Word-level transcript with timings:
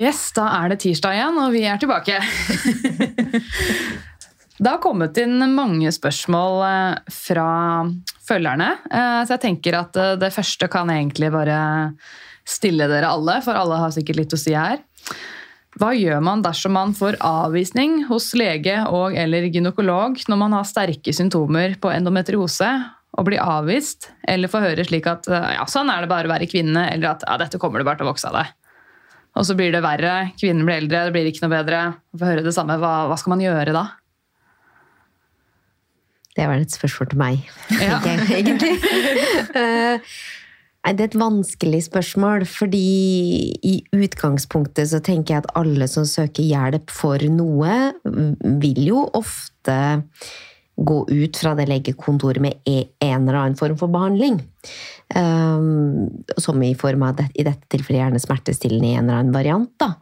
Yes, 0.00 0.30
da 0.32 0.46
er 0.62 0.72
det 0.72 0.80
tirsdag 0.80 1.16
igjen, 1.18 1.38
og 1.42 1.52
vi 1.52 1.60
er 1.68 1.80
tilbake. 1.80 2.16
det 4.62 4.70
har 4.70 4.80
kommet 4.80 5.18
inn 5.20 5.42
mange 5.52 5.92
spørsmål 5.92 6.62
eh, 6.64 7.10
fra 7.12 7.50
følgerne, 8.24 8.70
eh, 8.88 9.18
så 9.26 9.36
jeg 9.36 9.42
tenker 9.44 9.76
at 9.82 9.98
eh, 10.00 10.16
det 10.22 10.32
første 10.32 10.70
kan 10.72 10.88
egentlig 10.94 11.28
bare 11.34 11.58
stille 12.48 12.88
dere 12.88 13.12
alle, 13.12 13.40
for 13.44 13.60
alle 13.60 13.82
har 13.82 13.92
sikkert 13.92 14.22
litt 14.22 14.32
å 14.32 14.40
si 14.40 14.56
her. 14.56 14.80
Hva 15.76 15.92
gjør 15.94 16.24
man 16.24 16.40
dersom 16.42 16.74
man 16.74 16.96
får 16.96 17.20
avvisning 17.22 18.06
hos 18.08 18.32
lege 18.38 18.80
og 18.88 19.14
eller 19.20 19.46
gynekolog 19.52 20.16
når 20.28 20.40
man 20.40 20.56
har 20.56 20.66
sterke 20.66 21.12
symptomer 21.14 21.76
på 21.80 21.92
endometriose 21.92 22.72
og 23.18 23.26
bli 23.26 23.38
avvist, 23.42 24.10
eller 24.28 24.50
få 24.50 24.62
høre 24.62 24.84
slik 24.86 25.08
at 25.10 25.26
ja, 25.30 25.64
sånn 25.68 25.90
er 25.90 26.04
det 26.04 26.10
bare 26.12 26.28
å 26.28 26.32
være 26.32 26.48
kvinne, 26.50 26.86
eller 26.92 27.16
at 27.16 27.24
ja, 27.26 27.36
dette 27.40 27.58
kommer 27.60 27.82
du 27.82 27.88
bare 27.88 27.98
til 28.00 28.06
å 28.06 28.12
vokse 28.12 28.30
av 28.30 28.38
deg? 28.38 28.52
Og 29.38 29.46
så 29.46 29.54
blir 29.58 29.70
det 29.74 29.82
verre, 29.84 30.32
kvinnen 30.40 30.66
blir 30.66 30.80
eldre, 30.80 31.04
det 31.06 31.14
blir 31.14 31.30
ikke 31.30 31.44
noe 31.44 31.54
bedre. 31.54 31.80
Å 32.14 32.18
få 32.18 32.30
høre 32.32 32.44
det 32.46 32.54
samme. 32.54 32.76
Hva, 32.82 33.06
hva, 33.10 33.18
skal 33.20 33.36
man 33.36 33.44
gjøre 33.44 33.74
da? 33.76 33.84
Det 36.34 36.46
var 36.46 36.62
et 36.62 36.74
spørsmål 36.74 37.10
til 37.12 37.20
meg, 37.20 37.48
ja. 37.82 37.98
egentlig. 38.06 38.74
Nei, 40.80 40.94
det 40.96 41.04
er 41.04 41.10
et 41.10 41.18
vanskelig 41.20 41.82
spørsmål, 41.90 42.46
fordi 42.48 42.84
i 43.68 43.74
utgangspunktet 43.92 44.88
så 44.88 45.02
tenker 45.04 45.34
jeg 45.34 45.44
at 45.44 45.50
alle 45.60 45.88
som 45.92 46.06
søker 46.08 46.46
hjelp 46.46 46.94
for 46.94 47.20
noe, 47.28 47.74
vil 48.62 48.80
jo 48.86 49.04
ofte 49.18 49.76
gå 50.80 51.04
ut 51.08 51.36
fra 51.36 51.52
det 51.58 51.66
legekontoret 51.68 52.40
med 52.42 52.60
e, 52.68 52.84
en 53.04 53.26
eller 53.28 53.38
annen 53.38 53.58
form 53.58 53.76
for 53.80 53.92
behandling. 53.92 54.40
Um, 55.14 56.08
som 56.38 56.62
i 56.62 56.72
form 56.78 57.02
av, 57.02 57.20
i 57.34 57.44
dette 57.44 57.66
tilfellet 57.72 58.04
gjerne 58.04 58.22
smertestillende 58.22 58.88
i 58.88 58.94
en 58.94 59.08
eller 59.08 59.20
annen 59.20 59.34
variant. 59.34 59.72
Da. 59.80 59.92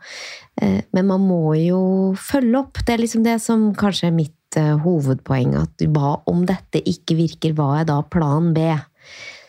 Uh, 0.62 0.81
men 0.95 1.09
man 1.11 1.25
må 1.27 1.57
jo 1.59 1.83
følge 2.20 2.62
opp. 2.62 2.83
Det 2.85 2.95
er 2.95 3.03
liksom 3.03 3.27
det 3.27 3.39
som 3.43 3.70
kanskje 3.79 4.11
er 4.11 4.19
mitt 4.19 4.61
uh, 4.61 4.77
hovedpoeng. 4.85 5.57
At 5.59 5.87
hva 5.95 6.19
om 6.31 6.45
dette 6.48 6.83
ikke 6.85 7.19
virker, 7.19 7.57
hva 7.59 7.81
er 7.81 7.89
da 7.91 8.03
plan 8.07 8.53
B? 8.57 8.70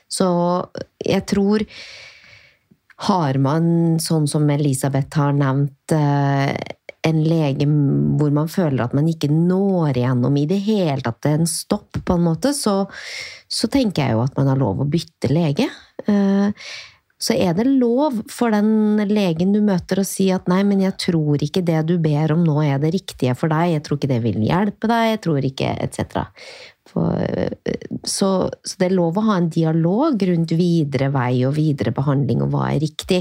Så 0.10 0.30
jeg 1.06 1.28
tror 1.30 1.66
har 3.08 3.40
man, 3.40 3.70
sånn 4.04 4.28
som 4.28 4.50
Elisabeth 4.52 5.22
har 5.22 5.36
nevnt, 5.38 5.94
uh, 5.96 6.52
en 7.08 7.20
lege 7.24 7.64
hvor 8.20 8.32
man 8.36 8.50
føler 8.52 8.84
at 8.84 8.96
man 8.98 9.08
ikke 9.08 9.30
når 9.32 10.02
igjennom 10.02 10.36
i 10.36 10.46
det 10.50 10.60
hele 10.66 11.00
tatt, 11.06 11.22
det 11.24 11.32
er 11.32 11.42
en 11.42 11.50
stopp, 11.50 12.02
på 12.04 12.18
en 12.18 12.26
måte, 12.26 12.52
så, 12.56 12.82
så, 13.48 13.70
tenker 13.72 14.04
jeg 14.04 14.18
jo 14.18 14.24
at 14.26 14.36
man 14.40 14.52
har 14.52 14.60
lov 14.60 14.84
å 14.84 14.90
bytte 14.90 15.32
lege. 15.32 15.70
Så 17.20 17.36
er 17.36 17.52
det 17.58 17.66
lov 17.68 18.22
for 18.32 18.54
den 18.56 19.02
legen 19.10 19.52
du 19.52 19.60
møter 19.66 20.00
å 20.00 20.08
si 20.08 20.30
at 20.32 20.48
nei, 20.48 20.62
men 20.64 20.80
jeg 20.86 20.96
tror 21.04 21.42
ikke 21.44 21.64
det 21.68 21.82
du 21.90 21.98
ber 22.00 22.32
om 22.32 22.46
nå 22.48 22.62
er 22.64 22.80
det 22.80 22.94
riktige 22.96 23.34
for 23.36 23.52
deg, 23.52 23.74
jeg 23.74 23.84
tror 23.84 24.00
ikke 24.00 24.12
det 24.14 24.20
vil 24.24 24.38
hjelpe 24.48 24.88
deg, 24.88 25.08
jeg 25.10 25.22
tror 25.26 25.48
ikke 25.50 25.74
etc. 25.84 26.22
Så, 26.90 27.04
så, 28.08 28.30
det 28.80 28.88
er 28.88 28.96
lov 28.96 29.20
å 29.20 29.26
ha 29.28 29.36
en 29.38 29.50
dialog 29.52 30.24
rundt 30.30 30.54
videre 30.58 31.12
vei 31.14 31.44
og 31.46 31.58
videre 31.60 31.92
behandling 31.94 32.46
og 32.46 32.56
hva 32.56 32.70
er 32.72 32.80
riktig, 32.82 33.20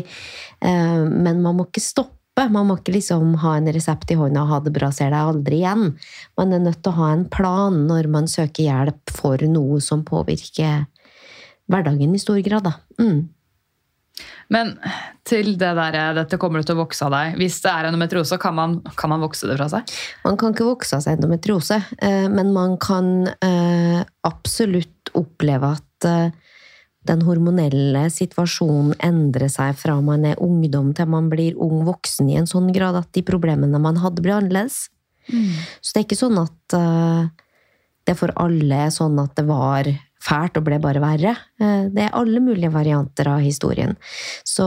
eh, 0.62 1.02
men 1.02 1.42
man 1.42 1.58
må 1.58 1.66
ikke 1.68 1.84
stoppe 1.84 2.14
man 2.38 2.68
må 2.68 2.76
ikke 2.78 2.94
liksom 2.94 3.32
ha 3.42 3.56
en 3.58 3.66
resept 3.74 4.12
i 4.14 4.16
hånda 4.18 4.44
og 4.44 4.52
ha 4.52 4.58
det 4.62 4.70
bra, 4.76 4.92
ser 4.94 5.10
deg 5.10 5.32
aldri 5.32 5.56
igjen. 5.58 5.88
Man 6.38 6.54
er 6.54 6.62
nødt 6.62 6.84
til 6.84 6.92
å 6.92 6.98
ha 7.00 7.08
en 7.10 7.24
plan 7.34 7.80
når 7.88 8.06
man 8.14 8.30
søker 8.30 8.62
hjelp 8.62 9.10
for 9.10 9.42
noe 9.50 9.80
som 9.82 10.04
påvirker 10.06 10.86
hverdagen 11.66 12.14
i 12.14 12.20
stor 12.22 12.38
grad. 12.46 12.68
Da. 12.68 12.76
Mm. 13.02 13.24
Men 14.52 14.74
til 15.28 15.54
det 15.60 15.70
der, 15.76 15.96
dette 16.16 16.38
kommer 16.40 16.60
du 16.60 16.68
til 16.68 16.78
å 16.78 16.82
vokse 16.82 17.04
av 17.06 17.14
deg. 17.14 17.38
Hvis 17.40 17.60
det 17.64 17.72
er 17.72 17.88
endometriose, 17.88 18.38
kan 18.40 18.56
man, 18.56 18.78
kan 18.98 19.12
man 19.12 19.24
vokse 19.24 19.48
det 19.48 19.58
fra 19.58 19.68
seg? 19.72 19.94
Man 20.24 20.38
kan 20.40 20.54
ikke 20.54 20.68
vokse 20.68 20.96
av 20.96 21.04
seg 21.04 21.18
endometriose, 21.18 21.80
eh, 22.04 22.26
men 22.32 22.52
man 22.56 22.78
kan 22.80 23.28
eh, 23.44 24.00
absolutt 24.28 25.12
oppleve 25.18 25.74
at 25.76 26.08
eh, 26.08 26.54
den 27.08 27.24
hormonelle 27.24 28.06
situasjonen 28.12 28.96
endrer 29.04 29.48
seg 29.52 29.76
fra 29.80 29.96
man 30.04 30.26
er 30.28 30.40
ungdom 30.44 30.90
til 30.96 31.08
man 31.08 31.30
blir 31.32 31.56
ung 31.56 31.84
voksen 31.86 32.28
i 32.28 32.36
en 32.40 32.48
sånn 32.48 32.72
grad 32.74 32.98
at 32.98 33.12
de 33.16 33.24
problemene 33.24 33.80
man 33.80 34.00
hadde, 34.02 34.24
blir 34.24 34.36
annerledes. 34.36 34.88
Mm. 35.28 35.54
Så 35.80 35.92
det 35.92 36.02
er 36.02 36.08
ikke 36.08 36.20
sånn 36.20 36.40
at 36.40 36.76
det 38.08 38.16
for 38.16 38.32
alle 38.40 38.84
er 38.88 38.92
sånn 38.92 39.16
at 39.20 39.34
det 39.36 39.44
var 39.48 39.88
fælt 40.24 40.58
og 40.60 40.66
ble 40.68 40.80
bare 40.82 41.02
verre. 41.04 41.34
Eh, 41.58 41.88
det 41.90 42.04
er 42.04 42.14
alle 42.14 42.38
mulige 42.42 42.70
varianter 42.70 43.26
av 43.32 43.42
historien. 43.42 43.96
Så, 44.46 44.66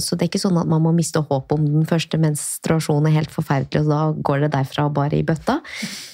så, 0.00 0.16
det 0.16 0.24
er 0.24 0.30
ikke 0.30 0.40
sånn 0.40 0.60
at 0.60 0.68
man 0.70 0.80
må 0.84 0.94
miste 0.96 1.20
håp 1.28 1.52
om 1.52 1.66
den 1.66 1.88
første 1.88 2.16
menstruasjonen 2.20 3.10
er 3.10 3.18
helt 3.18 3.34
forferdelig, 3.34 3.82
og 3.84 3.90
da 3.92 4.00
går 4.28 4.46
det 4.46 4.52
derfra 4.54 4.86
bare 4.92 5.18
i 5.18 5.26
bøtta. 5.28 5.58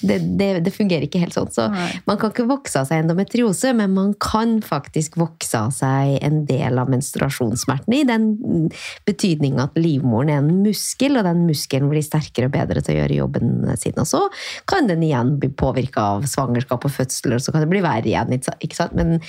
Det, 0.03 0.19
det, 0.39 0.49
det 0.65 0.75
fungerer 0.75 1.07
ikke 1.07 1.21
helt 1.23 1.37
sånn. 1.37 1.51
Så 1.55 1.69
man 2.09 2.19
kan 2.19 2.33
ikke 2.33 2.49
vokse 2.49 2.81
av 2.81 2.89
seg 2.89 3.05
endometriose, 3.05 3.71
men 3.77 3.95
man 3.95 4.11
kan 4.19 4.57
faktisk 4.65 5.15
vokse 5.21 5.55
av 5.59 5.71
seg 5.75 6.17
en 6.25 6.43
del 6.49 6.81
av 6.81 6.91
menstruasjonssmertene, 6.91 8.01
i 8.01 8.07
den 8.07 8.69
betydning 9.07 9.59
at 9.63 9.77
livmoren 9.79 10.33
er 10.33 10.43
en 10.43 10.51
muskel, 10.65 11.15
og 11.19 11.27
den 11.27 11.45
muskelen 11.47 11.91
blir 11.91 12.03
sterkere 12.05 12.49
og 12.49 12.55
bedre 12.57 12.83
til 12.83 12.97
å 12.97 12.99
gjøre 13.01 13.21
jobben 13.21 13.55
sin. 13.79 13.95
Og 13.95 14.09
så 14.09 14.25
kan 14.69 14.91
den 14.91 15.05
igjen 15.05 15.37
bli 15.39 15.51
påvirka 15.55 16.09
av 16.17 16.27
svangerskap 16.29 16.83
og 16.83 16.95
fødsel, 16.99 17.37
og 17.37 17.43
så 17.43 17.55
kan 17.55 17.63
det 17.63 17.71
bli 17.71 17.83
verre 17.85 18.07
igjen. 18.09 18.35
ikke 18.35 18.75
sant? 18.75 18.95
Men, 18.99 19.19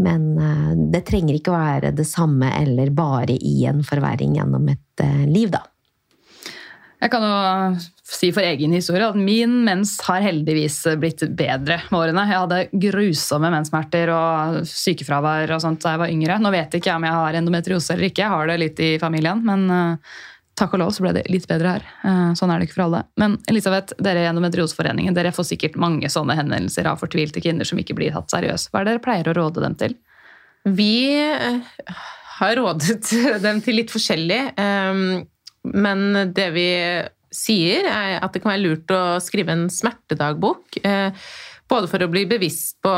men 0.00 0.38
eh, 0.38 0.70
det 0.94 1.04
trenger 1.08 1.36
ikke 1.36 1.52
å 1.52 1.58
være 1.58 1.92
det 1.96 2.06
samme 2.08 2.52
eller 2.60 2.92
bare 2.96 3.36
i 3.36 3.62
en 3.68 3.82
forverring 3.86 4.38
gjennom 4.38 4.70
et 4.72 5.04
eh, 5.04 5.26
liv, 5.28 5.52
da. 5.52 5.64
Jeg 7.02 7.10
kan 7.10 7.24
jo 7.26 7.36
si 8.06 8.28
for 8.30 8.46
egen 8.46 8.74
historie 8.76 9.08
at 9.08 9.16
min 9.18 9.56
mens 9.66 9.96
har 10.06 10.22
heldigvis 10.22 10.76
blitt 11.02 11.24
bedre 11.34 11.80
med 11.88 11.98
årene. 11.98 12.26
Jeg 12.30 12.42
hadde 12.44 12.82
grusomme 12.84 13.50
menssmerter 13.50 14.12
og 14.14 14.60
sykefravær 14.70 15.56
og 15.56 15.64
sånt 15.64 15.82
da 15.82 15.96
jeg 15.96 16.02
var 16.04 16.12
yngre. 16.12 16.36
Nå 16.38 16.52
vet 16.54 16.76
ikke 16.78 16.92
jeg 16.92 17.00
om 17.00 17.08
jeg 17.08 17.18
har 17.18 17.38
endometriose 17.40 17.96
eller 17.96 18.10
ikke, 18.10 18.22
jeg 18.22 18.34
har 18.36 18.52
det 18.52 18.60
litt 18.62 18.84
i 18.86 18.92
familien. 19.02 19.42
men 19.48 19.66
eh, 19.74 20.20
takk 20.58 20.76
og 20.76 20.82
lov 20.82 20.92
så 20.94 21.04
ble 21.04 21.14
det 21.16 21.24
litt 21.32 21.46
bedre 21.50 21.76
her. 21.76 21.86
Eh, 22.04 22.32
sånn 22.38 22.52
er 22.52 22.60
det 22.60 22.68
ikke 22.68 22.78
for 22.78 22.86
alle. 22.86 23.02
Men 23.20 23.38
Elisabeth, 23.50 23.96
dere 24.02 24.24
gjennom 24.26 24.42
Endometrioseforeningen 24.42 25.16
dere 25.16 25.32
får 25.34 25.48
sikkert 25.52 25.78
mange 25.80 26.10
sånne 26.12 26.36
henvendelser 26.38 26.88
av 26.90 27.00
fortvilte 27.00 27.42
kvinner 27.44 27.68
som 27.68 27.80
ikke 27.80 27.96
blir 27.98 28.14
tatt 28.14 28.32
seriøst. 28.34 28.70
Hva 28.70 28.82
er 28.82 28.88
det 28.88 28.96
dere 28.96 29.04
pleier 29.06 29.32
å 29.32 29.36
råde 29.38 29.64
dem 29.64 29.78
til? 29.80 29.96
Vi 30.68 30.94
eh, 31.22 32.04
har 32.38 32.56
rådet 32.60 33.00
dem 33.46 33.62
til 33.64 33.80
litt 33.80 33.94
forskjellig. 33.94 34.42
Eh, 34.60 35.02
men 35.72 36.06
det 36.36 36.48
vi 36.56 36.68
sier, 37.32 37.86
er 37.88 38.18
at 38.20 38.34
det 38.34 38.42
kan 38.42 38.52
være 38.52 38.64
lurt 38.66 38.92
å 38.92 39.02
skrive 39.24 39.54
en 39.54 39.68
smertedagbok. 39.72 40.82
Både 41.70 41.88
for 41.88 42.04
å 42.04 42.08
bli 42.12 42.26
bevisst 42.28 42.74
på 42.84 42.92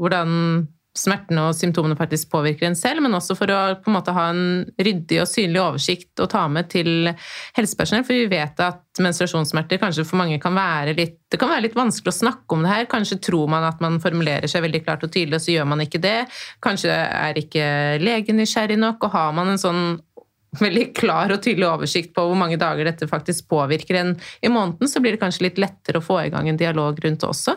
hvordan 0.00 0.64
smertene 0.98 1.48
og 1.48 1.56
symptomene 1.56 1.98
faktisk 1.98 2.30
påvirker 2.32 2.68
en 2.68 2.78
selv, 2.78 3.02
men 3.04 3.14
også 3.16 3.36
for 3.38 3.52
å 3.52 3.60
på 3.82 3.90
en 3.90 3.96
måte 3.98 4.14
ha 4.16 4.28
en 4.32 4.64
ryddig 4.80 5.20
og 5.22 5.30
synlig 5.30 5.62
oversikt 5.62 6.22
å 6.22 6.28
ta 6.30 6.46
med 6.52 6.70
til 6.72 7.10
helsepersonell. 7.56 8.06
For 8.06 8.16
vi 8.16 8.30
vet 8.32 8.62
at 8.64 9.02
menstruasjonssmerter 9.02 9.80
kanskje 9.82 10.06
for 10.08 10.20
mange 10.22 10.40
kan 10.42 10.56
være 10.56 10.96
litt 10.96 11.20
det 11.26 11.40
kan 11.40 11.50
være 11.50 11.64
litt 11.64 11.74
vanskelig 11.74 12.12
å 12.12 12.18
snakke 12.20 12.54
om 12.54 12.62
det 12.62 12.70
her. 12.70 12.84
Kanskje 12.90 13.18
tror 13.26 13.48
man 13.50 13.64
at 13.66 13.80
man 13.82 13.98
formulerer 14.02 14.46
seg 14.50 14.62
veldig 14.62 14.80
klart 14.86 15.02
og 15.02 15.10
tydelig, 15.10 15.40
og 15.40 15.42
så 15.42 15.56
gjør 15.56 15.66
man 15.72 15.82
ikke 15.82 16.00
det. 16.02 16.18
Kanskje 16.62 16.92
er 16.94 17.40
ikke 17.40 17.64
legen 17.98 18.38
nysgjerrig 18.38 18.78
nok, 18.78 19.08
og 19.08 19.16
har 19.16 19.34
man 19.34 19.50
en 19.50 19.60
sånn 19.60 19.82
veldig 20.60 20.86
klar 20.96 21.32
og 21.34 21.42
tydelig 21.44 21.66
oversikt 21.68 22.12
på 22.16 22.24
hvor 22.28 22.38
mange 22.38 22.58
dager 22.60 22.88
dette 22.88 23.08
faktisk 23.10 23.48
påvirker 23.50 24.00
en 24.00 24.14
i 24.44 24.50
måneden, 24.52 24.88
så 24.88 25.02
blir 25.02 25.16
det 25.16 25.22
kanskje 25.22 25.48
litt 25.48 25.60
lettere 25.60 26.00
å 26.00 26.04
få 26.04 26.20
i 26.24 26.32
gang 26.32 26.48
en 26.48 26.60
dialog 26.60 26.98
rundt 27.04 27.22
det 27.22 27.28
også. 27.28 27.56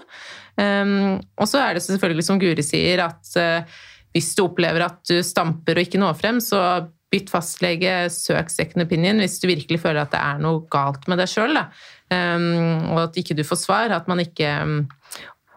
Um, 0.59 1.19
og 1.39 1.47
så 1.47 1.61
er 1.63 1.77
det 1.77 1.85
selvfølgelig 1.85 2.27
som 2.27 2.41
Guri 2.41 2.65
sier, 2.65 3.05
at 3.05 3.33
uh, 3.39 3.79
hvis 4.15 4.33
du 4.35 4.43
opplever 4.45 4.87
at 4.87 4.99
du 5.07 5.21
stamper 5.25 5.79
og 5.79 5.87
ikke 5.87 6.01
når 6.01 6.17
frem, 6.19 6.41
så 6.43 6.61
bytt 7.09 7.31
fastlege, 7.33 7.93
søk 8.13 8.51
second 8.53 8.85
opinion 8.85 9.21
hvis 9.23 9.39
du 9.41 9.47
virkelig 9.49 9.79
føler 9.81 10.03
at 10.03 10.11
det 10.13 10.19
er 10.21 10.43
noe 10.43 10.61
galt 10.69 11.07
med 11.09 11.21
deg 11.21 11.31
sjøl. 11.31 11.57
Um, 12.13 12.89
og 12.91 13.03
at 13.07 13.17
ikke 13.21 13.37
du 13.37 13.45
får 13.47 13.63
svar. 13.63 13.93
At 13.95 14.09
man 14.09 14.21
ikke 14.21 14.51
um, 14.61 14.79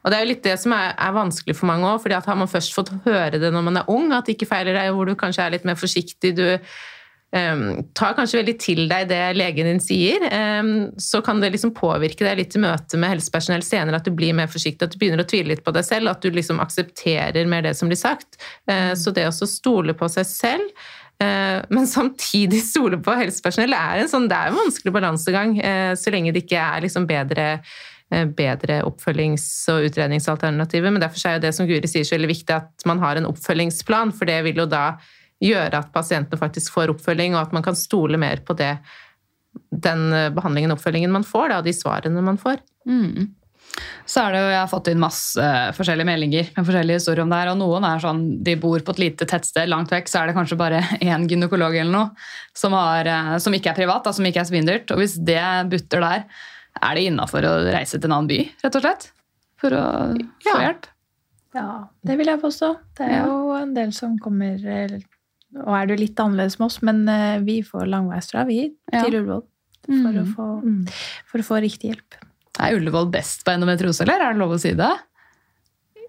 og 0.03 0.11
det 0.11 0.17
er 0.17 0.25
jo 0.25 0.31
litt 0.33 0.43
det 0.45 0.57
som 0.59 0.73
er, 0.75 0.97
er 0.99 1.15
vanskelig 1.15 1.55
for 1.55 1.69
mange 1.71 1.87
òg, 1.87 2.01
fordi 2.03 2.17
at 2.17 2.27
har 2.27 2.39
man 2.39 2.51
først 2.51 2.75
fått 2.75 2.91
høre 3.05 3.39
det 3.39 3.53
når 3.55 3.67
man 3.69 3.79
er 3.79 3.91
ung, 3.93 4.09
at 4.11 4.27
det 4.27 4.35
ikke 4.35 4.51
feiler 4.51 4.75
deg, 4.75 4.91
hvor 4.97 5.07
du 5.07 5.15
kanskje 5.19 5.45
er 5.45 5.55
litt 5.55 5.69
mer 5.69 5.79
forsiktig, 5.79 6.33
du 6.35 6.47
tar 7.33 8.13
kanskje 8.13 8.43
veldig 8.43 8.55
til 8.61 8.83
deg 8.91 9.07
det 9.09 9.21
legen 9.39 9.65
din 9.65 9.81
sier, 9.81 10.21
så 11.01 11.23
kan 11.25 11.41
det 11.41 11.55
liksom 11.55 11.73
påvirke 11.73 12.27
deg 12.27 12.37
litt 12.43 12.57
i 12.59 12.61
møte 12.61 12.99
med 13.01 13.15
helsepersonell 13.15 13.65
senere, 13.65 14.01
at 14.03 14.09
du 14.09 14.13
blir 14.13 14.35
mer 14.37 14.51
forsiktig, 14.53 14.85
at 14.85 14.93
du 14.93 14.99
begynner 15.01 15.25
å 15.25 15.29
tvile 15.31 15.55
litt 15.55 15.63
på 15.65 15.73
deg 15.73 15.87
selv, 15.87 16.13
at 16.13 16.21
du 16.21 16.29
liksom 16.29 16.61
aksepterer 16.61 17.49
mer 17.49 17.65
det 17.65 17.73
som 17.79 17.89
blir 17.89 18.01
sagt. 18.01 18.37
Uh, 18.69 18.93
så 18.99 19.15
det 19.17 19.29
å 19.31 19.49
stole 19.49 19.97
på 19.97 20.09
seg 20.13 20.29
selv 20.29 20.85
uh, 21.23 21.63
men 21.73 21.89
samtidig 21.89 22.61
stole 22.67 23.01
på 23.03 23.17
helsepersonell 23.17 23.73
er 23.77 24.03
en, 24.03 24.13
sånn, 24.13 24.29
det 24.31 24.37
er 24.37 24.53
en 24.53 24.61
vanskelig 24.61 24.95
balansegang, 24.95 25.57
uh, 25.63 25.95
så 25.99 26.13
lenge 26.15 26.35
det 26.35 26.45
ikke 26.47 26.61
er 26.61 26.87
liksom 26.87 27.09
bedre 27.11 27.49
bedre 28.37 28.83
oppfølgings- 28.85 29.71
og 29.73 29.87
utredningsalternativer. 29.87 30.93
Men 30.93 31.01
derfor 31.01 31.31
er 31.31 31.39
det 31.41 31.55
som 31.57 31.65
Guri 31.65 31.89
sier 31.89 32.05
så 32.05 32.13
veldig 32.19 32.29
viktig 32.29 32.53
at 32.53 32.85
man 32.85 32.99
har 33.01 33.17
en 33.17 33.25
oppfølgingsplan, 33.25 34.13
for 34.13 34.29
det 34.29 34.37
vil 34.45 34.61
jo 34.61 34.67
da 34.69 34.83
gjøre 35.43 35.83
at 35.83 35.93
pasientene 35.95 36.41
faktisk 36.41 36.75
får 36.77 36.95
oppfølging, 36.95 37.37
og 37.37 37.47
at 37.47 37.55
man 37.57 37.65
kan 37.67 37.79
stole 37.79 38.21
mer 38.21 38.43
på 38.47 38.57
det, 38.59 38.77
den 39.71 40.09
behandlingen 40.37 40.73
og 40.73 40.79
oppfølgingen 40.79 41.13
man 41.13 41.27
får, 41.27 41.53
da, 41.53 41.63
de 41.67 41.75
svarene 41.77 42.25
man 42.25 42.41
får. 42.41 42.63
Mm. 42.89 43.33
Så 44.05 44.21
er 44.21 44.35
det 44.35 44.41
jo, 44.43 44.49
Jeg 44.53 44.59
har 44.59 44.71
fått 44.71 44.89
inn 44.91 45.01
masse 45.01 45.49
forskjellige 45.77 46.09
meldinger 46.09 46.49
med 46.57 46.67
forskjellige 46.67 47.01
historier 47.01 47.23
om 47.25 47.33
det 47.33 47.39
her. 47.41 47.51
og 47.53 47.59
Noen 47.61 47.87
er 47.89 48.03
sånn, 48.03 48.23
de 48.45 48.57
bor 48.61 48.83
på 48.85 48.95
et 48.97 49.03
lite 49.03 49.29
tettsted 49.29 49.71
langt 49.71 49.93
vekk, 49.93 50.11
så 50.11 50.21
er 50.21 50.31
det 50.31 50.37
kanskje 50.37 50.59
bare 50.61 50.83
én 51.01 51.27
gynekolog 51.31 51.77
eller 51.77 51.93
noe 51.95 52.57
som, 52.59 52.77
har, 52.77 53.09
eh, 53.09 53.35
som 53.43 53.55
ikke 53.57 53.73
er 53.73 53.79
privat, 53.79 54.05
da, 54.05 54.15
som 54.17 54.29
ikke 54.29 54.43
er 54.43 54.51
svindyrt. 54.51 54.93
Og 54.93 55.03
hvis 55.03 55.17
det 55.17 55.43
butter 55.73 56.05
der, 56.05 56.27
er 56.83 56.99
det 56.99 57.07
innafor 57.09 57.47
å 57.49 57.55
reise 57.73 57.99
til 57.99 58.11
en 58.11 58.19
annen 58.19 58.33
by, 58.33 58.41
rett 58.65 58.81
og 58.81 58.85
slett? 58.85 59.09
For 59.63 59.77
å 59.77 59.87
få 60.43 60.51
ja. 60.51 60.59
hjelp? 60.67 60.89
Ja, 61.53 61.69
det 62.09 62.17
vil 62.19 62.33
jeg 62.33 62.41
påstå. 62.43 62.75
Det 62.99 63.07
er 63.07 63.19
ja. 63.21 63.25
jo 63.29 63.57
en 63.57 63.75
del 63.77 63.93
som 63.97 64.17
kommer 64.21 64.57
Og 65.61 65.73
er 65.77 65.89
du 65.91 65.97
litt 65.99 66.21
annerledes 66.23 66.59
med 66.61 66.69
oss, 66.71 66.81
men 66.87 67.03
eh, 67.11 67.39
vi 67.45 67.61
får 67.67 67.89
langveisfra, 67.93 68.47
vi, 68.49 68.67
til 68.93 69.19
Ullevål. 69.21 69.43
For, 69.83 70.61
mm. 70.63 70.83
for, 71.29 71.43
å 71.43 71.47
få 71.47 71.59
riktig 71.65 71.91
hjelp. 71.91 72.19
Er 72.63 72.77
Ullevål 72.79 73.09
best 73.13 73.43
på 73.45 73.53
endometriose, 73.55 74.05
eller 74.07 74.23
er 74.23 74.37
det 74.37 74.43
lov 74.43 74.55
å 74.57 74.61
si 74.63 74.73
det? 74.79 74.93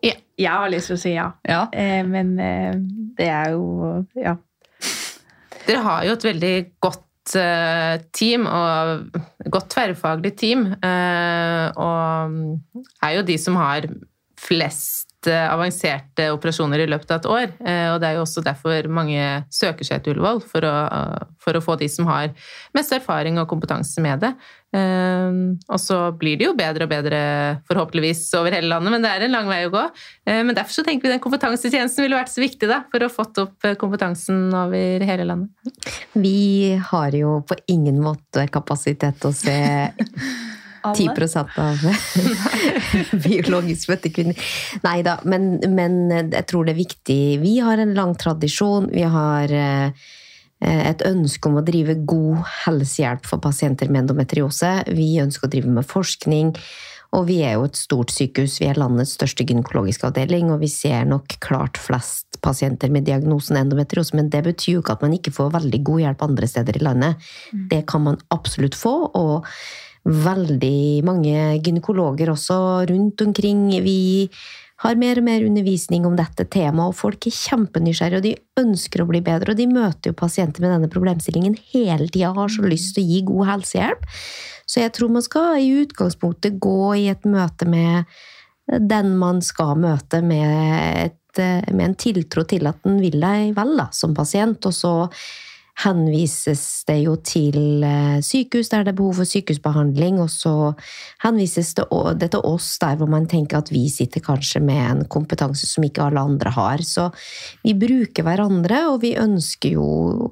Ja, 0.04 0.16
jeg 0.36 0.52
har 0.52 0.72
lyst 0.72 0.92
til 0.92 0.98
å 0.98 1.02
si 1.02 1.14
ja. 1.16 1.30
ja. 1.48 1.62
Eh, 1.72 2.02
men 2.08 2.36
eh, 2.42 2.76
det 3.20 3.30
er 3.32 3.56
jo 3.56 4.04
Ja. 4.20 4.38
Dere 5.64 5.80
har 5.80 6.04
jo 6.04 6.16
et 6.18 6.26
veldig 6.28 6.56
godt 6.84 7.36
eh, 7.40 8.02
team, 8.12 8.44
og 8.52 9.16
godt 9.48 9.70
tverrfaglig 9.72 10.34
team. 10.40 10.66
Eh, 10.76 11.68
og 11.80 12.82
er 13.00 13.14
jo 13.16 13.24
de 13.30 13.38
som 13.40 13.56
har 13.62 13.88
flest 14.44 15.13
avanserte 15.32 16.30
operasjoner 16.34 16.84
i 16.84 16.90
løpet 16.90 17.12
av 17.14 17.22
et 17.22 17.30
år. 17.30 17.54
Eh, 17.64 17.88
og 17.94 18.00
det 18.02 18.10
er 18.10 18.18
jo 18.18 18.26
også 18.26 18.44
derfor 18.46 18.90
mange 18.92 19.22
søker 19.54 19.88
seg 19.88 20.04
til 20.04 20.16
Ullevål, 20.16 20.42
for 20.50 20.66
å, 20.68 20.74
for 21.44 21.56
å 21.56 21.64
få 21.64 21.78
de 21.80 21.88
som 21.92 22.10
har 22.10 22.34
mest 22.76 22.96
erfaring 22.96 23.40
og 23.42 23.48
kompetanse 23.52 24.04
med 24.04 24.24
det. 24.26 24.32
Eh, 24.74 25.38
og 25.70 25.82
så 25.82 26.00
blir 26.20 26.40
det 26.40 26.48
jo 26.50 26.56
bedre 26.58 26.88
og 26.88 26.94
bedre, 26.94 27.22
forhåpentligvis, 27.70 28.26
over 28.40 28.58
hele 28.58 28.72
landet, 28.72 28.96
men 28.96 29.06
det 29.06 29.14
er 29.14 29.28
en 29.28 29.36
lang 29.36 29.52
vei 29.52 29.62
å 29.68 29.74
gå. 29.74 29.84
Men 30.30 30.56
derfor 30.56 30.80
så 30.80 30.86
tenker 30.88 31.08
vi 31.08 31.14
den 31.14 31.24
kompetansetjenesten 31.24 32.06
ville 32.06 32.18
vært 32.18 32.34
så 32.34 32.44
viktig 32.44 32.70
da, 32.70 32.82
for 32.92 33.06
å 33.06 33.12
fått 33.12 33.40
opp 33.44 33.70
kompetansen 33.82 34.48
over 34.56 35.06
hele 35.08 35.28
landet. 35.30 35.74
Vi 36.16 36.74
har 36.92 37.16
jo 37.16 37.40
på 37.48 37.58
ingen 37.72 38.02
måte 38.04 38.48
kapasitet 38.52 39.22
til 39.22 39.32
å 39.32 39.38
se 39.38 39.58
10 40.84 41.38
av 41.62 41.84
biologisk 43.26 43.92
fødte 43.92 44.12
kvinner. 44.14 44.40
Nei 44.84 44.98
da, 45.06 45.18
men, 45.24 45.58
men, 45.72 46.00
jeg 46.12 46.46
tror 46.50 46.68
det 46.68 46.76
er 46.76 46.82
viktig. 46.84 47.22
Vi 47.44 47.58
har 47.64 47.80
en 47.80 47.96
lang 47.98 48.16
tradisjon. 48.20 48.90
Vi 48.94 49.06
har 49.08 49.54
eh, 49.56 50.08
et 50.64 51.04
ønske 51.08 51.50
om 51.50 51.60
å 51.60 51.66
drive 51.66 52.00
god 52.08 52.44
helsehjelp 52.66 53.28
for 53.28 53.44
pasienter 53.44 53.92
med 53.92 54.06
endometriose. 54.06 54.76
Vi 54.92 55.14
ønsker 55.24 55.48
å 55.48 55.54
drive 55.54 55.78
med 55.80 55.88
forskning. 55.88 56.56
Og 57.14 57.28
vi 57.30 57.44
er 57.46 57.58
jo 57.58 57.68
et 57.68 57.78
stort 57.78 58.12
sykehus, 58.14 58.58
vi 58.62 58.68
er 58.72 58.80
landets 58.82 59.14
største 59.14 59.46
gynekologiske 59.46 60.08
avdeling, 60.10 60.50
og 60.50 60.64
vi 60.64 60.70
ser 60.72 61.06
nok 61.06 61.36
klart 61.46 61.78
flest 61.78 62.40
pasienter 62.44 62.90
med 62.94 63.06
diagnosen 63.08 63.60
endometriose, 63.60 64.16
men 64.18 64.32
det 64.34 64.42
betyr 64.48 64.80
jo 64.80 64.84
ikke 64.84 64.98
at 64.98 65.06
man 65.06 65.14
ikke 65.16 65.34
får 65.36 65.54
veldig 65.54 65.82
god 65.86 66.04
hjelp 66.08 66.26
andre 66.26 66.50
steder 66.50 66.80
i 66.80 66.84
landet. 66.84 67.30
Mm. 67.54 67.68
Det 67.70 67.84
kan 67.90 68.06
man 68.10 68.18
absolutt 68.34 68.78
få, 68.78 68.96
og 69.14 69.46
veldig 70.04 71.04
mange 71.08 71.62
gynekologer 71.64 72.34
også 72.34 72.58
rundt 72.90 73.22
omkring. 73.24 73.70
Vi 73.84 74.30
har 74.84 75.00
mer 75.00 75.20
og 75.22 75.28
mer 75.28 75.46
undervisning 75.48 76.04
om 76.08 76.18
dette 76.20 76.46
temaet, 76.52 76.92
og 76.92 76.98
folk 76.98 77.28
er 77.30 77.36
kjempenysgjerrige, 77.38 78.20
og 78.20 78.26
de 78.26 78.64
ønsker 78.64 79.04
å 79.04 79.08
bli 79.08 79.22
bedre. 79.24 79.54
Og 79.54 79.60
de 79.60 79.70
møter 79.72 80.12
jo 80.12 80.18
pasienter 80.20 80.64
med 80.64 80.76
denne 80.76 80.92
problemstillingen 80.92 81.56
hele 81.72 82.10
tida 82.10 82.34
og 82.34 82.42
har 82.44 82.52
så 82.52 82.66
lyst 82.68 82.98
til 82.98 83.06
å 83.06 83.14
gi 83.14 83.22
god 83.30 83.50
helsehjelp. 83.54 84.06
Så 84.68 84.84
jeg 84.84 84.94
tror 84.96 85.14
man 85.14 85.24
skal 85.24 85.60
i 85.62 85.72
utgangspunktet 85.84 86.60
gå 86.64 86.94
i 87.00 87.08
et 87.12 87.24
møte 87.30 87.68
med 87.70 88.12
den 88.68 89.16
man 89.20 89.42
skal 89.44 89.76
møte, 89.80 90.22
med, 90.24 91.08
et, 91.08 91.42
med 91.72 91.86
en 91.86 91.98
tiltro 92.00 92.46
til 92.48 92.68
at 92.70 92.80
den 92.86 93.00
vil 93.04 93.20
deg 93.24 93.56
vel 93.58 93.76
da, 93.80 93.90
som 93.96 94.16
pasient. 94.16 94.64
Og 94.68 94.76
så 94.76 94.94
henvises 95.82 96.84
det 96.88 97.00
jo 97.02 97.16
til 97.26 97.84
eh, 97.86 98.20
sykehus 98.24 98.70
der 98.72 98.86
det 98.86 98.94
er 98.94 98.98
behov 99.00 99.18
for 99.20 99.30
sykehusbehandling, 99.30 100.20
og 100.22 100.30
så 100.32 100.74
henvises 101.24 101.74
det 101.76 102.30
til 102.30 102.46
oss 102.46 102.76
der 102.82 103.00
hvor 103.00 103.10
man 103.10 103.26
tenker 103.30 103.60
at 103.60 103.72
vi 103.74 103.88
sitter 103.92 104.24
kanskje 104.24 104.62
med 104.64 104.82
en 104.84 105.06
kompetanse 105.10 105.68
som 105.70 105.86
ikke 105.86 106.06
alle 106.06 106.22
andre 106.22 106.54
har. 106.54 106.84
Så 106.86 107.10
vi 107.64 107.74
bruker 107.74 108.28
hverandre, 108.28 108.86
og 108.94 109.02
vi 109.04 109.16
ønsker 109.20 109.76
jo 109.78 110.32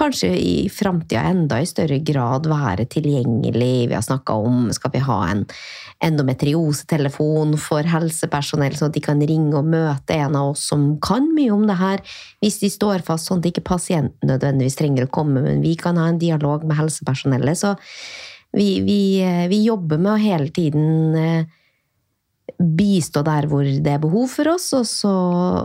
kanskje 0.00 0.30
i 0.40 0.54
framtida 0.72 1.22
enda 1.30 1.60
i 1.60 1.68
større 1.68 1.98
grad 2.04 2.48
være 2.50 2.86
tilgjengelig. 2.90 3.88
Vi 3.90 3.96
har 3.96 4.04
snakka 4.04 4.36
om 4.40 4.70
skal 4.74 4.94
vi 4.94 5.02
ha 5.04 5.18
en 5.28 5.44
endometriosetelefon 6.04 7.56
for 7.60 7.84
helsepersonell, 7.84 8.76
så 8.76 8.88
de 8.88 9.02
kan 9.04 9.20
ringe 9.20 9.58
og 9.58 9.68
møte 9.68 10.16
en 10.16 10.38
av 10.40 10.54
oss 10.54 10.64
som 10.72 10.94
kan 11.04 11.28
mye 11.36 11.52
om 11.52 11.66
det 11.68 11.76
her, 11.80 12.02
hvis 12.40 12.60
de 12.62 12.72
står 12.72 13.04
fast, 13.06 13.28
sånn 13.28 13.44
at 13.44 13.50
ikke 13.52 13.66
pasienten 13.68 14.32
nødvendigvis 14.32 14.80
trenger 14.80 15.06
å 15.06 15.12
komme, 15.12 15.44
men 15.44 15.60
vi 15.64 15.76
kan 15.78 16.00
ha 16.00 16.08
en 16.08 16.20
dialog 16.22 16.64
med 16.64 16.80
helsepersonellet. 16.80 17.60
Så 17.60 17.76
vi, 18.56 18.80
vi, 18.86 19.00
vi 19.52 19.64
jobber 19.66 20.00
med 20.00 20.14
å 20.14 20.20
hele 20.20 20.48
tiden 20.54 21.18
eh, 21.18 21.59
bistå 22.60 23.22
der 23.24 23.46
hvor 23.48 23.64
det 23.64 23.92
er 23.92 24.00
behov 24.02 24.28
for 24.34 24.52
oss, 24.52 24.70
og 24.76 24.84
så, 24.88 25.12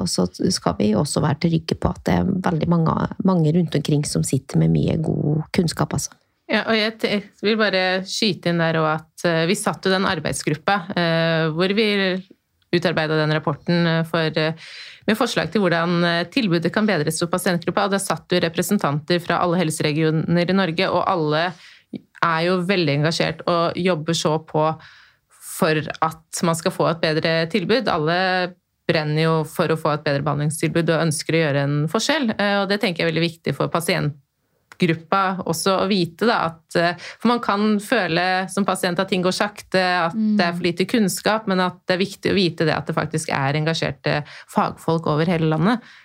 så 0.07 0.27
skal 0.53 0.77
vi 0.79 0.93
også 0.95 1.23
være 1.23 1.41
trygge 1.47 1.75
på 1.79 1.91
at 1.91 2.03
det 2.07 2.19
er 2.21 2.29
veldig 2.47 2.69
mange, 2.71 2.95
mange 3.27 3.51
rundt 3.57 3.75
omkring 3.75 4.05
som 4.07 4.23
sitter 4.23 4.61
med 4.61 4.71
mye 4.75 4.95
god 5.03 5.43
kunnskap. 5.55 5.93
altså. 5.93 6.15
Ja, 6.45 6.61
og 6.69 6.77
jeg 6.77 7.23
vil 7.41 7.57
bare 7.57 7.83
skyte 8.05 8.51
inn 8.51 8.61
der 8.61 8.77
òg 8.77 8.89
at 8.91 9.25
eh, 9.25 9.43
vi 9.49 9.57
satt 9.57 9.85
jo 9.85 9.93
den 9.93 10.05
arbeidsgruppa 10.05 10.75
eh, 10.93 11.45
hvor 11.55 11.71
vi 11.73 11.87
utarbeida 12.75 13.17
den 13.17 13.33
rapporten 13.33 13.87
eh, 13.89 14.03
for, 14.05 14.41
med 15.09 15.17
forslag 15.17 15.49
til 15.49 15.63
hvordan 15.63 16.05
tilbudet 16.33 16.69
kan 16.73 16.85
bedres 16.85 17.17
for 17.23 17.33
pasientgruppa. 17.33 17.87
Og 17.87 17.95
der 17.95 18.03
satt 18.03 18.29
jo 18.29 18.43
representanter 18.45 19.23
fra 19.23 19.41
alle 19.41 19.63
helseregioner 19.63 20.53
i 20.53 20.57
Norge, 20.57 20.91
og 20.91 21.01
alle 21.09 21.47
er 22.25 22.45
jo 22.45 22.61
veldig 22.69 22.99
engasjert 22.99 23.41
og 23.49 23.75
jobber 23.77 24.17
så 24.17 24.37
på 24.45 24.69
for 25.55 25.79
at 25.79 26.43
man 26.43 26.57
skal 26.59 26.73
få 26.75 26.89
et 26.91 27.01
bedre 27.03 27.37
tilbud. 27.51 27.87
Alle 27.91 28.19
brenner 28.85 29.23
jo 29.23 29.37
for 29.49 29.71
å 29.71 29.79
få 29.79 29.95
et 29.95 30.05
bedre 30.05 30.25
behandlingstilbud 30.25 30.91
og 30.91 31.07
ønsker 31.07 31.37
å 31.37 31.41
gjøre 31.45 31.65
en 31.65 31.79
forskjell. 31.91 32.29
Og 32.35 32.67
det 32.69 32.79
tenker 32.81 33.01
jeg 33.01 33.07
er 33.07 33.11
veldig 33.13 33.25
viktig 33.25 33.55
for 33.57 33.71
pasientgruppa 33.73 35.23
også 35.47 35.79
å 35.81 35.89
vite 35.89 36.27
da, 36.29 36.37
at 36.51 36.77
eh, 36.79 37.07
For 37.21 37.31
man 37.31 37.41
kan 37.43 37.79
føle 37.81 38.45
som 38.51 38.67
pasient 38.67 39.01
at 39.01 39.09
ting 39.09 39.25
går 39.25 39.35
sakte, 39.35 39.81
at 39.81 40.13
mm. 40.13 40.35
det 40.37 40.45
er 40.45 40.57
for 40.57 40.67
lite 40.67 40.89
kunnskap, 40.91 41.49
men 41.49 41.63
at 41.65 41.81
det 41.87 41.97
er 41.97 42.03
viktig 42.03 42.33
å 42.33 42.37
vite 42.37 42.67
det 42.67 42.75
at 42.75 42.91
det 42.91 42.97
faktisk 42.97 43.33
er 43.33 43.57
engasjerte 43.57 44.19
fagfolk 44.53 45.09
over 45.09 45.31
hele 45.31 45.49
landet. 45.49 45.95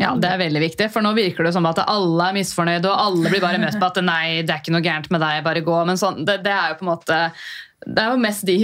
Ja, 0.00 0.14
det 0.16 0.30
er 0.32 0.40
veldig 0.40 0.62
viktig, 0.62 0.88
for 0.92 1.04
nå 1.04 1.12
virker 1.16 1.44
det 1.44 1.52
som 1.52 1.66
at 1.68 1.82
alle 1.84 2.30
er 2.30 2.36
misfornøyde, 2.38 2.88
og 2.88 3.02
alle 3.06 3.32
blir 3.32 3.42
bare 3.44 3.60
møtt 3.60 3.76
på 3.80 3.90
at 3.90 4.00
nei, 4.04 4.40
det 4.40 4.54
er 4.54 4.62
ikke 4.62 4.72
noe 4.72 4.84
gærent 4.84 5.10
med 5.12 5.20
deg, 5.20 5.42
bare 5.44 5.64
gå. 5.66 5.80
Men 5.88 6.00
sånn, 6.00 6.22
det, 6.24 6.40
det 6.46 6.54
er 6.54 6.72
jo 6.72 6.78
på 6.80 6.86
en 6.86 6.94
måte 6.94 7.18
det 7.80 8.02
er 8.02 8.10
jo 8.12 8.20
mest 8.20 8.44
de 8.44 8.54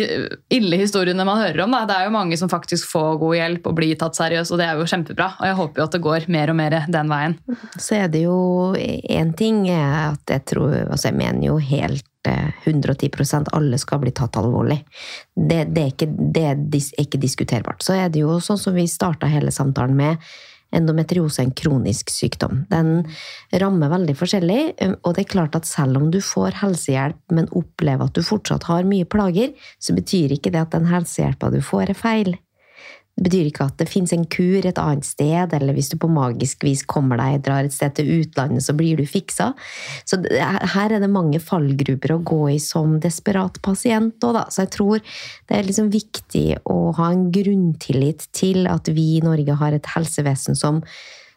ille 0.53 0.77
historiene 0.77 1.25
man 1.25 1.39
hører 1.41 1.63
om. 1.65 1.73
Da. 1.73 1.87
Det 1.89 1.95
er 1.97 2.09
jo 2.09 2.13
mange 2.13 2.37
som 2.37 2.51
faktisk 2.53 2.91
får 2.91 3.15
god 3.23 3.37
hjelp 3.39 3.69
og 3.71 3.77
blir 3.79 3.97
tatt 3.97 4.19
seriøst, 4.19 4.53
og 4.53 4.61
det 4.61 4.67
er 4.67 4.77
jo 4.77 4.89
kjempebra. 4.91 5.31
Og 5.41 5.49
jeg 5.49 5.57
håper 5.61 5.81
jo 5.81 5.87
at 5.87 5.95
det 5.97 6.01
går 6.05 6.27
mer 6.35 6.53
og 6.53 6.59
mer 6.59 6.77
den 6.93 7.13
veien. 7.13 7.37
Så 7.81 7.97
er 7.97 8.11
det 8.13 8.27
jo 8.27 8.37
én 8.77 9.33
ting 9.39 9.65
at 9.73 10.21
jeg 10.29 10.45
tror 10.53 10.75
Altså, 10.77 11.09
jeg 11.09 11.17
mener 11.17 11.47
jo 11.49 11.57
helt 11.63 12.05
110 12.27 13.09
eh, 13.09 13.47
alle 13.57 13.79
skal 13.79 14.03
bli 14.03 14.13
tatt 14.13 14.37
alvorlig. 14.37 14.83
Det, 15.33 15.65
det, 15.73 15.83
er 15.83 15.95
ikke, 15.95 16.11
det 16.11 16.45
er 16.51 17.01
ikke 17.01 17.23
diskuterbart. 17.23 17.87
Så 17.87 17.97
er 17.97 18.11
det 18.13 18.21
jo 18.25 18.37
sånn 18.43 18.61
som 18.61 18.77
vi 18.77 18.85
starta 18.91 19.31
hele 19.31 19.55
samtalen 19.55 19.97
med 19.97 20.21
Endometriose 20.77 21.43
er 21.43 21.49
en 21.49 21.57
kronisk 21.57 22.13
sykdom. 22.13 22.65
Den 22.71 23.07
rammer 23.63 23.93
veldig 23.93 24.17
forskjellig, 24.19 24.61
og 25.03 25.15
det 25.17 25.25
er 25.25 25.33
klart 25.33 25.59
at 25.59 25.69
selv 25.69 26.01
om 26.01 26.11
du 26.13 26.21
får 26.25 26.61
helsehjelp, 26.63 27.21
men 27.37 27.51
opplever 27.57 28.09
at 28.09 28.17
du 28.17 28.25
fortsatt 28.27 28.69
har 28.71 28.89
mye 28.89 29.09
plager, 29.09 29.55
så 29.81 29.97
betyr 29.97 30.37
ikke 30.37 30.53
det 30.55 30.67
at 30.67 30.77
den 30.77 30.89
helsehjelpa 30.91 31.51
du 31.55 31.63
får, 31.65 31.91
er 31.93 31.99
feil. 31.99 32.37
Det 33.17 33.25
betyr 33.25 33.47
ikke 33.49 33.65
at 33.71 33.79
det 33.81 33.89
fins 33.89 34.13
en 34.13 34.27
kur 34.29 34.67
et 34.69 34.77
annet 34.77 35.07
sted, 35.09 35.55
eller 35.57 35.73
hvis 35.73 35.89
du 35.89 35.97
på 36.01 36.11
magisk 36.13 36.67
vis 36.67 36.83
kommer 36.85 37.17
deg, 37.17 37.39
drar 37.47 37.65
et 37.65 37.73
sted 37.73 37.95
til 37.97 38.11
utlandet, 38.19 38.61
så 38.67 38.75
blir 38.77 39.01
du 39.01 39.07
fiksa. 39.09 39.55
Så 40.05 40.19
her 40.21 40.93
er 40.93 41.01
det 41.01 41.09
mange 41.09 41.41
fallgruber 41.41 42.13
å 42.13 42.21
gå 42.21 42.43
i 42.53 42.59
som 42.61 42.99
desperat 43.01 43.57
pasient 43.65 44.21
òg, 44.21 44.37
da. 44.37 44.45
Så 44.53 44.67
jeg 44.67 44.73
tror 44.77 45.01
det 45.01 45.57
er 45.57 45.65
liksom 45.65 45.89
viktig 45.95 46.47
å 46.69 46.79
ha 46.99 47.09
en 47.15 47.31
grunntillit 47.33 48.29
til 48.37 48.69
at 48.69 48.93
vi 48.93 49.15
i 49.17 49.25
Norge 49.25 49.57
har 49.63 49.77
et 49.77 49.95
helsevesen 49.97 50.59
som 50.59 50.83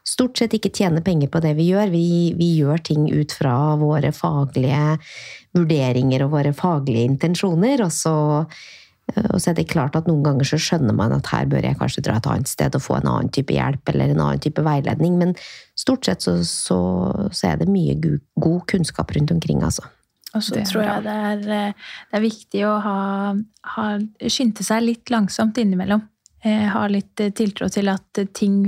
stort 0.10 0.40
sett 0.40 0.56
ikke 0.58 0.74
tjener 0.76 1.04
penger 1.06 1.32
på 1.32 1.42
det 1.44 1.54
vi 1.58 1.70
gjør. 1.72 1.94
Vi, 1.94 2.34
vi 2.36 2.50
gjør 2.60 2.84
ting 2.92 3.08
ut 3.08 3.34
fra 3.36 3.56
våre 3.80 4.12
faglige 4.16 4.98
vurderinger 5.56 6.26
og 6.26 6.36
våre 6.36 6.54
faglige 6.56 7.08
intensjoner, 7.08 7.86
og 7.86 7.94
så 7.94 8.16
Og 9.18 9.40
så 9.42 9.52
er 9.52 9.58
det 9.58 9.70
klart 9.72 9.96
at 9.98 10.08
noen 10.10 10.22
ganger 10.26 10.48
så 10.48 10.60
skjønner 10.62 10.96
man 10.96 11.14
at 11.16 11.30
her 11.34 11.48
bør 11.50 11.66
jeg 11.66 11.78
kanskje 11.80 12.04
dra 12.06 12.18
et 12.20 12.28
annet 12.30 12.52
sted 12.52 12.76
og 12.78 12.84
få 12.86 13.00
en 13.00 13.10
annen 13.10 13.32
type 13.34 13.56
hjelp 13.56 13.90
eller 13.94 14.14
en 14.14 14.22
annen 14.26 14.44
type 14.44 14.64
veiledning, 14.66 15.18
men 15.22 15.34
stort 15.80 16.06
sett 16.06 16.26
så, 16.26 16.36
så, 16.46 16.80
så 17.34 17.52
er 17.52 17.62
det 17.62 17.72
mye 17.72 17.96
god 18.00 18.62
kunnskap 18.70 19.16
rundt 19.16 19.34
omkring, 19.34 19.64
altså. 19.66 19.88
Og 20.38 20.44
så 20.46 20.62
tror 20.62 20.84
jeg 20.86 21.04
det 21.08 21.14
er, 21.26 21.40
det 21.42 21.60
er, 22.14 22.22
viktig 22.22 22.62
å 22.70 22.76
ha, 22.84 22.98
ha, 23.74 23.86
skynde 24.30 24.66
seg 24.66 24.84
litt 24.86 25.10
langsomt 25.10 25.58
innimellom. 25.58 26.04
Jeg 26.44 26.70
har 26.72 26.92
litt 26.92 27.20
eh, 27.20 27.34
tiltro 27.36 27.68
til 27.72 27.92
at 27.92 28.22
ting 28.38 28.62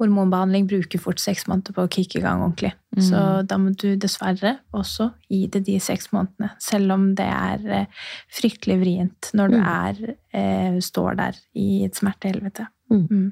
Hormonbehandling 0.00 0.66
bruker 0.68 1.00
fort 1.00 1.20
seks 1.20 1.46
måneder 1.48 1.76
på 1.76 1.84
å 1.84 1.90
kicke 1.92 2.20
i 2.20 2.24
gang 2.24 2.42
ordentlig. 2.44 2.72
Mm. 2.96 3.02
Så 3.04 3.24
da 3.48 3.58
må 3.60 3.72
du 3.76 3.94
dessverre 4.00 4.56
også 4.76 5.10
gi 5.28 5.42
det 5.52 5.62
de 5.68 5.78
seks 5.80 6.10
månedene. 6.14 6.54
Selv 6.60 6.96
om 6.96 7.10
det 7.16 7.26
er 7.28 7.66
eh, 7.80 8.06
fryktelig 8.36 8.78
vrient 8.82 9.32
når 9.36 9.52
du 9.54 9.58
mm. 9.60 9.66
er, 9.72 10.14
eh, 10.36 10.78
står 10.84 11.20
der 11.20 11.42
i 11.60 11.68
et 11.88 12.00
smertehelvete. 12.00 12.68
Mm. 12.92 13.04
mm. 13.10 13.28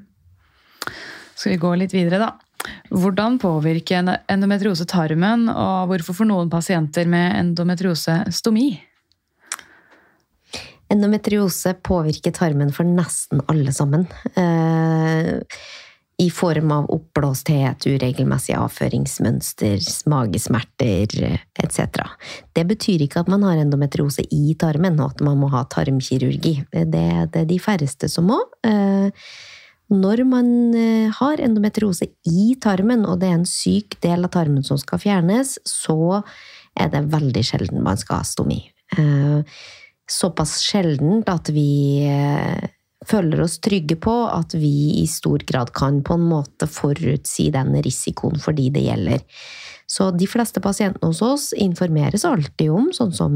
Skal 1.39 1.53
vi 1.53 1.61
gå 1.61 1.73
litt 1.79 1.93
videre, 1.95 2.19
da? 2.19 2.31
Hvordan 2.91 3.37
påvirker 3.39 4.09
endometriose 4.29 4.85
tarmen, 4.89 5.47
og 5.49 5.91
hvorfor 5.91 6.17
får 6.17 6.27
noen 6.27 6.49
pasienter 6.51 7.07
med 7.09 7.31
endometriose 7.37 8.17
stomi? 8.35 8.73
Endometriose 10.89 11.75
påvirker 11.85 12.33
tarmen 12.33 12.71
for 12.73 12.87
nesten 12.87 13.43
alle 13.47 13.73
sammen. 13.73 14.07
Eh, 14.33 15.37
I 16.19 16.29
form 16.33 16.71
av 16.75 16.89
oppblåsthet, 16.91 17.85
uregelmessig 17.87 18.55
avføringsmønster, 18.57 19.85
magesmerter 20.11 21.13
etc. 21.63 22.01
Det 22.51 22.65
betyr 22.67 23.05
ikke 23.05 23.21
at 23.21 23.29
man 23.31 23.45
har 23.47 23.61
endometriose 23.61 24.25
i 24.35 24.55
tarmen, 24.59 24.97
og 24.99 25.13
at 25.13 25.23
man 25.23 25.39
må 25.39 25.51
ha 25.53 25.63
tarmkirurgi. 25.69 26.57
Det 26.73 27.05
er 27.13 27.29
det 27.31 27.45
de 27.53 27.59
færreste 27.61 28.09
som 28.11 28.27
må. 28.33 28.41
Eh, 28.67 29.13
når 29.93 30.25
man 30.27 30.49
eh, 30.75 31.13
har 31.21 31.39
endometriose 31.45 32.09
i 32.27 32.55
tarmen, 32.61 33.05
og 33.05 33.21
det 33.21 33.29
er 33.29 33.37
en 33.39 33.47
syk 33.47 34.01
del 34.03 34.25
av 34.25 34.33
tarmen 34.33 34.65
som 34.65 34.81
skal 34.81 34.99
fjernes, 35.05 35.55
så 35.69 36.23
er 36.75 36.89
det 36.91 37.07
veldig 37.13 37.45
sjelden 37.45 37.85
man 37.85 37.97
skal 38.01 38.23
ha 38.23 38.27
stomi 38.27 38.63
såpass 40.09 40.59
sjeldent 40.65 41.29
at 41.31 41.51
vi 41.53 42.05
eh, 42.09 42.69
føler 43.07 43.41
oss 43.45 43.59
trygge 43.63 43.95
på 44.01 44.13
at 44.27 44.53
vi 44.57 44.99
i 44.99 45.07
stor 45.09 45.43
grad 45.47 45.71
kan 45.77 46.01
på 46.05 46.17
en 46.19 46.27
måte 46.31 46.67
forutsi 46.69 47.49
den 47.53 47.77
risikoen 47.85 48.39
for 48.41 48.57
de 48.57 48.69
det 48.75 48.85
gjelder. 48.89 49.23
Så 49.89 50.11
de 50.13 50.27
fleste 50.29 50.61
pasientene 50.61 51.09
hos 51.09 51.21
oss 51.25 51.47
informeres 51.57 52.25
alltid 52.27 52.69
om, 52.69 52.91
sånn 52.93 53.13
som 53.15 53.33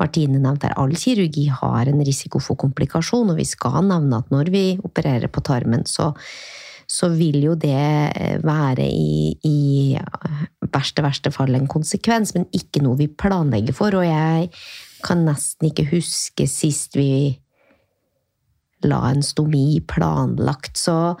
Martine 0.00 0.40
nevnte 0.40 0.70
her, 0.70 0.78
all 0.80 0.94
kirurgi 0.96 1.44
har 1.52 1.90
en 1.90 2.00
risiko 2.06 2.40
for 2.40 2.56
komplikasjon, 2.60 3.34
og 3.34 3.36
vi 3.36 3.44
skal 3.48 3.82
nevne 3.90 4.22
at 4.22 4.32
når 4.32 4.48
vi 4.54 4.64
opererer 4.80 5.28
på 5.28 5.44
tarmen, 5.44 5.84
så, 5.84 6.14
så 6.88 7.10
vil 7.12 7.42
jo 7.50 7.58
det 7.60 7.76
eh, 7.76 8.38
være 8.40 8.88
i, 8.88 9.34
i 9.44 9.58
verste, 10.72 11.04
verste 11.04 11.34
fall 11.34 11.52
en 11.58 11.68
konsekvens, 11.68 12.32
men 12.38 12.48
ikke 12.56 12.80
noe 12.86 12.96
vi 13.02 13.10
planlegger 13.12 13.76
for. 13.76 14.00
Og 14.00 14.08
jeg 14.08 14.48
kan 15.04 15.24
nesten 15.26 15.70
ikke 15.70 15.88
huske 15.92 16.48
sist 16.50 16.96
vi 16.98 17.38
la 18.86 19.00
en 19.10 19.22
stomi 19.26 19.80
planlagt. 19.90 20.76
Så 20.78 21.16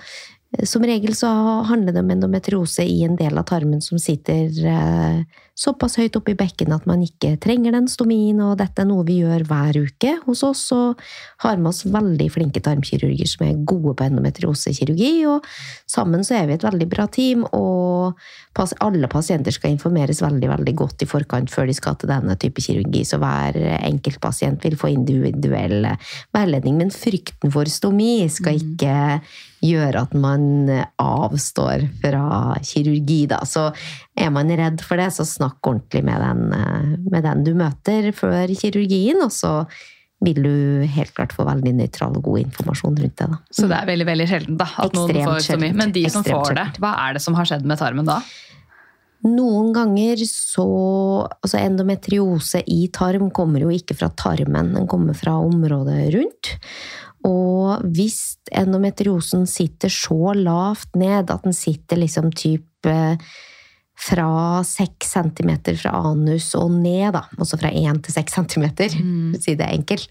som 0.64 0.84
regel 0.86 1.14
så 1.16 1.28
handler 1.68 1.92
det 1.92 2.00
om 2.00 2.10
endometriose 2.14 2.86
i 2.86 3.02
en 3.04 3.18
del 3.18 3.36
av 3.38 3.48
tarmen 3.50 3.82
som 3.84 4.00
sitter 4.00 4.48
eh, 4.64 5.20
såpass 5.58 5.98
høyt 5.98 6.16
oppe 6.18 6.32
i 6.32 6.38
bekken 6.38 6.72
at 6.74 6.86
man 6.86 7.02
ikke 7.02 7.34
trenger 7.42 7.74
den 7.74 7.88
stomien, 7.90 8.38
og 8.44 8.58
dette 8.60 8.84
er 8.84 8.88
noe 8.88 9.06
vi 9.08 9.18
gjør 9.24 9.44
hver 9.48 9.80
uke 9.82 10.14
hos 10.26 10.44
oss. 10.46 10.64
Og 10.76 11.00
har 11.44 11.58
med 11.58 11.72
oss 11.72 11.84
veldig 11.88 12.28
flinke 12.34 12.62
tarmkirurger 12.64 13.30
som 13.30 13.46
er 13.48 13.64
gode 13.68 13.96
på 13.98 14.06
endometriosekirurgi. 14.06 15.12
Og 15.30 15.48
sammen 15.90 16.22
så 16.26 16.38
er 16.38 16.48
vi 16.50 16.58
et 16.58 16.66
veldig 16.66 16.88
bra 16.90 17.08
team, 17.10 17.44
og 17.56 18.18
alle 18.82 19.06
pasienter 19.10 19.54
skal 19.54 19.70
informeres 19.74 20.22
veldig 20.22 20.48
veldig 20.50 20.74
godt 20.78 21.04
i 21.04 21.10
forkant 21.10 21.50
før 21.52 21.68
de 21.68 21.76
skal 21.76 21.98
til 21.98 22.10
denne 22.10 22.34
type 22.40 22.62
kirurgi, 22.64 23.04
så 23.06 23.20
hver 23.22 23.58
enkelt 23.86 24.18
pasient 24.22 24.64
vil 24.66 24.78
få 24.78 24.90
individuell 24.94 25.86
veiledning. 26.34 26.80
Men 26.80 26.94
frykten 26.94 27.54
for 27.54 27.70
stomi 27.70 28.26
skal 28.32 28.58
mm. 28.58 28.64
ikke 28.66 28.96
gjøre 29.64 30.04
at 30.06 30.14
man 30.14 30.70
avstår 31.02 31.88
fra 32.02 32.56
kirurgi, 32.62 33.24
da. 33.30 33.42
Så 33.46 33.68
er 34.18 34.32
man 34.34 34.50
redd 34.50 34.82
for 34.84 35.00
det, 35.00 35.10
så 35.14 35.26
snakk 35.26 35.62
ordentlig 35.66 36.02
med 36.06 36.20
den, 36.24 37.06
med 37.08 37.24
den 37.24 37.46
du 37.46 37.54
møter 37.58 38.10
før 38.16 38.50
kirurgien, 38.58 39.22
og 39.24 39.32
så 39.34 39.52
vil 40.24 40.40
du 40.42 40.54
helt 40.90 41.14
klart 41.14 41.34
få 41.34 41.46
veldig 41.46 41.76
nøytral 41.78 42.16
og 42.18 42.24
god 42.26 42.42
informasjon 42.42 42.98
rundt 42.98 43.20
det. 43.20 43.28
Da. 43.30 43.38
Så 43.54 43.68
det 43.70 43.78
er 43.78 43.88
veldig 43.92 44.08
veldig 44.08 44.26
sjelden 44.30 44.58
da, 44.58 44.66
at 44.74 44.90
Ekstremt 44.90 45.14
noen 45.14 45.30
får 45.30 45.44
så 45.46 45.58
mye. 45.62 45.78
Men 45.78 45.94
de 45.94 46.04
som 46.10 46.26
får 46.26 46.58
det, 46.58 46.68
hva 46.82 46.92
er 47.04 47.18
det 47.18 47.22
som 47.22 47.38
har 47.38 47.48
skjedd 47.50 47.66
med 47.68 47.80
tarmen 47.80 48.08
da? 48.08 48.18
Noen 49.26 49.72
ganger 49.74 50.20
så 50.30 50.64
Altså 51.42 51.58
endometriose 51.58 52.60
i 52.70 52.84
tarm 52.94 53.32
kommer 53.34 53.64
jo 53.64 53.72
ikke 53.74 53.96
fra 53.98 54.10
tarmen, 54.14 54.74
den 54.76 54.86
kommer 54.90 55.16
fra 55.18 55.36
området 55.42 56.08
rundt. 56.14 56.52
Og 57.26 57.82
hvis 57.94 58.38
endometriosen 58.54 59.46
sitter 59.50 59.90
så 59.92 60.34
lavt 60.38 60.94
ned 60.98 61.30
at 61.30 61.46
den 61.46 61.56
sitter 61.56 61.98
liksom 61.98 62.30
type 62.30 62.94
fra 63.98 64.62
6 64.64 65.10
cm 65.10 65.50
fra 65.80 65.92
anus 66.12 66.52
og 66.58 66.70
ned, 66.70 67.10
da, 67.16 67.24
også 67.38 67.58
fra 67.58 67.72
1 67.74 68.02
til 68.06 68.14
6 68.14 68.38
cm, 68.38 68.66
mm. 68.68 69.32
for 69.32 69.40
å 69.40 69.42
si 69.42 69.56
det 69.58 69.70
enkelt, 69.74 70.10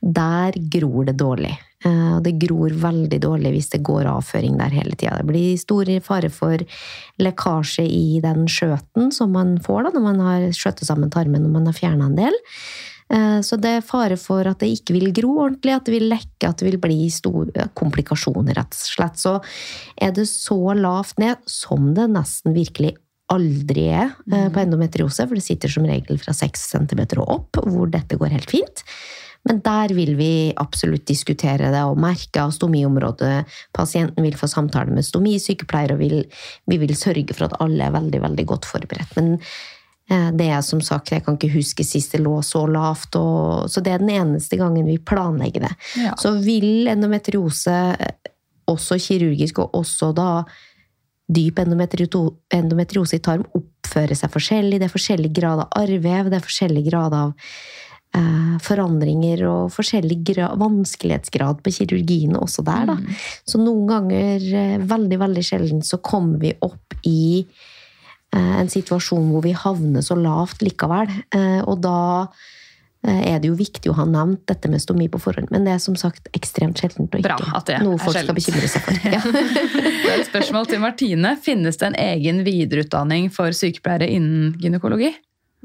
der 0.00 0.56
gror 0.72 1.08
det 1.10 1.18
dårlig. 1.20 1.52
Eh, 1.84 2.16
og 2.16 2.24
det 2.24 2.36
gror 2.40 2.72
veldig 2.80 3.20
dårlig 3.20 3.52
hvis 3.52 3.70
det 3.74 3.84
går 3.86 4.08
avføring 4.08 4.56
der 4.60 4.72
hele 4.72 4.96
tida. 4.96 5.18
Det 5.20 5.28
blir 5.28 5.60
stor 5.60 5.90
fare 6.06 6.32
for 6.32 6.64
lekkasje 7.22 7.84
i 7.84 8.18
den 8.24 8.48
skjøten 8.50 9.12
som 9.14 9.36
man 9.36 9.56
får 9.62 9.86
da, 9.86 9.94
når 9.94 10.06
man 10.08 10.26
har 10.30 10.50
skjøttet 10.56 10.88
sammen 10.88 11.12
tarmen 11.12 11.44
når 11.44 11.56
man 11.60 11.70
har 11.70 11.76
fjerna 11.76 12.08
en 12.08 12.18
del. 12.18 12.40
Eh, 13.12 13.40
så 13.44 13.60
det 13.60 13.76
er 13.78 13.86
fare 13.86 14.16
for 14.18 14.48
at 14.48 14.64
det 14.64 14.72
ikke 14.78 14.96
vil 14.96 15.12
gro 15.14 15.36
ordentlig, 15.44 15.76
at 15.76 15.86
det 15.86 15.94
vil 15.98 16.08
lekke, 16.10 16.48
at 16.48 16.62
det 16.62 16.70
vil 16.70 16.80
bli 16.82 17.00
store 17.12 17.68
komplikasjoner, 17.78 18.56
rett 18.56 18.72
og 18.72 18.94
slett. 18.96 19.20
Så 19.20 19.36
er 20.00 20.16
det 20.16 20.26
så 20.30 20.60
lavt 20.78 21.20
ned, 21.22 21.44
som 21.46 21.92
det 21.94 22.08
nesten 22.16 22.56
virkelig 22.56 22.96
aldri 23.32 23.88
er 23.90 24.10
mm. 24.26 24.50
på 24.54 24.62
endometriose, 24.62 25.26
for 25.26 25.38
det 25.38 25.44
sitter 25.46 25.72
som 25.72 25.86
regel 25.88 26.20
fra 26.22 26.34
6 26.36 26.66
cm 26.72 27.06
og 27.18 27.24
opp, 27.26 27.62
hvor 27.66 27.90
dette 27.90 28.18
går 28.18 28.34
helt 28.36 28.52
fint. 28.52 28.82
Men 29.46 29.60
der 29.62 29.92
vil 29.94 30.16
vi 30.18 30.30
absolutt 30.58 31.06
diskutere 31.06 31.70
det 31.70 31.82
og 31.86 32.00
merke 32.02 32.42
av 32.42 32.54
stomiområdet. 32.54 33.44
Pasienten 33.74 34.26
vil 34.26 34.34
få 34.38 34.48
samtale 34.50 34.94
med 34.94 35.06
stomisykepleier, 35.06 35.94
og 35.94 36.02
vil, 36.02 36.20
vi 36.66 36.78
vil 36.82 36.94
sørge 36.98 37.34
for 37.34 37.46
at 37.46 37.58
alle 37.62 37.86
er 37.86 37.94
veldig, 37.94 38.22
veldig 38.26 38.46
godt 38.50 38.66
forberedt. 38.72 39.14
Men 39.18 39.36
Eh, 40.10 40.28
det 40.38 40.46
er 40.54 40.62
som 40.62 40.80
sagt, 40.84 41.10
jeg 41.10 41.24
kan 41.26 41.34
ikke 41.34 41.56
huske 41.56 41.84
sist 41.86 42.14
det 42.14 42.22
lå 42.22 42.36
så 42.46 42.62
lavt, 42.70 43.16
og, 43.18 43.66
så 43.70 43.82
det 43.82 43.94
er 43.94 44.02
den 44.02 44.12
eneste 44.14 44.58
gangen 44.60 44.86
vi 44.86 45.00
planlegger 45.02 45.66
det. 45.66 45.72
Ja. 45.98 46.14
Så 46.20 46.36
vil 46.44 46.86
endometriose, 46.92 47.74
eh, 47.98 48.32
også 48.70 48.98
kirurgisk, 49.02 49.58
og 49.62 49.74
også 49.74 50.12
da 50.14 50.30
dyp 51.26 51.58
endometriose 51.62 53.18
i 53.18 53.22
tarm, 53.24 53.46
oppfører 53.56 54.18
seg 54.18 54.32
forskjellig. 54.32 54.80
Det 54.80 54.88
er 54.88 54.94
forskjellig 54.94 55.32
grad 55.34 55.64
av 55.64 55.80
arrvev, 55.82 56.30
det 56.30 56.38
er 56.38 56.46
forskjellig 56.46 56.84
grad 56.86 57.16
av 57.16 57.32
eh, 58.16 58.56
forandringer 58.62 59.46
og 59.50 59.72
forskjellig 59.74 60.20
grad, 60.32 60.58
vanskelighetsgrad 60.62 61.62
på 61.62 61.74
kirurgien 61.80 62.36
også 62.38 62.66
der, 62.66 62.92
da. 62.92 62.98
Mm. 63.00 63.24
Så 63.48 63.62
noen 63.62 63.88
ganger, 63.90 64.50
eh, 64.62 64.76
veldig, 64.94 65.22
veldig 65.24 65.46
sjelden, 65.50 65.82
så 65.86 65.98
kommer 66.02 66.38
vi 66.44 66.54
opp 66.66 67.00
i 67.06 67.46
Eh, 68.34 68.54
en 68.60 68.70
situasjon 68.70 69.30
hvor 69.32 69.44
vi 69.46 69.54
havner 69.56 70.04
så 70.04 70.16
lavt 70.18 70.64
likevel. 70.64 71.10
Eh, 71.34 71.60
og 71.64 71.80
da 71.84 72.26
er 73.12 73.40
det 73.42 73.50
jo 73.50 73.56
viktig 73.58 73.90
å 73.92 73.96
ha 73.98 74.06
nevnt 74.08 74.44
dette 74.50 74.70
med 74.72 74.82
stomi 74.82 75.08
på 75.12 75.20
forhånd, 75.22 75.50
men 75.54 75.66
det 75.66 75.76
er 75.76 75.82
som 75.82 75.96
sagt 75.98 76.30
ekstremt 76.36 76.80
sjeldent 76.82 77.14
og 77.14 77.22
ikke 77.22 77.80
noe 77.84 78.00
folk 78.02 78.18
skal 78.18 78.36
bekymre 78.36 78.70
seg 78.70 78.86
for. 78.86 79.04
Ja. 79.06 79.20
det 79.34 80.10
er 80.12 80.22
et 80.22 80.30
spørsmål 80.30 80.70
til 80.70 80.82
Martine. 80.82 81.36
Finnes 81.42 81.78
det 81.80 81.92
en 81.92 82.00
egen 82.06 82.42
videreutdanning 82.46 83.30
for 83.34 83.54
sykepleiere 83.56 84.10
innen 84.16 84.56
gynekologi? 84.62 85.12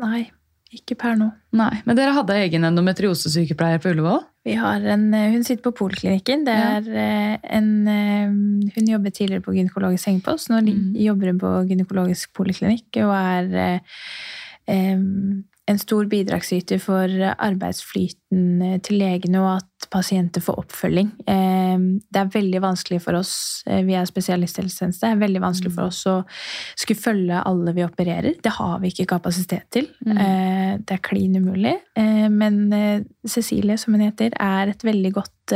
Nei. 0.02 0.30
Ikke 0.72 0.96
per 0.96 1.18
nå. 1.20 1.28
Nei, 1.60 1.82
Men 1.84 1.98
dere 1.98 2.14
hadde 2.16 2.36
egen 2.46 2.64
endometriosesykepleier 2.64 3.82
på 3.84 3.92
Ullevål? 3.92 4.22
Vi 4.48 4.54
har 4.56 4.80
en, 4.94 5.14
eh, 5.14 5.32
Hun 5.32 5.44
sitter 5.44 5.64
på 5.64 5.76
poliklinikken. 5.76 6.46
Det 6.46 6.54
er 6.54 6.82
ja. 6.88 7.02
Eh, 7.02 7.38
en, 7.58 7.88
eh, 7.88 8.28
hun 8.76 8.88
jobbet 8.88 9.14
tidligere 9.14 9.44
på 9.44 9.54
gynekologisk 9.54 10.06
sengepost. 10.06 10.50
Nå 10.50 10.62
mm. 10.64 10.96
jobber 10.96 11.28
hun 11.28 11.40
på 11.40 11.52
gynekologisk 11.68 12.34
poliklinikk 12.34 12.88
og 13.04 13.12
er 13.12 13.82
um, 14.68 15.44
en 15.72 15.80
stor 15.82 16.08
bidragsyter 16.12 16.80
for 16.82 17.12
arbeidsflyten 17.32 18.80
til 18.86 19.00
legene, 19.02 19.42
og 19.42 19.60
at 19.60 19.88
pasienter 19.92 20.44
får 20.44 20.60
oppfølging. 20.62 21.10
Eh, 21.30 21.86
det 22.12 22.22
er 22.22 22.34
veldig 22.36 22.62
vanskelig 22.64 23.02
for 23.04 23.18
oss, 23.20 23.34
eh, 23.68 23.82
vi 23.88 23.96
er 23.98 24.08
spesialisthelsetjeneste, 24.08 25.08
det 25.08 25.16
er 25.16 25.24
veldig 25.24 25.44
vanskelig 25.44 25.74
for 25.76 25.90
oss 25.90 26.04
å 26.10 26.18
skulle 26.80 27.02
følge 27.02 27.44
alle 27.48 27.76
vi 27.78 27.86
opererer. 27.86 28.38
Det 28.42 28.56
har 28.58 28.80
vi 28.84 28.92
ikke 28.94 29.10
kapasitet 29.16 29.70
til. 29.74 29.90
Mm. 30.06 30.84
Det 30.86 30.96
er 30.96 31.04
klin 31.04 31.36
umulig. 31.36 31.74
Men 31.96 33.06
Cecilie, 33.28 33.78
som 33.78 33.96
hun 33.96 34.06
heter, 34.06 34.32
er 34.40 34.72
et 34.72 34.86
veldig 34.86 35.12
godt 35.14 35.56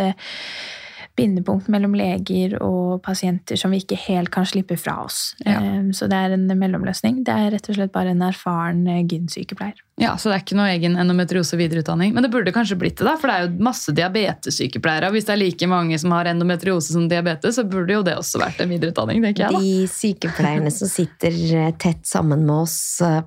bindepunkt 1.15 1.69
mellom 1.71 1.95
leger 1.95 2.57
og 2.63 2.99
pasienter 3.05 3.59
som 3.59 3.71
vi 3.71 3.79
ikke 3.83 3.97
helt 4.07 4.31
kan 4.33 4.47
slippe 4.47 4.77
fra 4.79 4.97
oss. 5.05 5.33
Ja. 5.45 5.61
Eh, 5.61 5.89
så 5.95 6.09
det 6.11 6.19
er 6.19 6.35
en 6.35 6.47
mellomløsning. 6.51 7.23
Det 7.25 7.33
er 7.33 7.53
rett 7.55 7.69
og 7.71 7.77
slett 7.77 7.93
bare 7.95 8.11
en 8.15 8.23
erfaren 8.25 8.83
gynsykepleier. 9.07 9.79
Ja, 9.95 10.17
Så 10.19 10.27
det 10.27 10.35
er 10.35 10.41
ikke 10.43 10.57
noe 10.59 10.71
egen 10.73 10.97
endometriose 10.99 11.55
videreutdanning. 11.55 12.11
Men 12.11 12.25
det 12.25 12.31
burde 12.33 12.51
kanskje 12.51 12.75
blitt 12.75 12.97
det, 12.99 13.05
da, 13.07 13.13
for 13.15 13.31
det 13.31 13.35
er 13.35 13.45
jo 13.45 13.63
masse 13.63 13.93
diabetessykepleiere. 13.95 15.07
Hvis 15.13 15.29
det 15.29 15.37
er 15.37 15.39
like 15.39 15.69
mange 15.71 15.99
som 16.01 16.11
har 16.11 16.27
endometriose 16.27 16.91
som 16.91 17.05
diabetes, 17.07 17.55
så 17.55 17.63
burde 17.63 17.95
jo 17.95 18.03
det 18.03 18.17
også 18.19 18.41
vært 18.43 18.59
en 18.59 18.73
videreutdanning. 18.75 19.23
tenker 19.23 19.45
jeg 19.45 19.55
da. 19.55 19.61
De 19.63 19.87
sykepleierne 19.93 20.73
som 20.75 20.91
sitter 20.91 21.39
eh, 21.61 21.71
tett 21.79 22.03
sammen 22.11 22.43
med 22.43 22.65
oss 22.65 22.75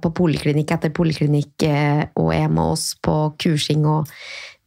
på 0.02 0.12
poliklinikk 0.20 0.76
etter 0.76 0.92
poliklinikk 0.92 1.64
og 2.20 2.30
er 2.36 2.52
med 2.52 2.76
oss 2.76 2.90
på 3.00 3.16
kursing 3.40 3.88
og 3.88 4.12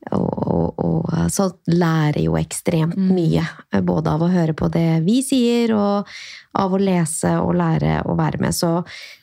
og, 0.09 0.79
og, 0.81 1.09
så 1.31 1.47
lærer 1.69 2.23
jo 2.23 2.33
ekstremt 2.39 2.97
mm. 2.97 3.09
mye. 3.13 3.43
Både 3.85 4.13
av 4.15 4.23
å 4.25 4.29
høre 4.31 4.55
på 4.57 4.69
det 4.73 5.03
vi 5.05 5.19
sier, 5.25 5.73
og 5.77 6.09
av 6.57 6.73
å 6.73 6.79
lese 6.81 7.35
og 7.39 7.53
lære 7.59 7.99
å 8.09 8.15
være 8.17 8.41
med. 8.41 8.55
Så, 8.57 8.71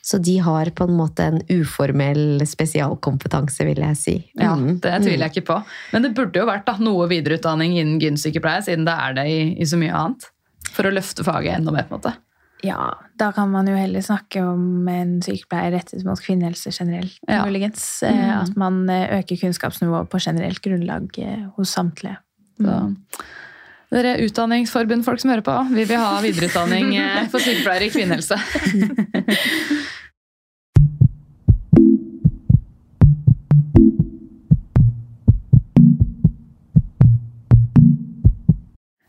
så 0.05 0.21
de 0.23 0.37
har 0.45 0.71
på 0.77 0.87
en 0.87 0.95
måte 1.01 1.27
en 1.33 1.43
uformell 1.51 2.45
spesialkompetanse, 2.47 3.67
vil 3.69 3.83
jeg 3.89 4.01
si. 4.01 4.17
Mm. 4.39 4.45
Ja, 4.45 4.55
Det 4.87 4.95
tviler 5.09 5.27
jeg 5.27 5.37
ikke 5.37 5.49
på. 5.51 5.59
Men 5.97 6.07
det 6.07 6.15
burde 6.17 6.45
jo 6.45 6.49
vært 6.49 6.69
da, 6.71 6.79
noe 6.83 7.11
videreutdanning 7.11 7.77
innen 7.81 7.99
gynsykepleie, 8.05 8.65
siden 8.69 8.87
det 8.89 8.95
er 8.95 9.19
det 9.19 9.29
i, 9.33 9.43
i 9.59 9.69
så 9.69 9.81
mye 9.81 9.99
annet. 9.99 10.31
For 10.75 10.87
å 10.87 10.95
løfte 10.95 11.27
faget 11.27 11.59
enda 11.59 11.75
mer. 11.75 11.89
på 11.91 11.97
en 11.97 12.01
måte. 12.01 12.17
Ja, 12.67 12.99
da 13.19 13.31
kan 13.33 13.51
man 13.53 13.69
jo 13.71 13.77
heller 13.79 14.03
snakke 14.03 14.43
om 14.43 14.89
en 14.91 15.19
sykepleier 15.23 15.77
rettet 15.77 16.03
mot 16.07 16.19
kvinnehelse 16.19 16.73
generelt, 16.75 17.19
ja. 17.29 17.45
muligens. 17.47 17.85
Eh, 18.03 18.15
mm. 18.15 18.31
At 18.41 18.57
man 18.59 18.81
eh, 18.91 19.19
øker 19.21 19.39
kunnskapsnivået 19.45 20.11
på 20.11 20.21
generelt 20.23 20.63
grunnlag 20.65 21.21
eh, 21.23 21.45
hos 21.57 21.77
samtlige. 21.77 22.19
Mm. 22.59 22.97
Dere 23.95 24.19
utdanningsforbundfolk 24.27 25.23
som 25.23 25.31
hører 25.31 25.47
på, 25.47 25.55
vi 25.71 25.87
vil 25.89 26.03
ha 26.03 26.19
videreutdanning 26.21 26.91
for 27.33 27.41
sykepleiere 27.41 27.87
i 27.87 27.95
kvinnehelse. 27.95 28.37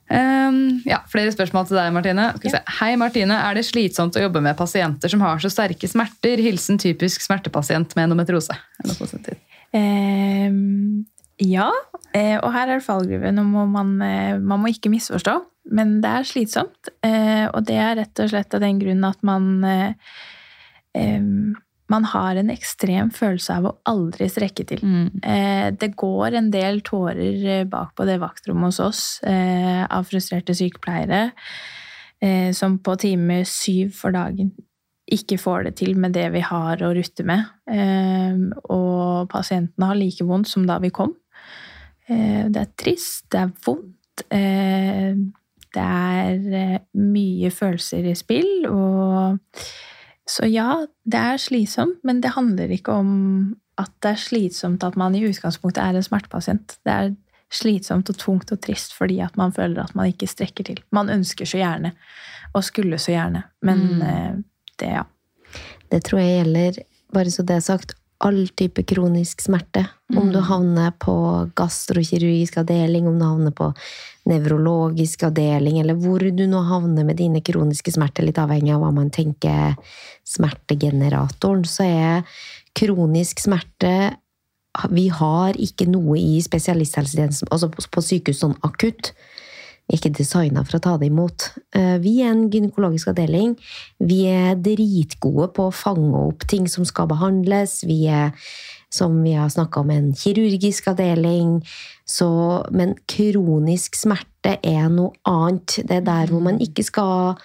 Um, 0.09 0.79
ja, 0.89 1.03
Flere 1.11 1.29
spørsmål 1.33 1.67
til 1.69 1.77
deg, 1.77 1.91
Martine. 1.93 2.31
Ja. 2.41 2.61
Hei, 2.79 2.95
Martine. 2.97 3.35
Er 3.45 3.59
det 3.59 3.67
slitsomt 3.67 4.17
å 4.17 4.23
jobbe 4.23 4.41
med 4.41 4.57
pasienter 4.57 5.11
som 5.11 5.21
har 5.21 5.41
så 5.43 5.51
sterke 5.53 5.89
smerter? 5.89 6.41
Hilsen 6.41 6.81
typisk 6.81 7.21
smertepasient 7.25 7.93
med 7.97 8.07
endometrose. 8.07 8.57
Um, 9.69 11.05
ja, 11.39 11.69
eh, 12.11 12.35
og 12.41 12.49
her 12.55 12.67
er 12.67 12.79
det 12.79 12.87
fallgruven. 12.87 13.43
Man, 13.45 13.95
eh, 14.01 14.35
man 14.41 14.63
må 14.63 14.73
ikke 14.73 14.91
misforstå, 14.91 15.37
men 15.77 15.99
det 16.03 16.09
er 16.09 16.27
slitsomt. 16.27 16.91
Eh, 17.05 17.45
og 17.53 17.63
det 17.69 17.77
er 17.77 17.97
rett 18.01 18.25
og 18.25 18.33
slett 18.33 18.57
av 18.57 18.65
den 18.65 18.81
grunn 18.81 19.05
at 19.07 19.21
man 19.23 19.45
um, 20.97 21.55
man 21.89 22.05
har 22.05 22.37
en 22.37 22.51
ekstrem 22.53 23.09
følelse 23.13 23.57
av 23.57 23.67
å 23.67 23.75
aldri 23.89 24.29
strekke 24.29 24.65
til. 24.69 24.83
Mm. 24.85 25.09
Eh, 25.23 25.67
det 25.79 25.91
går 25.99 26.37
en 26.37 26.49
del 26.53 26.81
tårer 26.85 27.45
eh, 27.57 27.67
bak 27.69 27.95
på 27.97 28.05
det 28.07 28.19
vaktrommet 28.21 28.69
hos 28.69 28.81
oss 28.83 29.03
eh, 29.27 29.83
av 29.85 30.07
frustrerte 30.09 30.55
sykepleiere 30.57 31.29
som 32.51 32.73
på 32.83 32.97
time 32.99 33.37
syv 33.47 33.93
for 33.95 34.11
dagen 34.11 34.49
ikke 35.07 35.37
får 35.39 35.69
det 35.69 35.71
til 35.79 35.93
med 35.95 36.11
det 36.11 36.25
vi 36.33 36.41
har 36.43 36.81
å 36.83 36.89
rutte 36.91 37.23
med. 37.23 37.45
Og 38.75 39.29
pasientene 39.31 39.87
har 39.87 39.95
like 39.95 40.27
vondt 40.27 40.49
som 40.51 40.65
da 40.67 40.81
vi 40.83 40.91
kom. 40.91 41.13
Det 42.09 42.59
er 42.59 42.73
trist, 42.75 43.23
det 43.31 43.39
er 43.39 43.53
vondt. 43.63 44.27
Det 45.79 45.85
er 45.85 46.83
mye 46.99 47.53
følelser 47.55 48.11
i 48.11 48.17
spill, 48.19 48.67
og 48.67 49.39
så 50.29 50.45
ja, 50.45 50.83
det 51.09 51.19
er 51.19 51.41
slitsomt, 51.41 52.03
men 52.05 52.21
det 52.21 52.35
handler 52.35 52.71
ikke 52.73 52.93
om 53.01 53.09
at 53.79 53.91
det 54.03 54.11
er 54.13 54.21
slitsomt 54.21 54.83
at 54.85 54.97
man 54.99 55.15
i 55.17 55.23
utgangspunktet 55.25 55.81
er 55.81 55.97
en 55.97 56.05
smertepasient. 56.05 56.75
Det 56.85 56.93
er 56.93 57.13
slitsomt 57.49 58.11
og 58.11 58.17
tungt 58.21 58.51
og 58.53 58.59
trist 58.61 58.93
fordi 58.93 59.19
at 59.25 59.37
man 59.39 59.53
føler 59.55 59.81
at 59.81 59.95
man 59.97 60.11
ikke 60.11 60.29
strekker 60.29 60.67
til. 60.67 60.81
Man 60.93 61.09
ønsker 61.09 61.49
så 61.49 61.61
gjerne, 61.61 61.93
og 62.53 62.65
skulle 62.65 62.99
så 63.01 63.15
gjerne, 63.15 63.43
men 63.65 63.85
mm. 63.87 64.01
Eh, 64.09 64.35
det, 64.79 64.91
ja. 64.93 65.03
Det 65.89 66.03
tror 66.05 66.21
jeg 66.21 66.43
gjelder, 66.43 66.83
bare 67.13 67.31
så 67.33 67.43
det 67.43 67.55
er 67.55 67.65
sagt, 67.65 67.95
all 68.19 68.47
type 68.57 68.83
kronisk 68.83 69.41
smerte. 69.41 69.85
Om 70.15 70.31
du 70.33 70.39
mm. 70.39 70.45
havner 70.49 70.91
på 70.99 71.15
gastrokirurgisk 71.55 72.57
avdeling, 72.59 73.07
om 73.07 73.19
du 73.19 73.25
havner 73.25 73.53
på 73.55 73.69
nevrologisk 74.29 75.23
avdeling, 75.29 75.79
eller 75.79 75.97
hvor 75.99 76.23
du 76.23 76.43
nå 76.49 76.63
havner 76.67 77.07
med 77.07 77.19
dine 77.21 77.41
kroniske 77.45 77.93
smerter, 77.95 78.27
litt 78.27 78.41
avhengig 78.41 78.73
av 78.75 78.83
hva 78.83 78.91
man 78.95 79.11
tenker 79.13 79.77
smertegeneratoren, 80.27 81.63
så 81.65 81.87
er 81.87 82.41
kronisk 82.77 83.39
smerte 83.41 84.17
Vi 84.93 85.07
har 85.09 85.57
ikke 85.57 85.87
noe 85.89 86.19
i 86.19 86.37
spesialisthelsetjenesten, 86.45 87.49
altså 87.51 87.71
på 87.71 88.03
sykehus 88.05 88.43
sånn 88.43 88.53
akutt 88.63 89.13
ikke 89.89 90.11
designa 90.13 90.63
for 90.65 90.77
å 90.77 90.83
ta 90.83 90.95
det 91.01 91.09
imot. 91.09 91.49
Eh, 91.75 91.97
vi 92.03 92.19
er 92.23 92.33
en 92.33 92.47
gynekologisk 92.51 93.11
avdeling. 93.11 93.55
Vi 93.99 94.21
er 94.29 94.59
dritgode 94.59 95.49
på 95.55 95.69
å 95.69 95.75
fange 95.75 96.25
opp 96.29 96.45
ting 96.49 96.67
som 96.69 96.85
skal 96.87 97.09
behandles. 97.09 97.79
Vi 97.89 98.03
er, 98.07 98.35
som 98.93 99.17
vi 99.23 99.33
har 99.37 99.49
snakka 99.49 99.81
om, 99.81 99.93
en 99.93 100.11
kirurgisk 100.17 100.91
avdeling. 100.93 101.59
Så, 102.05 102.29
men 102.71 102.95
kronisk 103.09 103.97
smerte 103.97 104.57
er 104.65 104.91
noe 104.93 105.15
annet. 105.29 105.81
Det 105.81 106.01
er 106.01 106.05
der 106.05 106.33
hvor 106.33 106.45
man 106.45 106.61
ikke 106.61 106.85
skal 106.85 107.39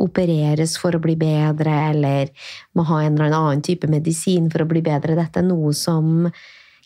opereres 0.00 0.78
for 0.80 0.96
å 0.96 1.02
bli 1.02 1.12
bedre, 1.20 1.74
eller 1.92 2.30
må 2.76 2.86
ha 2.88 3.02
en 3.04 3.18
eller 3.18 3.36
annen 3.36 3.60
type 3.64 3.90
medisin 3.92 4.48
for 4.52 4.64
å 4.64 4.70
bli 4.70 4.80
bedre. 4.84 5.18
Dette 5.18 5.42
er 5.42 5.48
noe 5.50 5.74
som 5.76 6.30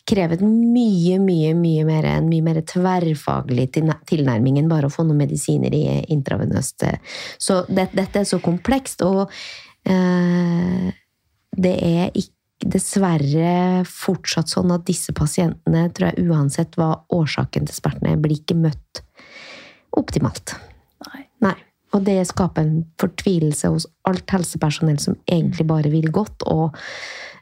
krevet 0.05 0.41
mye, 0.45 1.17
mye 1.21 1.53
mye 1.57 1.85
mer, 1.87 2.05
en 2.05 2.29
mye 2.29 2.45
mer 2.45 2.61
tverrfaglig 2.67 3.71
tilnærming 3.73 4.59
enn 4.61 4.69
bare 4.69 4.89
å 4.89 4.93
få 4.93 5.05
noen 5.05 5.23
medisiner 5.23 5.73
i 5.73 5.83
intravenøst. 6.13 6.85
Så 7.41 7.63
det, 7.69 7.89
dette 7.97 8.21
er 8.21 8.29
så 8.29 8.39
komplekst, 8.43 9.01
og 9.05 9.25
eh, 9.89 10.93
det 11.55 11.75
er 11.81 12.13
ikke 12.13 12.33
dessverre 12.65 13.83
fortsatt 13.89 14.49
sånn 14.49 14.71
at 14.73 14.85
disse 14.87 15.13
pasientene, 15.15 15.89
tror 15.93 16.11
jeg, 16.11 16.29
uansett 16.29 16.77
hva 16.79 16.93
årsaken 17.13 17.67
til 17.67 17.77
smertene 17.77 18.13
er, 18.13 18.21
blir 18.21 18.39
ikke 18.39 18.57
møtt 18.57 19.03
optimalt. 19.95 20.55
Nei. 21.07 21.25
Nei. 21.45 21.57
Og 21.95 22.03
det 22.03 22.17
skaper 22.27 22.65
en 22.65 22.79
fortvilelse 22.99 23.69
hos 23.71 23.85
alt 24.09 24.31
helsepersonell 24.33 24.97
som 25.01 25.17
egentlig 25.31 25.67
bare 25.69 25.91
vil 25.93 26.09
godt, 26.13 26.43
og 26.51 26.75
eh, 26.75 27.34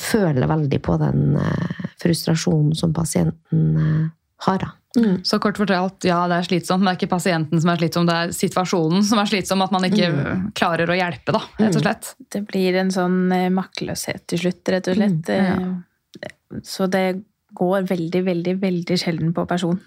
føler 0.00 0.48
veldig 0.48 0.80
på 0.82 0.96
den 1.00 1.36
eh, 1.36 1.86
frustrasjonen 2.00 2.74
som 2.78 2.94
pasienten 2.96 3.64
eh, 3.76 4.04
har. 4.46 4.66
Mm. 4.96 5.20
Så 5.24 5.38
kort 5.38 5.58
fortalt, 5.60 6.04
ja, 6.08 6.24
det 6.30 6.40
er 6.40 6.48
slitsomt, 6.48 6.82
men 6.82 6.90
det 6.90 6.96
er 6.96 7.00
ikke 7.00 7.12
pasienten 7.12 7.62
som 7.62 7.70
er 7.70 7.78
slitsom, 7.78 8.08
det 8.08 8.16
er 8.16 8.32
situasjonen 8.34 9.04
som 9.06 9.20
er 9.22 9.30
slitsom. 9.30 9.62
At 9.62 9.74
man 9.74 9.86
ikke 9.86 10.10
mm. 10.14 10.44
klarer 10.58 10.90
å 10.90 10.98
hjelpe, 10.98 11.36
da, 11.36 11.44
rett 11.60 11.74
og 11.74 11.80
mm. 11.80 11.84
slett. 11.84 12.12
Det 12.32 12.44
blir 12.48 12.80
en 12.82 12.92
sånn 12.94 13.20
eh, 13.36 13.48
maktløshet 13.54 14.26
til 14.32 14.46
slutt, 14.46 14.62
rett 14.74 14.90
og 14.90 14.98
slett. 14.98 15.30
Mm. 15.30 15.50
Ja. 15.50 16.30
Eh, 16.30 16.62
så 16.66 16.88
det 16.90 17.06
går 17.54 17.86
veldig, 17.88 18.20
veldig, 18.26 18.52
veldig 18.62 18.96
sjelden 18.98 19.32
på 19.34 19.42
person. 19.50 19.78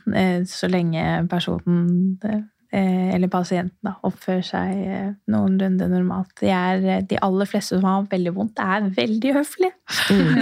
Så 0.51 0.67
lenge 0.67 1.03
personen 1.31 2.17
Eh, 2.27 2.41
eller 2.73 3.29
pasienten, 3.29 3.77
da, 3.85 3.91
oppfører 4.07 4.45
seg 4.45 4.79
eh, 4.81 5.09
noenlunde 5.29 5.85
normalt. 5.91 6.31
De, 6.41 6.49
er, 6.49 6.79
eh, 6.81 7.01
de 7.05 7.19
aller 7.21 7.49
fleste 7.49 7.77
som 7.77 7.85
har 7.85 8.07
veldig 8.09 8.33
vondt, 8.33 8.61
er 8.61 8.87
veldig 8.95 9.33
høflige. 9.35 9.73
Mm. 10.09 10.39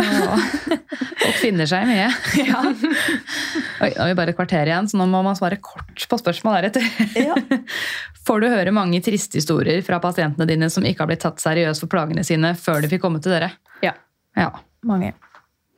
og 1.27 1.33
finner 1.41 1.67
seg 1.67 1.89
mye. 1.89 2.05
ja. 2.51 2.61
Oi, 2.63 3.89
nå 3.89 3.99
har 3.99 4.11
vi 4.13 4.17
bare 4.21 4.31
et 4.31 4.37
kvarter 4.37 4.71
igjen, 4.71 4.87
så 4.87 4.99
nå 5.01 5.09
må 5.11 5.23
man 5.25 5.35
svare 5.35 5.59
kort 5.59 6.05
på 6.07 6.19
spørsmål 6.21 6.61
deretter. 6.61 6.87
Ja. 7.19 7.35
Får 8.27 8.43
du 8.43 8.47
høre 8.53 8.71
mange 8.75 9.01
triste 9.03 9.39
historier 9.41 9.81
fra 9.83 9.99
pasientene 9.99 10.47
dine 10.47 10.69
som 10.71 10.85
ikke 10.87 11.03
har 11.03 11.09
blitt 11.09 11.23
tatt 11.25 11.41
seriøst 11.41 11.83
for 11.83 11.91
plagene 11.91 12.23
sine 12.23 12.53
før 12.55 12.83
de 12.83 12.91
fikk 12.91 13.01
komme 13.03 13.19
til 13.23 13.33
dere? 13.33 13.49
Ja. 13.83 13.95
ja. 14.37 14.51
Mange. 14.87 15.11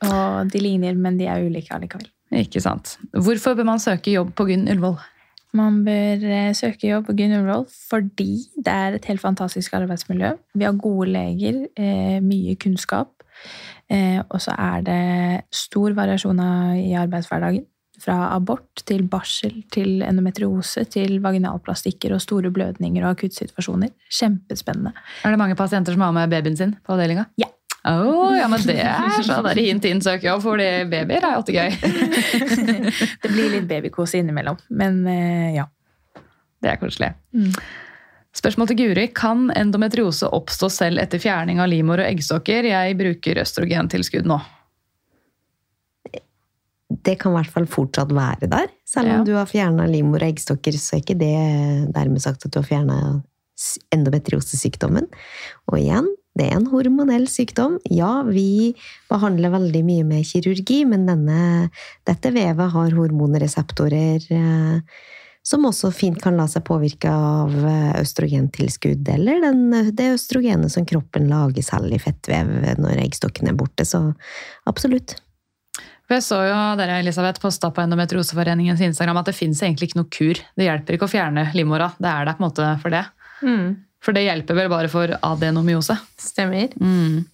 Og 0.04 0.52
de 0.52 0.60
ligner, 0.60 0.94
men 0.94 1.16
de 1.18 1.26
er 1.30 1.42
ulike 1.42 1.74
allikevel. 1.74 2.06
Ikke 2.34 2.62
sant. 2.62 2.94
Hvorfor 3.10 3.56
bør 3.58 3.68
man 3.72 3.82
søke 3.82 4.12
jobb 4.14 4.34
på 4.36 4.46
Gunn 4.50 4.68
Ullevål? 4.68 5.00
Man 5.54 5.82
bør 5.86 6.24
eh, 6.26 6.54
søke 6.56 6.88
jobb 6.88 7.08
på 7.08 7.14
Gunn 7.18 7.34
fordi 7.70 8.32
det 8.58 8.72
er 8.72 8.96
et 8.96 9.04
helt 9.06 9.22
fantastisk 9.22 9.76
arbeidsmiljø. 9.78 10.32
Vi 10.54 10.66
har 10.66 10.74
gode 10.80 11.12
leger, 11.14 11.66
eh, 11.76 12.18
mye 12.22 12.56
kunnskap, 12.56 13.22
eh, 13.90 14.18
og 14.28 14.40
så 14.42 14.56
er 14.58 14.82
det 14.82 15.44
stor 15.54 15.94
variasjon 15.94 16.42
i 16.80 16.92
arbeidshverdagen. 16.98 17.66
Fra 18.04 18.34
abort 18.34 18.82
til 18.84 19.04
barsel 19.06 19.62
til 19.72 20.02
endometriose 20.02 20.82
til 20.90 21.20
vaginalplastikker 21.22 22.12
og 22.12 22.20
store 22.20 22.50
blødninger 22.50 23.04
og 23.04 23.14
akuttsituasjoner. 23.14 23.94
Kjempespennende. 24.10 24.90
Er 25.22 25.30
det 25.30 25.38
mange 25.38 25.54
pasienter 25.54 25.94
som 25.94 26.02
har 26.02 26.10
med 26.12 26.28
babyen 26.28 26.56
sin 26.56 26.74
på 26.84 26.92
avdelinga? 26.92 27.28
Ja. 27.38 27.46
Oh, 27.84 28.32
ja, 28.32 28.46
men 28.48 28.62
det 28.64 28.78
er 28.80 29.18
så 29.20 29.42
der 29.44 29.58
er 29.58 29.66
hint 29.66 29.84
inn 29.84 30.00
søkejobb, 30.00 30.40
fordi 30.40 30.68
babyer 30.88 31.20
er 31.20 31.34
alltid 31.36 31.58
gøy. 31.58 31.74
det 33.22 33.28
blir 33.28 33.50
litt 33.58 33.66
babykose 33.68 34.22
innimellom, 34.22 34.56
men 34.72 35.02
eh, 35.10 35.50
ja. 35.58 35.66
Det 36.64 36.70
er 36.72 36.78
koselig. 36.80 37.10
Mm. 37.36 37.50
Spørsmål 38.34 38.70
til 38.70 38.78
Guri. 38.80 39.04
Kan 39.12 39.50
endometriose 39.52 40.30
oppstå 40.32 40.70
selv 40.72 41.02
etter 41.02 41.20
fjerning 41.20 41.60
av 41.60 41.68
livmor 41.68 42.00
og 42.00 42.08
eggstokker? 42.08 42.70
Jeg 42.70 42.96
bruker 42.96 43.42
østrogentilskudd 43.44 44.30
nå. 44.30 44.40
Det 47.04 47.18
kan 47.20 47.34
i 47.34 47.36
hvert 47.36 47.52
fall 47.52 47.68
fortsatt 47.68 48.16
være 48.16 48.48
der. 48.48 48.72
Selv 48.88 49.12
om 49.12 49.20
ja. 49.20 49.28
du 49.28 49.34
har 49.36 49.50
fjerna 49.50 49.84
livmor 49.90 50.24
og 50.24 50.32
eggstokker, 50.32 50.72
så 50.80 50.96
er 50.96 51.04
ikke 51.04 51.20
det 51.20 51.36
dermed 51.92 52.24
sagt 52.24 52.48
at 52.48 52.54
du 52.54 52.62
har 52.62 52.66
fjerna 52.66 52.98
endometriosesykdommen. 53.94 55.06
Og 55.68 55.78
igjen, 55.78 56.08
det 56.34 56.48
er 56.48 56.58
en 56.58 56.68
hormonell 56.70 57.28
sykdom. 57.30 57.78
Ja, 57.90 58.22
vi 58.26 58.74
behandler 59.10 59.54
veldig 59.54 59.82
mye 59.86 60.06
med 60.08 60.26
kirurgi, 60.26 60.82
men 60.90 61.06
denne, 61.06 61.68
dette 62.08 62.32
vevet 62.34 62.72
har 62.74 62.96
hormonreseptorer 62.98 64.24
eh, 64.34 65.02
som 65.44 65.66
også 65.68 65.90
fint 65.92 66.18
kan 66.24 66.38
la 66.40 66.46
seg 66.48 66.64
påvirke 66.66 67.10
av 67.12 67.52
eh, 67.54 67.92
østrogentilskudd, 68.00 69.06
eller 69.14 69.44
den, 69.44 69.92
det 69.94 70.14
østrogenet 70.16 70.72
som 70.72 70.86
kroppen 70.88 71.28
lager 71.30 71.66
selv 71.66 71.92
i 71.92 72.00
fettvev 72.00 72.50
når 72.80 73.04
eggstokken 73.04 73.52
er 73.52 73.58
borte. 73.58 73.86
Så 73.86 74.00
absolutt. 74.70 75.18
For 76.04 76.18
Jeg 76.18 76.24
så 76.26 76.42
jo 76.48 76.56
dere 76.80 76.98
Elisabeth, 77.00 77.40
posta 77.40 77.70
på 77.72 77.84
Endometrioseforeningens 77.84 78.82
Instagram 78.88 79.22
at 79.22 79.30
det 79.30 79.38
fins 79.38 79.62
egentlig 79.62 79.90
ikke 79.90 80.02
noe 80.02 80.12
kur. 80.12 80.40
Det 80.56 80.66
hjelper 80.66 80.98
ikke 80.98 81.08
å 81.08 81.14
fjerne 81.14 81.46
livmora. 81.56 81.92
Det 81.96 82.10
er 82.10 82.26
der 82.26 82.36
på 82.36 82.42
en 82.42 82.48
måte 82.48 82.72
for 82.82 82.92
det. 82.92 83.04
Mm. 83.44 83.68
For 84.04 84.16
det 84.16 84.26
hjelper 84.26 84.58
vel 84.58 84.72
bare 84.72 84.90
for 84.92 85.16
adenomyose. 85.16 85.96
Stemmer. 86.20 86.74
Mm. 86.76 87.24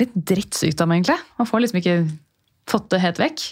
Litt 0.00 0.14
drittsykdom, 0.14 0.96
egentlig. 0.96 1.18
Man 1.38 1.46
får 1.46 1.64
liksom 1.64 1.82
ikke 1.82 1.98
fått 2.70 2.90
det 2.90 3.02
helt 3.04 3.20
vekk. 3.22 3.44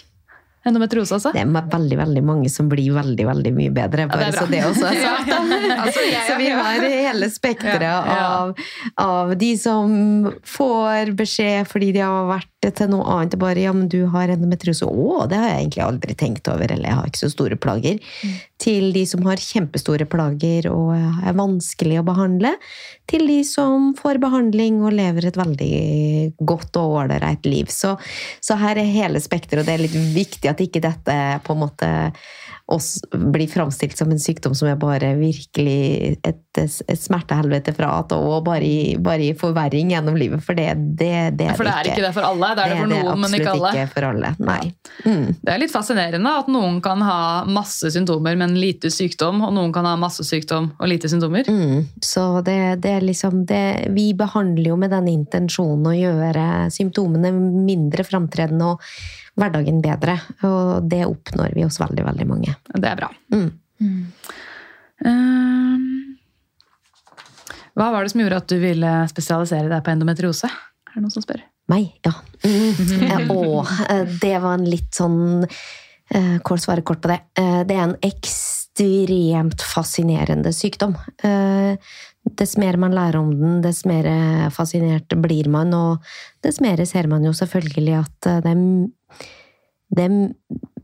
Endometriose, 0.63 1.17
altså? 1.17 1.33
Det 1.35 1.41
er 1.43 1.71
veldig 1.73 1.97
veldig 1.99 2.21
mange 2.23 2.49
som 2.51 2.69
blir 2.71 2.93
veldig 2.95 3.25
veldig 3.27 3.51
mye 3.51 3.71
bedre. 3.75 4.05
bare 4.07 4.29
ja, 4.29 4.35
så 4.37 4.45
det 4.47 4.61
også 4.63 4.85
er 4.87 4.99
sagt. 5.07 5.31
altså, 5.75 6.05
så 6.29 6.37
vi 6.39 6.47
har 6.55 6.85
hele 6.87 7.27
spekteret 7.31 7.83
ja, 7.83 7.97
ja. 8.07 8.21
av, 8.37 8.53
av, 9.03 9.33
de 9.39 9.51
som 9.59 9.91
får 10.47 11.11
beskjed 11.19 11.67
fordi 11.67 11.91
de 11.97 12.05
har 12.05 12.29
vært 12.31 12.52
til 12.71 12.89
noe 12.91 13.03
annet. 13.03 13.35
Bare 13.39 13.59
'ja, 13.59 13.73
men 13.73 13.87
du 13.87 14.05
har 14.07 14.27
endometriose'. 14.27 14.87
'Å, 14.87 15.27
det 15.29 15.37
har 15.37 15.49
jeg 15.49 15.59
egentlig 15.59 15.83
aldri 15.83 16.15
tenkt 16.15 16.47
over', 16.47 16.71
eller 16.71 16.89
'jeg 16.89 16.95
har 16.95 17.07
ikke 17.07 17.23
så 17.23 17.31
store 17.31 17.55
plager'. 17.55 17.99
Mm. 18.23 18.33
Til 18.59 18.93
de 18.93 19.05
som 19.05 19.21
har 19.23 19.35
kjempestore 19.35 20.05
plager 20.05 20.71
og 20.71 20.95
er 20.95 21.33
vanskelig 21.33 21.99
å 21.99 22.05
behandle. 22.05 22.55
Til 23.07 23.27
de 23.27 23.43
som 23.43 23.93
får 23.93 24.21
behandling 24.23 24.81
og 24.83 24.93
lever 24.93 25.25
et 25.25 25.35
veldig 25.35 26.33
godt 26.39 26.77
og 26.77 27.03
ålreit 27.03 27.45
liv. 27.45 27.67
Så, 27.67 27.97
så 28.39 28.55
her 28.55 28.77
er 28.77 28.87
hele 28.87 29.19
spekteret, 29.19 29.59
og 29.59 29.65
det 29.65 29.73
er 29.73 29.83
litt 29.83 30.15
viktig 30.15 30.49
at 30.49 30.63
ikke 30.63 30.81
dette 30.81 31.41
på 31.43 31.53
en 31.53 31.63
måte 31.65 31.91
oss 32.65 33.01
blir 33.11 33.47
framstilt 33.47 33.97
som 33.97 34.11
en 34.11 34.19
sykdom 34.19 34.53
som 34.55 34.69
er 34.71 34.77
bare 34.79 35.09
virkelig 35.17 36.15
et, 36.23 36.39
et 36.55 36.99
smertehelvete 36.99 37.73
fra 37.75 37.89
A 37.97 38.03
til 38.07 38.23
Å, 38.23 38.37
bare, 38.45 38.69
bare 39.03 39.25
i, 39.25 39.33
forverring 39.35 39.91
gjennom 39.91 40.15
livet. 40.15 40.39
For 40.45 40.55
det, 40.55 40.69
det, 40.99 41.11
det 41.35 41.49
er 41.51 41.57
for 41.59 41.67
det 41.67 41.73
er 41.75 41.89
ikke 41.91 42.05
det 42.05 42.13
for 42.15 42.27
alle? 42.27 42.53
Det 42.55 42.63
er 42.63 42.71
det, 42.71 42.77
det 42.77 42.85
for 42.85 42.93
noen, 42.93 43.23
men 43.23 43.35
ikke 43.35 43.51
alle? 43.51 43.71
Ikke 43.73 43.89
for 43.91 44.07
alle, 44.07 44.31
nei. 44.39 44.61
Mm. 45.03 45.25
Det 45.41 45.51
er 45.55 45.59
litt 45.59 45.73
fascinerende 45.73 46.35
at 46.43 46.51
noen 46.53 46.79
kan 46.85 47.03
ha 47.03 47.17
masse 47.49 47.91
symptomer, 47.95 48.37
men 48.39 48.55
lite 48.55 48.91
sykdom, 48.93 49.43
og 49.43 49.51
noen 49.57 49.73
kan 49.75 49.89
ha 49.89 49.97
masse 49.99 50.23
sykdom 50.27 50.71
og 50.77 50.91
lite 50.91 51.11
symptomer. 51.11 51.49
Mm. 51.51 51.83
Så 51.99 52.25
det, 52.47 52.55
er 52.79 53.03
liksom 53.03 53.43
Vi 53.91 54.07
behandler 54.15 54.71
jo 54.71 54.79
med 54.79 54.93
den 54.95 55.11
intensjonen 55.11 55.91
å 55.91 55.97
gjøre 55.97 56.47
symptomene 56.71 57.33
mindre 57.33 58.07
framtredende. 58.07 58.71
og 58.71 59.21
hverdagen 59.39 59.81
bedre. 59.83 60.17
Og 60.47 60.89
det 60.89 61.03
oppnår 61.07 61.55
vi 61.55 61.65
hos 61.65 61.79
veldig, 61.81 62.05
veldig 62.05 62.27
mange. 62.29 62.55
Det 62.73 62.89
er 62.89 62.99
bra. 62.99 63.09
Mm. 63.33 63.49
Mm. 63.83 64.01
Um, 65.03 66.17
hva 67.73 67.89
var 67.95 68.05
det 68.05 68.13
som 68.13 68.21
gjorde 68.21 68.41
at 68.43 68.51
du 68.51 68.59
ville 68.61 68.91
spesialisere 69.09 69.71
deg 69.71 69.81
på 69.85 69.93
endometriose? 69.93 70.49
Er 70.49 70.97
det 70.97 71.05
noen 71.05 71.15
som 71.15 71.25
spør? 71.25 71.41
Meg, 71.71 71.93
ja. 72.03 72.11
Mm. 72.43 73.31
og 73.31 73.69
det 74.21 74.35
var 74.43 74.57
en 74.57 74.67
litt 74.67 74.91
sånn 74.93 75.47
Kål 76.13 76.59
svarer 76.59 76.61
svare 76.61 76.83
kort 76.85 76.99
på 77.01 77.09
det. 77.09 77.15
Det 77.65 77.73
er 77.73 77.85
en 77.87 77.95
ekstremt 78.05 79.63
fascinerende 79.65 80.51
sykdom. 80.53 80.93
Dess 82.23 82.55
mer 82.57 82.77
man 82.79 82.95
lærer 82.95 83.19
om 83.19 83.31
den, 83.35 83.57
dess 83.61 83.83
mer 83.85 84.07
fascinert 84.55 85.11
blir 85.21 85.49
man, 85.51 85.73
og 85.75 86.13
dess 86.45 86.61
mer 86.63 86.79
ser 86.87 87.09
man 87.11 87.25
jo 87.27 87.33
selvfølgelig 87.35 87.97
at 87.99 88.29
det 88.45 88.53
er 88.53 88.61
det 89.93 90.05
er 90.07 90.13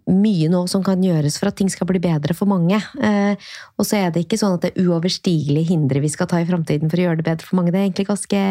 mye 0.10 0.50
nå 0.50 0.64
som 0.70 0.84
kan 0.86 1.02
gjøres 1.04 1.38
for 1.40 1.50
at 1.50 1.58
ting 1.60 1.70
skal 1.72 1.88
bli 1.90 2.02
bedre 2.02 2.36
for 2.38 2.50
mange. 2.50 2.78
Eh, 2.78 3.50
og 3.78 3.88
så 3.88 4.00
er 4.00 4.14
det 4.14 4.26
ikke 4.26 4.40
sånn 4.42 4.56
at 4.58 4.66
det 4.66 4.72
er 4.74 4.88
uoverstigelige 4.90 5.70
hindre 5.72 6.02
vi 6.04 6.12
skal 6.12 6.30
ta 6.30 6.42
i 6.42 6.48
framtiden 6.50 6.92
for 6.92 7.00
å 7.00 7.08
gjøre 7.08 7.22
det 7.22 7.28
bedre 7.28 7.50
for 7.50 7.60
mange. 7.60 7.74
Det 7.74 7.82
er 7.82 7.88
egentlig 7.88 8.10
ganske 8.10 8.44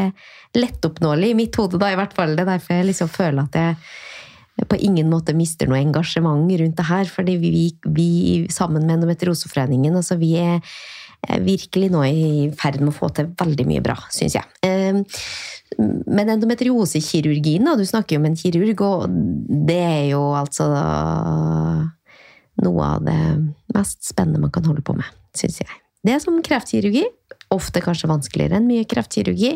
lettoppnåelig 0.59 1.33
i 1.33 1.39
mitt 1.39 1.59
hode, 1.59 1.81
da, 1.81 1.91
i 1.93 1.99
hvert 1.99 2.15
fall. 2.17 2.37
Det 2.37 2.45
er 2.45 2.53
derfor 2.55 2.79
jeg 2.79 2.91
liksom 2.91 3.11
føler 3.15 3.43
at 3.45 3.59
jeg 3.59 4.69
på 4.69 4.79
ingen 4.83 5.11
måte 5.11 5.37
mister 5.39 5.71
noe 5.71 5.79
engasjement 5.79 6.51
rundt 6.63 6.79
det 6.79 6.87
her. 6.89 7.11
Fordi 7.11 7.37
vi, 7.43 7.51
vi 7.95 8.09
sammen 8.55 8.87
med 8.87 8.99
Endometrioseforeningen, 8.99 9.99
altså 9.99 10.19
vi 10.19 10.35
er 10.43 10.63
virkelig 11.45 11.91
nå 11.93 12.03
i 12.07 12.27
ferd 12.57 12.81
med 12.83 12.93
å 12.93 12.99
få 12.99 13.11
til 13.15 13.31
veldig 13.39 13.67
mye 13.69 13.85
bra, 13.85 13.97
syns 14.15 14.39
jeg. 14.39 14.47
Eh, 14.65 15.01
men 15.79 16.33
endometriosekirurgien, 16.33 17.67
da, 17.69 17.77
du 17.77 17.85
snakker 17.87 18.17
jo 18.17 18.23
om 18.23 18.29
en 18.31 18.39
kirurg, 18.39 18.83
og 18.87 19.19
det 19.69 19.81
er 19.85 20.05
jo 20.15 20.23
altså 20.39 20.69
noe 22.65 22.87
av 22.87 23.05
det 23.07 23.19
mest 23.77 24.01
spennende 24.09 24.41
man 24.43 24.55
kan 24.55 24.67
holde 24.67 24.85
på 24.85 24.97
med, 24.97 25.07
syns 25.37 25.61
jeg. 25.63 25.81
Det 26.07 26.15
er 26.15 26.23
som 26.23 26.39
kreftkirurgi. 26.45 27.05
Ofte 27.55 27.81
kanskje 27.81 28.11
vanskeligere 28.11 28.59
enn 28.59 28.69
mye 28.69 28.85
kreftkirurgi. 28.89 29.55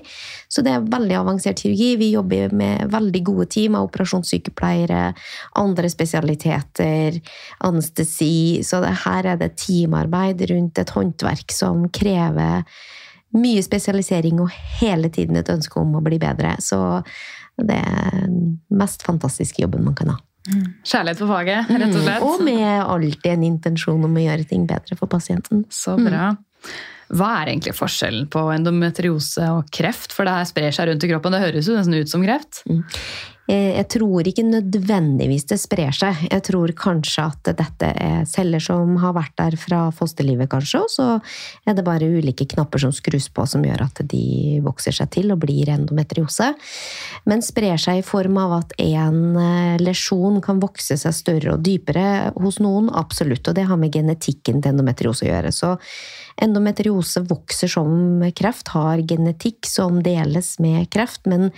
Så 0.48 0.64
det 0.64 0.72
er 0.72 0.86
veldig 0.94 1.18
avansert 1.18 1.60
kirurgi. 1.60 1.90
Vi 2.00 2.10
jobber 2.14 2.54
med 2.56 2.88
veldig 2.92 3.22
gode 3.26 3.46
team 3.52 3.76
av 3.76 3.90
operasjonssykepleiere, 3.90 5.02
andre 5.60 5.92
spesialiteter, 5.92 7.20
anestesi. 7.68 8.62
Så 8.64 8.80
her 9.04 9.28
er 9.34 9.38
det 9.42 9.54
teamarbeid 9.60 10.44
rundt 10.50 10.80
et 10.80 10.96
håndverk 10.96 11.52
som 11.52 11.86
krever 11.92 12.64
mye 13.36 13.62
spesialisering 13.64 14.40
og 14.44 14.52
hele 14.80 15.08
tiden 15.12 15.38
et 15.40 15.52
ønske 15.52 15.80
om 15.80 15.94
å 15.96 16.04
bli 16.04 16.18
bedre. 16.22 16.56
Så 16.64 16.78
det 17.60 17.78
er 17.78 18.20
den 18.24 18.60
mest 18.72 19.04
fantastiske 19.06 19.64
jobben 19.64 19.84
man 19.84 19.96
kan 19.98 20.14
ha. 20.14 20.18
Mm. 20.50 20.64
Kjærlighet 20.82 21.20
for 21.22 21.30
faget, 21.30 21.68
rett 21.70 21.92
og 21.92 22.00
slett. 22.02 22.22
Mm. 22.22 22.26
Og 22.26 22.40
med 22.48 22.70
alltid 22.80 23.28
en 23.34 23.44
intensjon 23.46 24.08
om 24.08 24.16
å 24.16 24.24
gjøre 24.24 24.48
ting 24.50 24.66
bedre 24.70 24.98
for 24.98 25.10
pasienten. 25.10 25.64
Så 25.70 25.94
bra. 26.00 26.32
Hva 27.12 27.28
er 27.42 27.52
egentlig 27.52 27.74
forskjellen 27.76 28.28
på 28.32 28.46
endometriose 28.54 29.50
og 29.52 29.68
kreft? 29.74 30.14
For 30.16 30.28
det 30.28 30.36
her 30.38 30.48
sprer 30.48 30.74
seg 30.74 30.88
rundt 30.88 31.04
i 31.04 31.10
kroppen. 31.10 31.36
Det 31.36 31.42
høres 31.44 31.68
jo 31.68 31.76
nesten 31.76 31.98
ut 31.98 32.12
som 32.12 32.24
kreft. 32.24 32.62
Mm. 32.70 32.82
Eh, 33.50 33.74
jeg 33.74 33.88
tror 33.96 34.28
ikke 34.28 34.44
nødvendigvis 34.46 35.48
det 35.50 35.58
sprer 35.58 35.94
seg. 35.96 36.20
Jeg 36.28 36.44
tror 36.46 36.72
kanskje 36.78 37.24
at 37.26 37.50
dette 37.58 37.88
er 37.90 38.22
celler 38.30 38.62
som 38.62 38.94
har 39.02 39.16
vært 39.16 39.34
der 39.40 39.56
fra 39.58 39.82
fosterlivet, 39.94 40.48
kanskje, 40.52 40.82
og 40.84 40.92
så 40.92 41.08
er 41.66 41.74
det 41.74 41.84
bare 41.86 42.06
ulike 42.06 42.46
knapper 42.54 42.84
som 42.84 42.94
skrus 42.94 43.26
på 43.34 43.46
som 43.50 43.64
gjør 43.66 43.84
at 43.88 44.04
de 44.08 44.60
vokser 44.62 44.94
seg 44.94 45.10
til 45.16 45.34
og 45.34 45.42
blir 45.42 45.72
endometriose. 45.74 46.52
Men 47.26 47.42
sprer 47.42 47.80
seg 47.82 48.00
i 48.00 48.06
form 48.06 48.38
av 48.44 48.56
at 48.60 48.76
en 48.82 49.20
eh, 49.36 49.82
lesjon 49.82 50.38
kan 50.44 50.62
vokse 50.62 50.96
seg 51.00 51.16
større 51.16 51.56
og 51.56 51.66
dypere 51.66 52.32
hos 52.38 52.62
noen, 52.62 52.92
absolutt. 52.94 53.48
Og 53.48 53.58
det 53.58 53.66
har 53.66 53.80
med 53.80 53.92
genetikken 53.92 54.62
til 54.62 54.72
endometriose 54.72 55.26
å 55.26 55.32
gjøre. 55.32 55.52
Så 55.52 55.74
Endometriose 56.40 57.24
vokser 57.28 57.70
som 57.70 58.22
kreft, 58.36 58.72
har 58.74 59.02
genetikk 59.08 59.68
som 59.68 60.00
deles 60.04 60.56
med 60.62 60.88
kreft, 60.92 61.26
men 61.30 61.50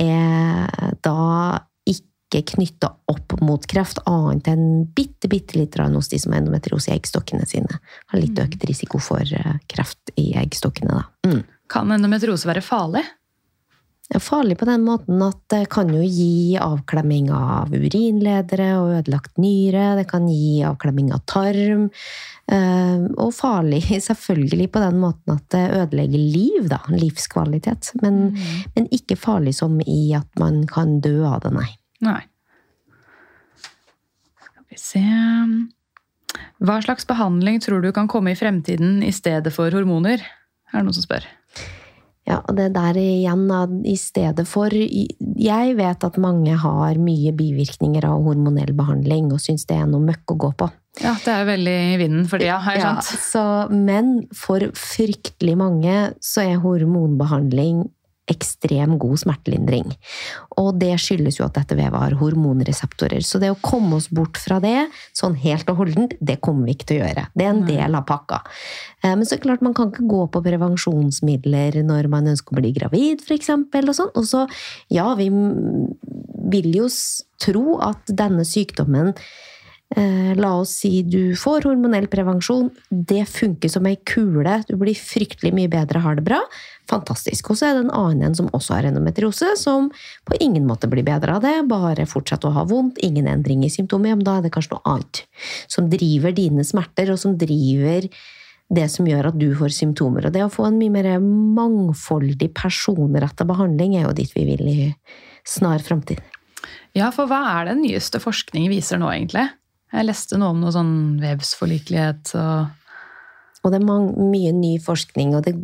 er 0.00 0.96
da 1.04 1.66
ikke 1.86 2.42
knytta 2.56 2.90
opp 3.12 3.36
mot 3.40 3.62
kreft, 3.70 4.00
annet 4.10 4.48
enn 4.50 4.86
bitte, 4.96 5.28
bitte 5.30 5.58
litt 5.58 5.76
hos 5.78 6.08
de 6.10 6.18
som 6.18 6.32
har 6.34 6.42
endometriose 6.42 6.90
i 6.90 6.96
eggstokkene 6.96 7.46
sine. 7.46 7.78
Har 8.10 8.20
litt 8.20 8.34
mm. 8.34 8.42
økt 8.46 8.66
risiko 8.68 8.98
for 8.98 9.22
eh, 9.22 9.60
kreft 9.70 10.10
i 10.18 10.32
eggstokkene, 10.38 10.98
da. 10.98 11.30
Mm. 11.30 11.44
Kan 11.70 11.94
endometriose 11.94 12.48
være 12.48 12.62
farlig? 12.62 13.04
Det 14.06 14.20
er 14.20 14.22
farlig 14.22 14.54
på 14.60 14.66
den 14.68 14.84
måten 14.86 15.18
at 15.24 15.38
det 15.50 15.64
kan 15.72 15.88
jo 15.90 15.98
gi 16.04 16.54
avklemming 16.62 17.26
av 17.34 17.72
urinledere 17.74 18.68
og 18.78 18.92
ødelagt 19.00 19.40
nyre. 19.42 19.96
Det 19.98 20.04
kan 20.12 20.28
gi 20.30 20.60
avklemming 20.68 21.10
av 21.16 21.24
tarm. 21.26 21.88
Eh, 22.46 23.02
og 23.18 23.32
farlig 23.34 23.82
selvfølgelig 24.08 24.68
på 24.76 24.82
den 24.84 25.00
måten 25.02 25.34
at 25.34 25.48
det 25.50 25.64
ødelegger 25.80 26.22
liv, 26.22 26.68
da. 26.70 26.78
Livskvalitet. 26.94 27.90
Men, 28.04 28.20
mm. 28.36 28.54
men 28.76 28.86
ikke 28.94 29.18
farlig 29.18 29.56
som 29.58 29.80
i 29.82 30.14
at 30.14 30.30
man 30.38 30.62
kan 30.70 31.00
dø 31.02 31.18
av 31.26 31.42
det, 31.42 31.50
nei. 31.56 31.68
nei. 32.06 32.20
Skal 34.46 34.68
vi 34.70 34.78
se 34.78 35.02
Hva 36.62 36.78
slags 36.84 37.10
behandling 37.10 37.58
tror 37.64 37.82
du 37.82 37.90
kan 37.96 38.06
komme 38.06 38.36
i 38.36 38.38
fremtiden 38.38 39.02
i 39.02 39.10
stedet 39.10 39.50
for 39.50 39.74
hormoner? 39.74 40.22
Er 40.70 40.78
det 40.78 40.86
noen 40.86 40.94
som 40.94 41.08
spør? 41.08 41.26
Ja, 42.26 42.40
og 42.42 42.56
det 42.58 42.72
der 42.74 42.96
igjen, 42.98 43.44
i 43.86 43.94
stedet 43.94 44.48
for 44.50 44.74
Jeg 44.74 45.76
vet 45.78 46.06
at 46.08 46.16
mange 46.18 46.56
har 46.58 46.98
mye 46.98 47.30
bivirkninger 47.36 48.02
av 48.08 48.24
hormonell 48.26 48.72
behandling 48.74 49.30
og 49.30 49.38
syns 49.44 49.66
det 49.70 49.78
er 49.78 49.86
noe 49.86 50.02
møkk 50.02 50.34
å 50.34 50.38
gå 50.46 50.50
på. 50.64 50.68
Ja, 51.04 51.12
det 51.22 51.32
er 51.32 51.46
veldig 51.46 51.74
i 51.92 51.96
vinden 52.00 52.24
for 52.26 52.42
tida, 52.42 52.56
har 52.64 52.78
jeg 52.78 52.82
skjønt. 52.82 53.10
Ja, 53.12 53.20
så, 53.28 53.44
men 53.70 54.14
for 54.34 54.64
fryktelig 54.74 55.54
mange 55.60 55.96
så 56.24 56.46
er 56.46 56.62
hormonbehandling 56.64 57.84
ekstrem 58.30 58.96
god 59.00 59.20
smertelindring. 59.22 59.92
Og 60.60 60.72
det 60.80 60.92
skyldes 61.02 61.38
jo 61.38 61.46
at 61.46 61.56
dette 61.58 61.76
vevet 61.78 61.98
har 62.00 62.16
hormonreseptorer. 62.20 63.22
Så 63.24 63.40
det 63.42 63.52
å 63.52 63.58
komme 63.62 63.98
oss 64.00 64.08
bort 64.10 64.40
fra 64.40 64.58
det, 64.62 64.88
sånn 65.16 65.36
helt 65.42 65.70
og 65.72 65.82
holdent, 65.82 66.16
det 66.18 66.40
kommer 66.44 66.66
vi 66.66 66.76
ikke 66.76 66.90
til 66.90 67.00
å 67.00 67.06
gjøre. 67.06 67.26
Det 67.34 67.46
er 67.46 67.52
en 67.52 67.64
del 67.68 67.98
av 67.98 68.06
pakka. 68.08 68.42
Eh, 69.02 69.12
men 69.12 69.24
så 69.24 69.36
er 69.36 69.40
det 69.40 69.46
klart, 69.46 69.64
man 69.64 69.76
kan 69.76 69.92
ikke 69.92 70.08
gå 70.10 70.22
på 70.34 70.44
prevensjonsmidler 70.46 71.80
når 71.86 72.10
man 72.12 72.32
ønsker 72.34 72.54
å 72.54 72.60
bli 72.60 72.74
gravid, 72.76 73.24
f.eks. 73.26 73.52
Og 73.56 73.92
sånn. 73.96 74.14
Og 74.18 74.28
så, 74.28 74.46
ja, 74.92 75.08
vi 75.18 75.30
vil 76.50 76.72
jo 76.74 76.88
tro 77.42 77.78
at 77.84 78.16
denne 78.16 78.46
sykdommen 78.48 79.14
la 79.94 80.50
oss 80.58 80.72
si 80.80 81.02
du 81.06 81.36
får 81.38 81.68
hormonell 81.68 82.08
prevensjon. 82.10 82.70
Det 82.90 83.22
funker 83.30 83.70
som 83.70 83.86
ei 83.86 83.96
kule. 84.08 84.58
Du 84.66 84.74
blir 84.76 84.98
fryktelig 84.98 85.52
mye 85.54 85.70
bedre, 85.70 86.02
har 86.02 86.18
det 86.18 86.24
bra. 86.26 86.40
Fantastisk. 86.90 87.50
Og 87.50 87.58
så 87.58 87.68
er 87.68 87.76
det 87.76 87.84
en 87.86 87.94
annen 87.94 88.28
en 88.28 88.34
som 88.34 88.50
også 88.56 88.76
har 88.76 88.88
endometriose, 88.90 89.54
som 89.60 89.90
på 90.26 90.38
ingen 90.42 90.66
måte 90.66 90.90
blir 90.90 91.06
bedre 91.06 91.36
av 91.38 91.44
det. 91.46 91.54
Bare 91.70 92.08
fortsetter 92.10 92.50
å 92.50 92.56
ha 92.58 92.64
vondt, 92.68 92.98
ingen 92.98 93.28
endring 93.30 93.64
i 93.64 93.70
symptomer. 93.72 94.16
Men 94.16 94.26
da 94.26 94.38
er 94.38 94.46
det 94.46 94.54
kanskje 94.56 94.74
noe 94.74 94.96
annet 94.96 95.22
som 95.70 95.90
driver 95.92 96.34
dine 96.34 96.66
smerter, 96.66 97.12
og 97.14 97.22
som 97.22 97.36
driver 97.38 98.08
det 98.76 98.88
som 98.90 99.06
gjør 99.06 99.30
at 99.30 99.38
du 99.38 99.52
får 99.54 99.74
symptomer. 99.76 100.26
Og 100.26 100.34
det 100.34 100.42
å 100.42 100.52
få 100.52 100.66
en 100.66 100.80
mye 100.80 100.92
mer 100.92 101.12
mangfoldig, 101.22 102.50
personrettet 102.58 103.46
behandling 103.46 103.94
er 104.00 104.08
jo 104.08 104.16
dit 104.18 104.34
vi 104.34 104.48
vil 104.48 104.66
i 104.66 104.80
snar 105.46 105.84
framtid. 105.86 106.18
Ja, 106.96 107.12
for 107.14 107.30
hva 107.30 107.38
er 107.60 107.70
det 107.70 107.76
nyeste 107.78 108.18
forskning 108.18 108.66
viser 108.72 108.98
nå, 108.98 109.12
egentlig? 109.12 109.46
Jeg 109.94 110.08
leste 110.08 110.38
noe 110.40 110.54
om 110.54 110.64
noe 110.64 110.74
sånn 110.74 110.96
vevsforlikelighet 111.22 112.34
og 112.40 112.74
og 113.66 113.72
det 113.74 113.80
er 113.80 114.28
mye 114.30 114.52
ny 114.54 114.76
forskning. 114.78 115.34
Og 115.34 115.42
det, 115.42 115.56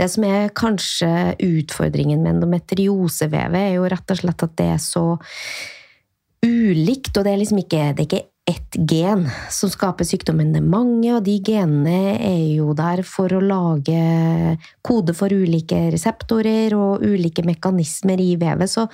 det, 0.00 0.08
som 0.10 0.26
er 0.26 0.50
kanskje 0.58 1.36
utfordringen 1.38 2.24
med 2.24 2.36
endometriosevevet, 2.36 3.60
er 3.60 3.76
jo 3.76 3.86
rett 3.92 4.10
og 4.10 4.18
slett 4.18 4.42
at 4.42 4.58
det 4.58 4.68
er 4.74 4.82
så 4.82 5.06
ulikt. 6.42 7.14
Og 7.14 7.22
det 7.22 7.32
er 7.32 7.38
liksom 7.38 7.62
ikke, 7.62 7.84
det 7.94 8.02
er 8.02 8.08
ikke 8.08 8.24
ett 8.52 8.78
gen 8.90 9.28
som 9.54 9.70
skaper 9.70 10.08
sykdommen. 10.08 10.50
Det 10.54 10.62
er 10.64 10.72
mange, 10.74 11.12
og 11.14 11.22
de 11.28 11.38
genene 11.46 12.16
er 12.18 12.46
jo 12.56 12.72
der 12.78 13.04
for 13.06 13.30
å 13.38 13.42
lage 13.44 14.56
kode 14.82 15.14
for 15.14 15.30
ulike 15.30 15.84
reseptorer 15.94 16.74
og 16.74 17.06
ulike 17.06 17.46
mekanismer 17.46 18.18
i 18.22 18.32
vevet. 18.40 18.72
Så 18.72 18.88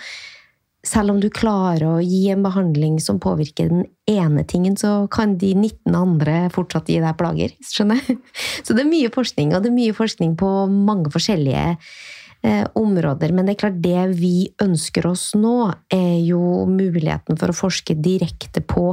selv 0.87 1.11
om 1.11 1.19
du 1.21 1.27
klarer 1.35 1.85
å 1.89 2.03
gi 2.03 2.29
en 2.33 2.45
behandling 2.45 2.99
som 3.03 3.19
påvirker 3.23 3.71
den 3.71 3.87
ene 4.09 4.45
tingen, 4.47 4.77
så 4.79 5.09
kan 5.11 5.35
de 5.41 5.51
19 5.57 5.97
andre 5.99 6.37
fortsatt 6.55 6.91
gi 6.93 7.01
deg 7.03 7.19
plager. 7.19 7.57
skjønner? 7.67 8.05
Så 8.65 8.77
det 8.77 8.85
er 8.85 8.93
mye 8.93 9.11
forskning, 9.15 9.55
og 9.55 9.65
det 9.65 9.73
er 9.73 9.79
mye 9.81 9.97
forskning 9.97 10.37
på 10.39 10.53
mange 10.71 11.11
forskjellige 11.11 11.65
eh, 11.75 12.65
områder. 12.79 13.35
Men 13.35 13.49
det 13.49 13.57
er 13.57 13.61
klart, 13.65 13.83
det 13.83 14.07
vi 14.21 14.53
ønsker 14.63 15.11
oss 15.11 15.33
nå, 15.35 15.73
er 15.91 16.15
jo 16.23 16.63
muligheten 16.71 17.41
for 17.41 17.51
å 17.51 17.59
forske 17.59 17.99
direkte 17.99 18.63
på 18.63 18.93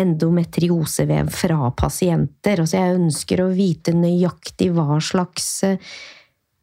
endometriosevev 0.00 1.30
fra 1.30 1.70
pasienter. 1.78 2.58
Altså 2.58 2.80
jeg 2.80 2.98
ønsker 2.98 3.44
å 3.44 3.52
vite 3.54 3.94
nøyaktig 3.94 4.72
hva 4.74 4.98
slags 4.98 5.48
eh, 5.68 5.94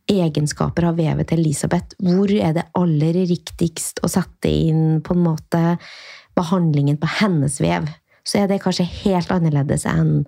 egenskaper 0.09 0.87
av 0.89 0.97
vevet 0.99 1.29
til 1.29 1.43
Elisabeth. 1.43 1.97
Hvor 2.01 2.31
er 2.31 2.55
det 2.57 2.69
aller 2.77 3.21
riktigst 3.29 4.01
å 4.03 4.09
sette 4.11 4.49
inn 4.49 5.01
på 5.05 5.15
en 5.15 5.25
måte 5.25 5.61
behandlingen 6.37 6.99
på 7.01 7.09
hennes 7.19 7.59
vev? 7.61 7.89
Så 8.23 8.41
er 8.41 8.49
det 8.51 8.61
kanskje 8.63 8.87
helt 9.03 9.31
annerledes 9.33 9.85
enn 9.89 10.21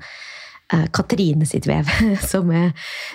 uh, 0.74 0.86
Katrine 0.96 1.46
sitt 1.50 1.68
vev. 1.70 1.90
Som 2.32 2.52
er, 2.56 2.72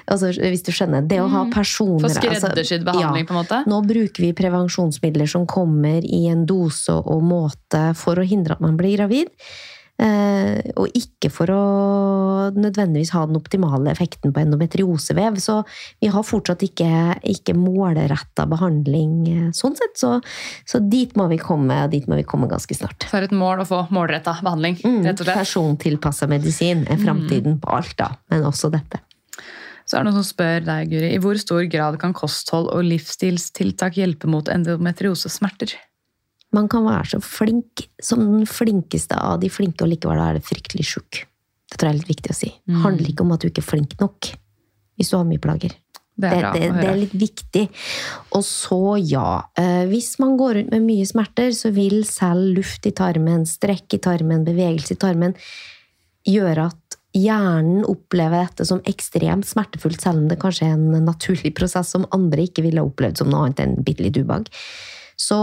altså, 0.07 0.33
hvis 0.33 0.66
du 0.66 0.73
skjønner. 0.75 1.07
Det 1.09 1.21
å 1.23 1.31
ha 1.31 1.47
mm. 1.47 1.55
personer 1.55 2.05
For 2.07 2.18
skreddersydd 2.18 2.83
altså, 2.83 2.90
behandling, 2.90 3.25
ja, 3.25 3.31
på 3.31 3.37
en 3.37 3.40
måte? 3.40 3.62
Nå 3.71 3.81
bruker 3.88 4.29
vi 4.29 4.35
prevensjonsmidler 4.38 5.31
som 5.31 5.49
kommer 5.51 6.05
i 6.05 6.27
en 6.31 6.47
dose 6.49 6.94
og 6.99 7.25
måte 7.27 7.88
for 7.99 8.21
å 8.21 8.27
hindre 8.27 8.59
at 8.59 8.64
man 8.64 8.79
blir 8.79 8.99
gravid. 8.99 9.33
Eh, 9.98 10.70
og 10.78 10.94
ikke 10.94 11.26
for 11.32 11.50
å 11.50 11.62
nødvendigvis 12.54 13.11
ha 13.16 13.24
den 13.26 13.38
optimale 13.38 13.90
effekten 13.90 14.30
på 14.34 14.44
endometriosevev. 14.44 15.40
Så 15.42 15.56
vi 15.98 16.11
har 16.14 16.26
fortsatt 16.26 16.62
ikke, 16.68 16.90
ikke 17.26 17.56
målretta 17.58 18.46
behandling 18.50 19.16
eh, 19.32 19.48
sånn 19.58 19.74
sett. 19.78 19.98
Så, 19.98 20.12
så, 20.68 20.78
dit 20.78 21.16
må 21.18 21.26
vi 21.32 21.40
komme 21.42 21.80
dit 21.90 22.06
må 22.06 22.20
vi 22.20 22.26
komme 22.28 22.50
ganske 22.50 22.78
snart. 22.78 23.08
Så 23.11 23.18
er 23.18 23.26
det 23.26 23.32
et 23.32 23.40
mål 23.40 23.64
å 23.64 23.68
få 23.68 23.82
målretta 23.94 24.37
behandling? 24.38 24.78
Mm, 24.84 25.02
rett 25.08 25.18
og 25.18 25.26
slett. 25.26 25.42
Persontilpassa 25.42 26.30
medisin 26.30 26.87
er 26.87 27.02
framtiden 27.02 27.58
mm. 27.58 27.61
på 27.64 27.74
alt, 27.80 27.96
da. 27.98 28.12
Men 28.30 28.46
også 28.46 28.70
dette. 28.70 29.02
Så 29.88 29.96
er 29.96 30.04
det 30.04 30.11
noen 30.11 30.20
som 30.20 30.28
spør 30.28 30.66
deg, 30.66 30.90
Guri, 30.92 31.11
i 31.16 31.20
hvor 31.24 31.38
stor 31.40 31.64
grad 31.72 31.96
kan 31.98 32.12
kosthold 32.14 32.68
og 32.70 32.84
livsstilstiltak 32.87 33.96
hjelpe 33.96 34.28
mot 34.30 34.50
endometriosesmerter? 34.52 35.72
Man 36.56 36.68
kan 36.72 36.87
være 36.87 37.12
så 37.12 37.20
flink 37.24 37.84
som 38.02 38.22
den 38.24 38.46
flinkeste 38.48 39.18
av 39.18 39.42
de 39.42 39.50
flinke, 39.52 39.84
og 39.84 39.92
likevel 39.92 40.22
er 40.22 40.38
det 40.38 40.46
fryktelig 40.48 40.87
sjuk. 40.88 41.24
Det 41.68 41.76
tror 41.76 41.90
jeg 41.90 41.96
er 41.96 42.00
litt 42.00 42.14
viktig 42.14 42.32
å 42.32 42.38
si. 42.38 42.52
Mm. 42.70 42.78
handler 42.87 43.11
ikke 43.12 43.26
om 43.26 43.34
at 43.34 43.44
du 43.44 43.50
ikke 43.50 43.64
er 43.64 43.72
flink 43.74 43.98
nok 44.00 44.32
hvis 44.98 45.12
du 45.12 45.18
har 45.18 45.28
mye 45.28 45.42
plager. 45.42 45.76
Det 46.18 46.30
er, 46.34 46.48
det, 46.50 46.61
det, 46.64 46.68
det 46.80 46.87
er, 46.88 46.96
litt 46.98 47.14
viktig. 47.14 47.64
Og 48.34 48.42
så, 48.42 48.96
ja 48.98 49.44
eh, 49.54 49.84
Hvis 49.87 50.16
man 50.18 50.32
går 50.40 50.56
rundt 50.56 50.72
med 50.74 50.82
mye 50.88 51.06
smerter, 51.06 51.52
så 51.54 51.70
vil 51.70 52.00
selv 52.08 52.56
luft 52.56 52.88
i 52.90 52.94
tarmen, 52.96 53.44
strekk 53.46 53.94
i 53.94 54.00
tarmen, 54.02 54.42
bevegelse 54.48 54.96
i 54.96 54.98
tarmen 54.98 55.37
gjøre 56.26 56.66
at 56.72 56.98
hjernen 57.16 57.87
opplever 57.88 58.42
dette 58.42 58.66
som 58.68 58.82
ekstremt 58.90 59.46
smertefullt, 59.48 60.02
selv 60.02 60.24
om 60.24 60.26
det 60.30 60.40
kanskje 60.42 60.66
er 60.66 60.74
en 60.74 61.06
naturlig 61.06 61.54
prosess 61.56 61.94
som 61.94 62.08
andre 62.14 62.48
ikke 62.48 62.66
ville 62.66 62.84
opplevd 62.84 63.22
som 63.22 63.30
noe 63.30 63.46
annet 63.46 63.62
enn 63.64 63.78
bitte 63.87 64.04
litt 64.04 64.18
ubehag. 64.18 64.50
Så 65.18 65.38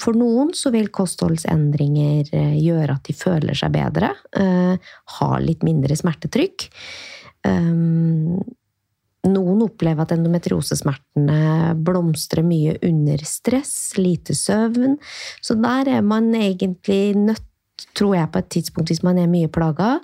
for 0.00 0.16
noen 0.16 0.54
så 0.56 0.72
vil 0.72 0.88
kostholdsendringer 0.94 2.30
eh, 2.32 2.54
gjøre 2.56 2.94
at 2.94 3.08
de 3.08 3.16
føler 3.16 3.58
seg 3.58 3.74
bedre, 3.74 4.14
eh, 4.40 4.94
har 5.18 5.42
litt 5.44 5.66
mindre 5.66 5.96
smertetrykk. 5.98 6.68
Eh, 7.48 7.74
noen 9.28 9.64
opplever 9.66 10.06
at 10.06 10.14
endometriosesmertene 10.16 11.74
blomstrer 11.84 12.46
mye 12.46 12.78
under 12.86 13.20
stress, 13.28 13.74
lite 14.00 14.36
søvn. 14.38 14.96
Så 15.44 15.58
der 15.60 15.98
er 15.98 16.06
man 16.06 16.30
egentlig 16.38 17.18
nødt, 17.18 17.44
tror 17.98 18.16
jeg, 18.16 18.32
på 18.32 18.40
et 18.40 18.50
tidspunkt, 18.56 18.88
hvis 18.88 19.04
man 19.04 19.20
er 19.20 19.28
mye 19.30 19.50
plaga, 19.52 19.98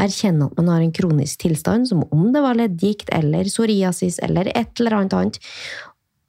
erkjenne 0.00 0.50
at 0.50 0.58
man 0.58 0.70
har 0.72 0.84
en 0.84 0.94
kronisk 0.94 1.40
tilstand, 1.44 1.88
som 1.88 2.04
om 2.12 2.28
det 2.34 2.42
var 2.44 2.58
leddgikt 2.58 3.10
eller 3.16 3.48
psoriasis 3.48 4.18
eller 4.24 4.50
et 4.52 4.80
eller 4.80 4.98
annet 4.98 5.16
annet, 5.16 5.38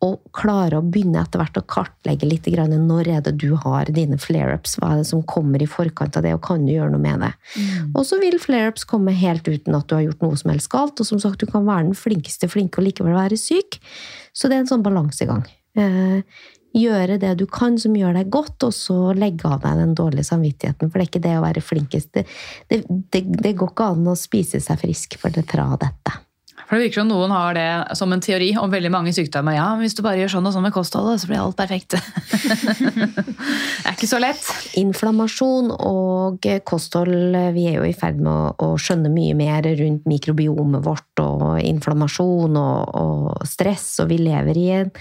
og 0.06 0.20
klare 0.36 0.78
å 0.78 0.86
begynne 0.86 1.24
etter 1.24 1.42
hvert 1.42 1.58
å 1.58 1.64
kartlegge 1.66 2.28
litt 2.30 2.46
når 2.48 3.08
er 3.10 3.22
det 3.26 3.34
du 3.42 3.56
har 3.58 3.90
dine 3.90 4.18
flare-ups, 4.22 4.78
hva 4.78 4.92
er 4.94 5.00
det 5.02 5.08
som 5.10 5.24
kommer 5.26 5.62
i 5.64 5.70
forkant 5.70 6.18
av 6.18 6.24
det, 6.24 6.36
og 6.38 6.44
kan 6.46 6.66
du 6.66 6.72
gjøre 6.72 6.92
noe 6.94 7.02
med 7.02 7.24
det? 7.26 7.32
Mm. 7.58 7.96
Og 7.98 8.06
så 8.06 8.20
vil 8.22 8.38
flare-ups 8.38 8.86
komme 8.86 9.16
helt 9.18 9.48
uten 9.48 9.74
at 9.74 9.88
du 9.90 9.96
har 9.98 10.06
gjort 10.06 10.22
noe 10.22 10.38
som 10.38 10.54
helst 10.54 10.70
galt, 10.70 11.02
og 11.02 11.10
som 11.10 11.22
sagt, 11.24 11.42
du 11.42 11.50
kan 11.50 11.66
være 11.66 11.90
den 11.90 11.98
flinkeste 11.98 12.50
flinke 12.52 12.78
og 12.78 12.86
likevel 12.92 13.18
være 13.18 13.40
syk. 13.42 13.80
Så 14.38 14.52
det 14.52 14.60
er 14.60 14.66
en 14.66 14.70
sånn 14.70 14.86
balansegang. 14.86 15.48
Eh, 15.78 16.22
gjøre 16.78 17.18
det 17.22 17.34
du 17.42 17.48
kan 17.50 17.80
som 17.82 17.98
gjør 17.98 18.20
deg 18.20 18.30
godt, 18.34 18.68
og 18.70 18.78
så 18.78 19.16
legge 19.18 19.50
av 19.50 19.64
deg 19.66 19.82
den 19.82 19.98
dårlige 19.98 20.30
samvittigheten. 20.30 20.92
For 20.92 21.00
det 21.00 21.08
er 21.08 21.12
ikke 21.12 21.26
det 21.26 21.36
å 21.40 21.44
være 21.48 21.66
flinkest. 21.66 22.14
Det, 22.14 22.28
det, 22.70 22.84
det, 22.86 23.26
det 23.42 23.58
går 23.58 23.74
ikke 23.74 23.92
an 23.96 24.14
å 24.14 24.18
spise 24.20 24.62
seg 24.62 24.82
frisk 24.86 25.18
for 25.22 25.34
det 25.34 25.48
fra 25.50 25.72
dette. 25.82 26.20
For 26.68 26.76
Det 26.76 26.88
virker 26.90 27.00
som 27.00 27.08
noen 27.08 27.32
har 27.32 27.56
det 27.56 27.96
som 27.96 28.12
en 28.12 28.22
teori 28.24 28.50
om 28.60 28.72
veldig 28.72 28.90
mange 28.92 29.14
sykdommer. 29.16 29.56
Ja, 29.56 29.68
hvis 29.80 29.96
du 29.96 30.02
bare 30.04 30.20
gjør 30.20 30.34
sånn 30.36 30.50
og 30.50 30.56
sånn 30.56 30.66
med 30.68 30.76
kostholdet, 30.76 31.22
så 31.22 31.30
blir 31.30 31.40
alt 31.40 31.56
perfekt. 31.56 31.96
det 31.96 33.86
er 33.88 33.96
ikke 33.96 34.10
så 34.10 34.20
lett. 34.20 34.44
Inflammasjon 34.80 35.72
og 35.78 36.50
kosthold 36.68 37.38
Vi 37.56 37.70
er 37.72 37.80
jo 37.80 37.88
i 37.88 37.96
ferd 37.96 38.20
med 38.20 38.60
å, 38.60 38.74
skjønne 38.78 39.12
mye 39.14 39.38
mer 39.40 39.64
rundt 39.80 40.04
mikrobiomet 40.12 40.84
vårt 40.84 41.24
og 41.24 41.62
inflammasjon 41.64 42.60
og, 42.60 43.00
og 43.00 43.48
stress, 43.48 43.88
og 44.04 44.12
vi 44.12 44.20
lever 44.28 44.60
i 44.60 44.68
en 44.82 44.92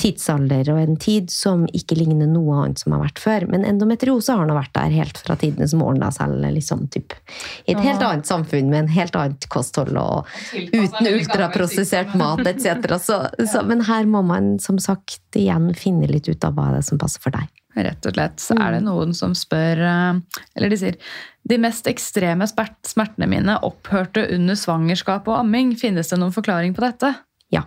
tidsalder 0.00 0.68
og 0.72 0.80
en 0.80 0.96
tid 1.00 1.30
som 1.32 1.64
ikke 1.76 1.96
ligner 1.96 2.28
noe 2.28 2.58
annet 2.60 2.82
som 2.82 2.92
har 2.92 3.02
vært 3.06 3.20
før. 3.22 3.46
Men 3.52 3.64
endometriose 3.64 4.34
har 4.36 4.48
nå 4.48 4.56
vært 4.56 4.74
der 4.76 4.92
helt 4.92 5.20
fra 5.24 5.38
tidenes 5.40 5.72
morgen, 5.76 6.02
da 6.02 6.10
selv 6.14 6.44
liksom 6.52 6.86
typ, 6.92 7.16
i 7.64 7.72
et 7.72 7.82
helt 7.82 8.04
annet 8.04 8.28
samfunn 8.28 8.68
med 8.72 8.84
en 8.84 8.92
helt 8.92 9.16
annet 9.16 9.48
kosthold 9.52 9.96
og 10.00 10.28
uten 10.52 11.10
ultraprosessert 11.14 12.12
mat 12.18 12.44
etc. 12.44 12.98
Så, 13.02 13.20
så, 13.52 13.62
men 13.68 13.84
her 13.88 14.08
må 14.10 14.22
man 14.26 14.56
som 14.62 14.80
sagt 14.82 15.38
igjen 15.38 15.72
finne 15.76 16.10
litt 16.10 16.28
ut 16.28 16.44
av 16.44 16.56
hva 16.56 16.72
det 16.74 16.82
er 16.84 16.90
som 16.90 17.00
passer 17.00 17.24
for 17.24 17.36
deg. 17.36 17.48
rett 17.76 18.08
og 18.08 18.18
slett. 18.18 18.36
Så 18.42 18.56
er 18.58 18.76
det 18.76 18.82
mm. 18.84 18.90
noen 18.90 19.16
som 19.16 19.34
spør 19.36 19.80
Eller 19.86 20.72
de 20.72 20.78
sier 20.80 21.00
de 21.46 21.58
mest 21.62 21.86
ekstreme 21.86 22.46
smertene 22.48 23.28
mine 23.30 23.58
opphørte 23.64 24.24
under 24.34 24.58
svangerskap 24.58 25.28
og 25.30 25.40
amming. 25.40 25.76
Finnes 25.78 26.10
det 26.10 26.18
noen 26.20 26.34
forklaring 26.34 26.74
på 26.74 26.82
dette? 26.84 27.12
Ja. 27.54 27.62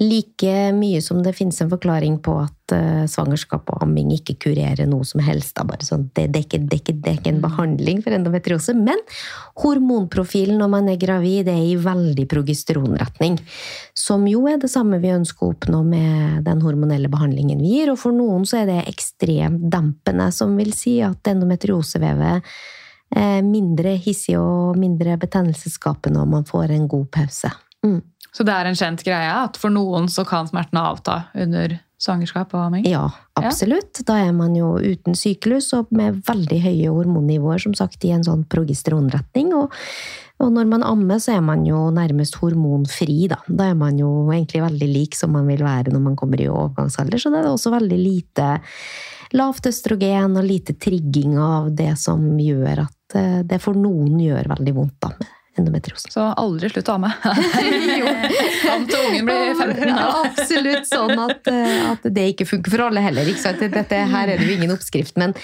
Like 0.00 0.72
mye 0.72 1.02
som 1.04 1.18
det 1.20 1.34
finnes 1.36 1.58
en 1.60 1.68
forklaring 1.68 2.14
på 2.24 2.32
at 2.40 2.72
uh, 2.72 3.02
svangerskap 3.10 3.68
og 3.68 3.82
amming 3.84 4.14
ikke 4.14 4.38
kurerer 4.46 4.88
noe 4.88 5.04
som 5.04 5.20
helst. 5.20 5.52
Da. 5.58 5.66
Bare 5.68 5.84
sånn, 5.84 6.06
det, 6.16 6.30
det, 6.32 6.40
er 6.40 6.46
ikke, 6.46 6.60
det, 6.62 6.78
er 6.78 6.80
ikke, 6.80 6.94
det, 6.96 7.10
er 7.10 7.18
ikke, 7.18 7.32
en 7.34 7.40
mm. 7.40 7.44
behandling 7.44 8.00
for 8.06 8.16
endometriose. 8.16 8.74
Men 8.78 9.02
hormonprofilen 9.60 10.56
når 10.62 10.70
man 10.72 10.88
er 10.88 10.96
gravid, 11.02 11.50
er 11.52 11.60
i 11.68 11.76
veldig 11.76 12.24
progesteronretning. 12.32 13.36
Som 13.92 14.24
jo 14.30 14.46
er 14.48 14.56
det 14.62 14.72
samme 14.72 15.02
vi 15.02 15.12
ønsker 15.12 15.46
å 15.46 15.52
oppnå 15.52 15.82
med 15.84 16.46
den 16.48 16.64
hormonelle 16.64 17.12
behandlingen 17.12 17.60
vi 17.60 17.76
gir. 17.76 17.92
Og 17.92 18.00
for 18.00 18.16
noen 18.16 18.48
så 18.48 18.62
er 18.62 18.70
det 18.70 18.78
ekstremt 18.88 19.68
dempende, 19.68 20.30
som 20.32 20.56
vil 20.56 20.72
si 20.76 21.02
at 21.04 21.28
endometriosevevet 21.28 22.48
er 23.20 23.42
mindre 23.42 23.96
hissig 24.00 24.36
og 24.38 24.78
mindre 24.78 25.16
betennelsesskapende 25.20 26.22
og 26.22 26.30
man 26.30 26.48
får 26.48 26.72
en 26.72 26.88
god 26.88 27.08
pause. 27.12 27.50
Mm. 27.84 28.00
Så 28.36 28.46
det 28.46 28.54
er 28.54 28.68
en 28.68 28.78
kjent 28.78 29.02
greie 29.06 29.30
at 29.44 29.58
for 29.58 29.72
noen 29.74 30.08
så 30.10 30.24
kan 30.28 30.48
smertene 30.50 30.82
avta 30.92 31.22
under 31.34 31.78
svangerskap 32.00 32.54
og 32.56 32.62
amming? 32.68 32.86
Ja, 32.88 33.04
absolutt. 33.38 34.00
Ja. 34.00 34.06
Da 34.08 34.18
er 34.28 34.32
man 34.36 34.54
jo 34.56 34.74
uten 34.78 35.16
syklus 35.18 35.70
og 35.76 35.90
med 35.94 36.22
veldig 36.28 36.60
høye 36.64 36.94
hormonnivåer, 36.94 37.60
som 37.66 37.76
sagt, 37.76 38.04
i 38.06 38.14
en 38.14 38.24
sånn 38.24 38.46
progesteronretning. 38.50 39.52
Og, 39.58 39.74
og 40.40 40.52
når 40.56 40.70
man 40.70 40.86
ammer, 40.86 41.20
så 41.20 41.36
er 41.36 41.44
man 41.44 41.66
jo 41.68 41.88
nærmest 41.94 42.38
hormonfri, 42.40 43.26
da. 43.32 43.40
Da 43.46 43.70
er 43.72 43.78
man 43.78 43.98
jo 44.00 44.10
egentlig 44.30 44.64
veldig 44.64 44.90
lik 44.90 45.18
som 45.18 45.34
man 45.36 45.50
vil 45.50 45.64
være 45.66 45.92
når 45.92 46.06
man 46.06 46.16
kommer 46.18 46.40
i 46.40 46.48
overgangsalder, 46.48 47.20
så 47.20 47.32
det 47.34 47.42
er 47.42 47.50
også 47.50 47.74
veldig 47.76 48.00
lite 48.00 48.54
lavt 49.36 49.68
østrogen 49.70 50.38
og 50.40 50.46
lite 50.46 50.74
trigging 50.80 51.36
av 51.38 51.68
det 51.76 51.92
som 52.00 52.24
gjør 52.40 52.80
at 52.82 53.18
eh, 53.18 53.36
det 53.46 53.60
for 53.62 53.78
noen 53.78 54.16
gjør 54.18 54.48
veldig 54.56 54.74
vondt, 54.74 54.96
da 55.04 55.36
endometriose. 55.58 56.10
Så 56.12 56.24
aldri 56.38 56.70
slutt 56.70 56.88
å 56.90 56.96
amme. 56.96 57.10
Fram 58.62 58.84
til 58.88 59.06
ungen 59.08 59.26
blir 59.26 59.54
15. 59.56 59.88
Ja, 59.90 60.06
absolutt 60.28 60.88
sånn 60.90 61.14
at, 61.24 61.50
eh, 61.50 61.88
at, 61.90 62.06
det 62.16 62.26
ikke 62.34 62.46
funker 62.48 62.74
for 62.74 62.86
alle 62.86 63.02
heller. 63.04 63.26
Dette, 63.30 64.02
her 64.12 64.30
er 64.30 64.40
det 64.40 64.46
jo 64.46 64.54
ingen 64.56 64.74
oppskrift, 64.74 65.18
men, 65.20 65.34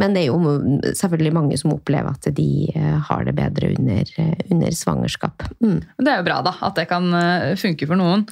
men, 0.00 0.16
det 0.16 0.24
er 0.24 0.30
jo 0.30 0.56
selvfølgelig 0.96 1.34
mange 1.36 1.60
som 1.60 1.74
opplever 1.74 2.16
at 2.16 2.30
de 2.36 2.50
eh, 2.72 2.96
har 3.10 3.28
det 3.28 3.36
bedre 3.38 3.74
under, 3.76 4.16
eh, 4.22 4.34
under 4.50 4.74
svangerskap. 4.76 5.46
Mm. 5.60 5.78
Det 6.00 6.14
er 6.14 6.22
jo 6.22 6.28
bra 6.30 6.40
da, 6.46 6.56
at 6.66 6.80
det 6.80 6.88
kan 6.90 7.12
funke 7.60 7.88
for 7.88 8.00
noen. 8.00 8.26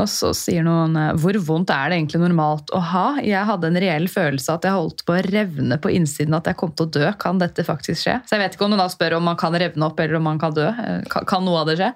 Og 0.00 0.08
så 0.10 0.32
sier 0.34 0.64
noen 0.66 0.96
eh, 0.98 1.12
hvor 1.22 1.36
vondt 1.46 1.70
er 1.74 1.90
det 1.90 2.00
egentlig 2.00 2.22
normalt 2.24 2.72
å 2.74 2.80
ha? 2.82 3.04
Jeg 3.22 3.46
hadde 3.46 3.70
en 3.70 3.80
reell 3.84 4.08
følelse 4.10 4.56
at 4.56 4.66
jeg 4.66 4.74
holdt 4.74 5.04
på 5.06 5.14
å 5.14 5.22
revne 5.28 5.78
på 5.78 5.92
innsiden, 5.94 6.34
at 6.34 6.50
jeg 6.50 6.58
kom 6.60 6.74
til 6.74 6.88
å 6.88 6.94
dø. 6.98 7.04
Kan 7.20 7.42
dette 7.42 7.66
faktisk 7.66 8.02
skje? 8.02 8.18
Så 8.26 8.36
jeg 8.36 8.44
vet 8.44 8.56
ikke 8.56 8.66
om 8.66 8.74
noen 8.74 8.82
da 8.82 8.90
spør 8.92 9.18
om 9.20 9.28
man 9.30 9.38
kan 9.40 9.54
revne 9.54 9.86
opp 9.86 10.02
eller 10.02 10.18
om 10.18 10.26
man 10.30 10.40
kan 10.42 10.56
dø. 10.56 10.66
Eh, 10.66 11.06
kan 11.14 11.46
noe 11.46 11.62
av 11.62 11.70
det 11.70 11.78
skje? 11.80 11.92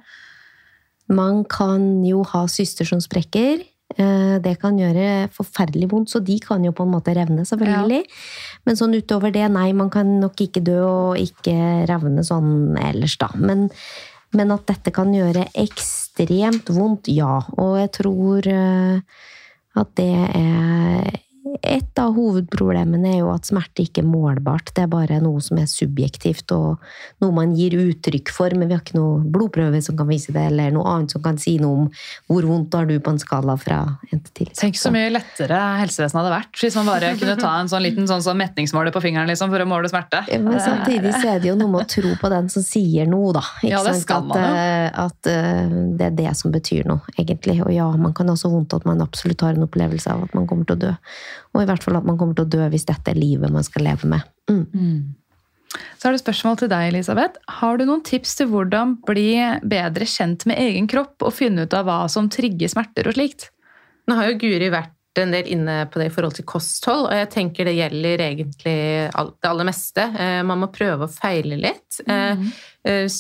Man 1.09 1.43
kan 1.49 1.91
jo 2.05 2.23
ha 2.35 2.45
syster 2.53 2.87
som 2.89 3.01
sprekker. 3.03 3.65
Eh, 3.97 4.37
det 4.45 4.59
kan 4.61 4.77
gjøre 4.77 5.31
forferdelig 5.33 5.89
vondt, 5.91 6.13
så 6.13 6.21
de 6.21 6.37
kan 6.45 6.63
jo 6.65 6.75
på 6.77 6.85
en 6.85 6.93
måte 6.93 7.15
revne, 7.17 7.47
selvfølgelig. 7.49 8.03
Ja. 8.05 8.61
Men 8.69 8.79
sånn 8.79 8.95
utover 8.95 9.33
det, 9.35 9.47
nei, 9.55 9.71
man 9.77 9.89
kan 9.91 10.19
nok 10.21 10.39
ikke 10.45 10.63
dø 10.63 10.79
og 10.85 11.23
ikke 11.23 11.57
revne 11.89 12.23
sånn 12.27 12.77
ellers, 12.79 13.17
da. 13.19 13.31
Men 13.41 13.71
men 14.37 14.53
at 14.53 14.67
dette 14.69 14.93
kan 14.95 15.13
gjøre 15.15 15.47
ekstremt 15.57 16.69
vondt, 16.75 17.09
ja. 17.15 17.39
Og 17.57 17.79
jeg 17.81 17.93
tror 17.97 18.51
eh, 18.53 19.23
at 19.79 19.95
det 19.97 20.13
er 20.37 21.09
et 21.63 22.01
av 22.01 22.15
hovedproblemene 22.17 23.13
er 23.15 23.19
jo 23.23 23.31
at 23.33 23.49
smerte 23.49 23.85
ikke 23.85 24.03
er 24.03 24.09
målbart. 24.09 24.73
Det 24.77 24.85
er 24.85 24.91
bare 24.93 25.21
noe 25.23 25.41
som 25.45 25.61
er 25.61 25.69
subjektivt, 25.71 26.53
og 26.55 26.83
noe 27.23 27.35
man 27.35 27.55
gir 27.57 27.77
uttrykk 27.79 28.33
for, 28.35 28.55
men 28.59 28.71
vi 28.71 28.77
har 28.77 28.83
ikke 28.85 28.99
noe 28.99 29.23
blodprøve 29.25 29.81
som 29.85 29.97
kan 29.99 30.09
vise 30.11 30.35
det, 30.35 30.45
eller 30.51 30.75
noe 30.75 30.87
annet 30.93 31.15
som 31.15 31.25
kan 31.25 31.39
si 31.41 31.57
noe 31.63 31.85
om 31.85 31.89
hvor 32.29 32.47
vondt 32.49 32.77
har 32.79 32.89
du 32.89 32.97
på 33.03 33.15
en 33.15 33.21
skala 33.23 33.57
fra 33.61 33.81
en 34.11 34.23
til 34.23 34.49
10. 34.51 34.59
Tenk 34.59 34.81
så 34.81 34.93
mye 34.95 35.11
lettere 35.13 35.59
helsevesenet 35.83 36.21
hadde 36.21 36.35
vært 36.35 36.63
hvis 36.63 36.79
man 36.79 36.91
bare 36.91 37.13
kunne 37.19 37.37
ta 37.41 37.55
en 37.61 37.71
sånn 37.71 37.85
liten 37.85 38.09
sånn, 38.11 38.25
sånn 38.25 38.39
metningsmåler 38.41 38.95
på 38.95 39.03
fingeren 39.05 39.31
liksom, 39.31 39.53
for 39.55 39.65
å 39.65 39.69
måle 39.69 39.91
smerte. 39.91 40.25
Ja, 40.31 40.41
men 40.43 40.61
samtidig 40.63 41.15
så 41.17 41.35
er 41.35 41.43
det 41.43 41.53
jo 41.53 41.57
noe 41.59 41.73
med 41.73 41.85
å 41.85 41.89
tro 41.91 42.15
på 42.21 42.33
den 42.33 42.51
som 42.53 42.65
sier 42.67 43.09
noe, 43.09 43.33
da. 43.37 43.45
Ikke 43.63 43.73
ja, 43.75 43.83
det 43.87 43.97
skal 44.03 44.27
man 44.29 44.43
jo. 44.43 44.53
At, 44.99 45.09
at 45.09 45.31
uh, 45.33 45.77
det 45.99 46.11
er 46.11 46.17
det 46.23 46.37
som 46.39 46.55
betyr 46.55 46.89
noe, 46.89 47.17
egentlig. 47.17 47.59
Og 47.65 47.73
ja, 47.75 47.89
man 47.99 48.15
kan 48.17 48.31
ha 48.31 48.37
så 48.39 48.51
vondt 48.53 48.77
at 48.77 48.87
man 48.89 49.03
absolutt 49.05 49.45
har 49.45 49.57
en 49.57 49.67
opplevelse 49.69 50.13
av 50.13 50.27
at 50.29 50.37
man 50.37 50.49
kommer 50.49 50.69
til 50.69 50.79
å 50.79 50.83
dø. 50.89 50.95
Og 51.59 51.65
i 51.65 51.69
hvert 51.69 51.83
fall 51.83 51.99
at 51.99 52.07
man 52.07 52.19
kommer 52.21 52.39
til 52.39 52.47
å 52.47 52.53
dø 52.55 52.69
hvis 52.71 52.87
dette 52.87 53.11
er 53.11 53.19
livet 53.19 53.51
man 53.51 53.67
skal 53.67 53.89
leve 53.89 54.11
med. 54.11 54.27
Mm. 54.51 54.67
Mm. 54.71 55.01
Så 55.99 56.09
er 56.09 56.15
det 56.15 56.23
spørsmål 56.23 56.61
til 56.61 56.71
deg, 56.71 56.93
Elisabeth. 56.93 57.41
Har 57.59 57.79
du 57.79 57.85
noen 57.89 58.05
tips 58.07 58.39
til 58.39 58.49
hvordan 58.53 58.95
bli 59.07 59.33
bedre 59.69 60.07
kjent 60.09 60.47
med 60.49 60.61
egen 60.63 60.87
kropp 60.91 61.27
og 61.27 61.35
finne 61.35 61.67
ut 61.67 61.75
av 61.77 61.89
hva 61.89 61.99
som 62.13 62.31
trigger 62.33 62.71
smerter 62.73 63.11
og 63.11 63.19
slikt? 63.19 63.51
Nå 64.09 64.17
har 64.17 64.31
jo 64.31 64.39
Guri 64.41 64.71
vært 64.73 64.95
en 65.19 65.35
del 65.35 65.51
inne 65.51 65.81
på 65.91 65.99
det 66.01 66.09
i 66.09 66.15
forhold 66.15 66.37
til 66.39 66.47
kosthold, 66.47 67.09
og 67.09 67.19
jeg 67.19 67.31
tenker 67.33 67.67
det 67.67 67.75
gjelder 67.75 68.23
egentlig 68.23 68.79
det 69.11 69.51
aller 69.51 69.67
meste. 69.67 70.05
Eh, 70.15 70.41
man 70.47 70.63
må 70.63 70.71
prøve 70.71 71.09
å 71.09 71.13
feile 71.13 71.59
litt. 71.59 71.99
Mm. 72.07 72.47
Eh, 72.87 73.19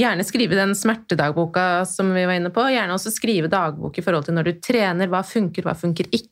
gjerne 0.00 0.24
skrive 0.24 0.56
den 0.56 0.74
smertedagboka 0.78 1.84
som 1.88 2.12
vi 2.16 2.24
var 2.28 2.38
inne 2.38 2.52
på. 2.54 2.64
Gjerne 2.72 2.96
også 2.96 3.12
skrive 3.14 3.52
dagbok 3.52 3.98
i 3.98 4.04
forhold 4.04 4.26
til 4.26 4.38
når 4.38 4.48
du 4.48 4.60
trener. 4.64 5.10
Hva 5.12 5.22
funker, 5.26 5.66
hva 5.66 5.76
funker 5.78 6.08
ikke. 6.10 6.31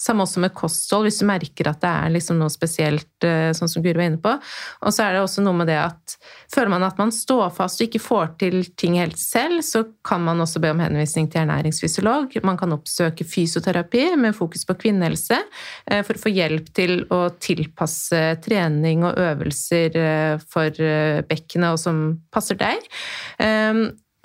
Samme 0.00 0.24
også 0.24 0.42
med 0.42 0.54
kosthold, 0.54 1.08
hvis 1.08 1.20
du 1.22 1.26
merker 1.28 1.70
at 1.70 1.80
det 1.82 1.90
er 1.90 2.12
liksom 2.14 2.38
noe 2.40 2.52
spesielt, 2.52 3.10
eh, 3.26 3.50
sånn 3.56 3.70
som 3.70 3.82
Guri 3.82 3.96
var 3.98 4.10
inne 4.10 4.20
på. 4.22 4.34
Og 4.86 4.94
så 4.94 5.06
er 5.06 5.16
det 5.16 5.22
også 5.24 5.44
noe 5.44 5.56
med 5.58 5.70
det 5.70 5.78
at 5.80 6.16
føler 6.52 6.72
man 6.72 6.86
at 6.86 7.00
man 7.00 7.12
står 7.14 7.50
fast 7.56 7.80
og 7.80 7.88
ikke 7.88 8.02
får 8.02 8.32
til 8.42 8.58
ting 8.78 8.98
helt 9.00 9.18
selv, 9.20 9.62
så 9.66 9.84
kan 10.06 10.22
man 10.24 10.42
også 10.42 10.62
be 10.62 10.72
om 10.72 10.82
henvisning 10.82 11.28
til 11.32 11.42
ernæringsfysiolog. 11.42 12.36
Man 12.46 12.60
kan 12.60 12.76
oppsøke 12.76 13.26
fysioterapi 13.26 14.12
med 14.20 14.36
fokus 14.36 14.66
på 14.68 14.78
kvinnehelse 14.84 15.38
eh, 15.38 16.02
for 16.06 16.18
å 16.18 16.24
få 16.26 16.34
hjelp 16.34 16.70
til 16.76 17.04
å 17.12 17.24
tilpasse 17.42 18.22
trening 18.44 19.06
og 19.08 19.18
øvelser 19.18 19.98
eh, 19.98 20.46
for 20.52 20.70
bekkenet 21.28 21.74
og 21.74 21.80
som 21.80 22.02
passer 22.32 22.58
deg. 22.60 22.86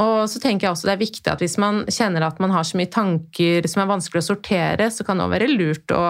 Og 0.03 0.27
så 0.29 0.41
tenker 0.41 0.67
jeg 0.67 0.75
også 0.75 0.89
det 0.89 0.95
er 0.97 1.05
viktig 1.05 1.31
at 1.31 1.41
hvis 1.41 1.57
man 1.61 1.85
kjenner 1.89 2.27
at 2.27 2.41
man 2.43 2.53
har 2.53 2.65
så 2.67 2.77
mye 2.77 2.91
tanker 2.93 3.65
som 3.69 3.81
er 3.81 3.89
vanskelig 3.89 4.21
å 4.21 4.27
sortere, 4.31 4.91
så 4.93 5.05
kan 5.05 5.17
det 5.17 5.25
også 5.25 5.35
være 5.37 5.55
lurt 5.55 5.95
å 5.95 6.03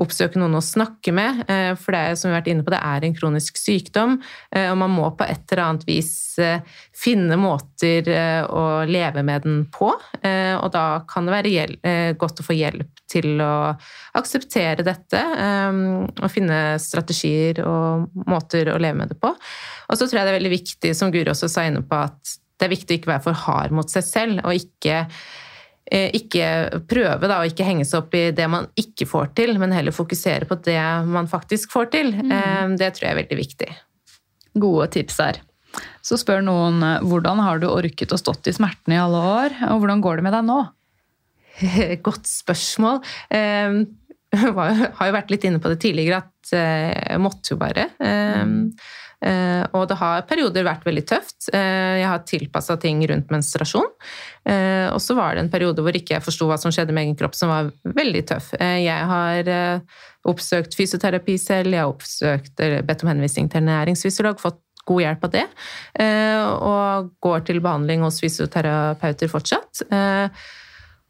oppsøke 0.00 0.40
noen 0.40 0.58
å 0.58 0.62
snakke 0.64 1.12
med. 1.14 1.44
Eh, 1.50 1.72
for 1.78 1.94
det 1.94 2.18
som 2.18 2.28
vi 2.28 2.34
har 2.34 2.40
vært 2.40 2.50
inne 2.50 2.64
på, 2.66 2.72
det 2.74 2.80
er 2.82 3.06
en 3.06 3.14
kronisk 3.14 3.58
sykdom, 3.60 4.16
eh, 4.50 4.66
og 4.72 4.78
man 4.80 4.92
må 4.94 5.10
på 5.14 5.26
et 5.26 5.44
eller 5.52 5.64
annet 5.68 5.86
vis 5.86 6.12
eh, 6.42 6.64
finne 6.98 7.38
måter 7.38 8.10
å 8.50 8.64
leve 8.88 9.22
med 9.26 9.44
den 9.46 9.60
på. 9.72 9.92
Og 9.94 10.68
da 10.74 10.84
kan 11.08 11.26
det 11.26 11.34
være 11.34 12.14
godt 12.18 12.40
å 12.40 12.46
få 12.46 12.56
hjelp 12.56 13.02
til 13.10 13.40
å 13.42 13.74
akseptere 14.16 14.84
dette 14.86 15.20
og 15.20 16.30
finne 16.32 16.78
strategier 16.82 17.60
og 17.66 18.08
måter 18.30 18.70
å 18.72 18.78
leve 18.80 18.98
med 19.02 19.12
det 19.12 19.18
på. 19.20 19.30
Og 19.34 19.98
så 19.98 20.06
tror 20.06 20.20
jeg 20.20 20.26
det 20.26 20.32
er 20.32 20.38
veldig 20.38 20.54
viktig, 20.54 20.94
som 20.96 21.12
Guri 21.14 21.30
også 21.30 21.50
sa 21.52 21.66
inne 21.68 21.84
på, 21.84 22.00
at 22.08 22.38
det 22.58 22.66
er 22.66 22.74
viktig 22.74 22.94
å 22.94 23.00
ikke 23.00 23.12
være 23.14 23.24
for 23.24 23.42
hard 23.46 23.74
mot 23.74 23.90
seg 23.90 24.06
selv, 24.06 24.44
og 24.46 24.54
ikke 24.56 25.04
Eh, 25.84 26.08
ikke 26.16 26.44
prøve 26.88 27.28
da, 27.28 27.42
å 27.42 27.48
ikke 27.48 27.66
henge 27.66 27.84
seg 27.84 28.06
opp 28.06 28.14
i 28.16 28.30
det 28.32 28.46
man 28.48 28.70
ikke 28.80 29.04
får 29.08 29.34
til, 29.36 29.58
men 29.60 29.74
heller 29.74 29.92
fokusere 29.92 30.48
på 30.48 30.56
det 30.64 30.80
man 31.10 31.28
faktisk 31.28 31.74
får 31.74 31.90
til. 31.92 32.14
Mm. 32.16 32.30
Eh, 32.32 32.62
det 32.80 32.94
tror 32.94 33.08
jeg 33.08 33.12
er 33.12 33.20
veldig 33.20 33.38
viktig. 33.40 33.68
Gode 34.64 34.88
tips 34.94 35.20
her. 35.20 35.42
Så 36.04 36.16
spør 36.20 36.40
noen 36.46 36.80
eh, 36.86 37.04
hvordan 37.04 37.42
har 37.44 37.60
du 37.60 37.68
orket 37.68 38.14
å 38.16 38.20
stått 38.20 38.48
i 38.48 38.56
smertene 38.56 38.96
i 38.96 39.02
alle 39.02 39.20
år, 39.34 39.58
og 39.74 39.84
hvordan 39.84 40.04
går 40.04 40.18
det 40.20 40.26
med 40.28 40.36
deg 40.38 40.48
nå? 40.48 40.62
Godt 42.08 42.32
spørsmål. 42.32 43.02
Jeg 44.34 44.88
har 44.98 45.06
jo 45.06 45.14
vært 45.14 45.30
litt 45.30 45.44
inne 45.46 45.60
på 45.62 45.70
det 45.70 45.76
tidligere 45.84 46.24
at 46.24 46.50
jeg 46.50 47.20
måtte 47.22 47.52
jo 47.52 47.56
bare. 47.60 47.84
Mm. 48.02 48.72
Eh, 49.24 49.64
og 49.72 49.86
det 49.88 49.96
har 50.00 50.24
perioder 50.28 50.66
vært 50.66 50.84
veldig 50.86 51.04
tøft. 51.08 51.48
Eh, 51.54 52.00
jeg 52.02 52.08
har 52.10 52.24
tilpassa 52.28 52.76
ting 52.80 53.02
rundt 53.08 53.32
menstruasjon. 53.32 53.88
Eh, 54.44 54.88
og 54.90 55.00
så 55.02 55.16
var 55.16 55.34
det 55.34 55.44
en 55.44 55.52
periode 55.52 55.84
hvor 55.84 55.96
ikke 55.96 56.18
jeg 56.18 56.26
forsto 56.26 56.48
hva 56.50 56.58
som 56.60 56.74
skjedde 56.74 56.94
med 56.94 57.06
egen 57.06 57.18
kropp, 57.18 57.36
som 57.38 57.52
var 57.52 57.70
veldig 57.84 58.24
tøff. 58.28 58.52
Jeg 58.60 59.08
har 59.10 59.48
oppsøkt 60.28 60.76
fysioterapi 60.76 61.38
selv, 61.40 61.72
jeg 61.74 61.84
har 61.84 61.92
oppsøkt, 61.92 62.60
bedt 62.88 63.04
om 63.04 63.12
henvisning 63.12 63.48
til 63.52 63.64
næringsfysiolog, 63.66 64.40
fått 64.42 64.60
god 64.84 65.00
hjelp 65.00 65.22
av 65.24 65.30
det, 65.32 65.44
og 66.60 67.06
går 67.24 67.44
til 67.48 67.62
behandling 67.64 68.04
hos 68.04 68.18
fysioterapeuter 68.20 69.30
fortsatt. 69.32 69.84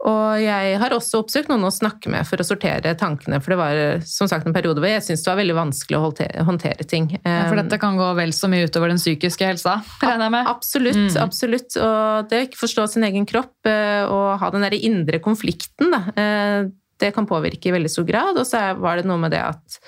Og 0.05 0.36
jeg 0.36 0.76
har 0.82 0.92
også 0.92 1.22
oppsøkt 1.22 1.48
noen 1.48 1.64
å 1.64 1.72
snakke 1.72 2.11
med 2.12 2.26
for 2.28 2.40
å 2.40 2.44
sortere 2.44 2.92
tankene. 3.00 3.38
For 3.40 3.55
det 3.55 3.59
var 3.61 3.78
som 4.09 4.28
sagt 4.28 4.44
en 4.48 4.57
periode 4.57 4.82
hvor 4.82 4.90
jeg 4.90 5.05
syntes 5.07 5.24
det 5.24 5.30
var 5.30 5.40
veldig 5.40 5.57
vanskelig 5.57 5.96
å 5.96 6.11
håndtere 6.50 6.84
ting. 6.88 7.09
Ja, 7.22 7.46
for 7.48 7.57
dette 7.61 7.78
kan 7.80 7.96
gå 7.96 8.11
vel 8.18 8.34
så 8.36 8.50
mye 8.52 8.68
utover 8.68 8.92
den 8.92 9.00
psykiske 9.00 9.48
helsa? 9.48 9.78
regner 10.02 10.28
jeg 10.28 10.34
med? 10.36 10.50
Absolutt. 10.52 11.00
Mm. 11.00 11.20
absolutt. 11.24 11.78
Og 11.80 12.28
det 12.28 12.40
å 12.40 12.48
ikke 12.50 12.61
forstå 12.66 12.88
sin 12.92 13.09
egen 13.09 13.28
kropp 13.28 13.70
eh, 13.70 14.05
og 14.05 14.34
ha 14.42 14.50
den 14.52 14.66
der 14.66 14.76
indre 14.76 15.22
konflikten, 15.24 15.94
da, 15.94 16.02
eh, 16.20 16.59
det 17.00 17.14
kan 17.16 17.28
påvirke 17.28 17.70
i 17.70 17.74
veldig 17.74 17.90
stor 17.90 18.07
grad. 18.09 18.36
Og 18.36 18.48
så 18.48 18.61
var 18.76 19.00
det 19.00 19.09
noe 19.09 19.20
med 19.24 19.32
det 19.34 19.40
at 19.40 19.80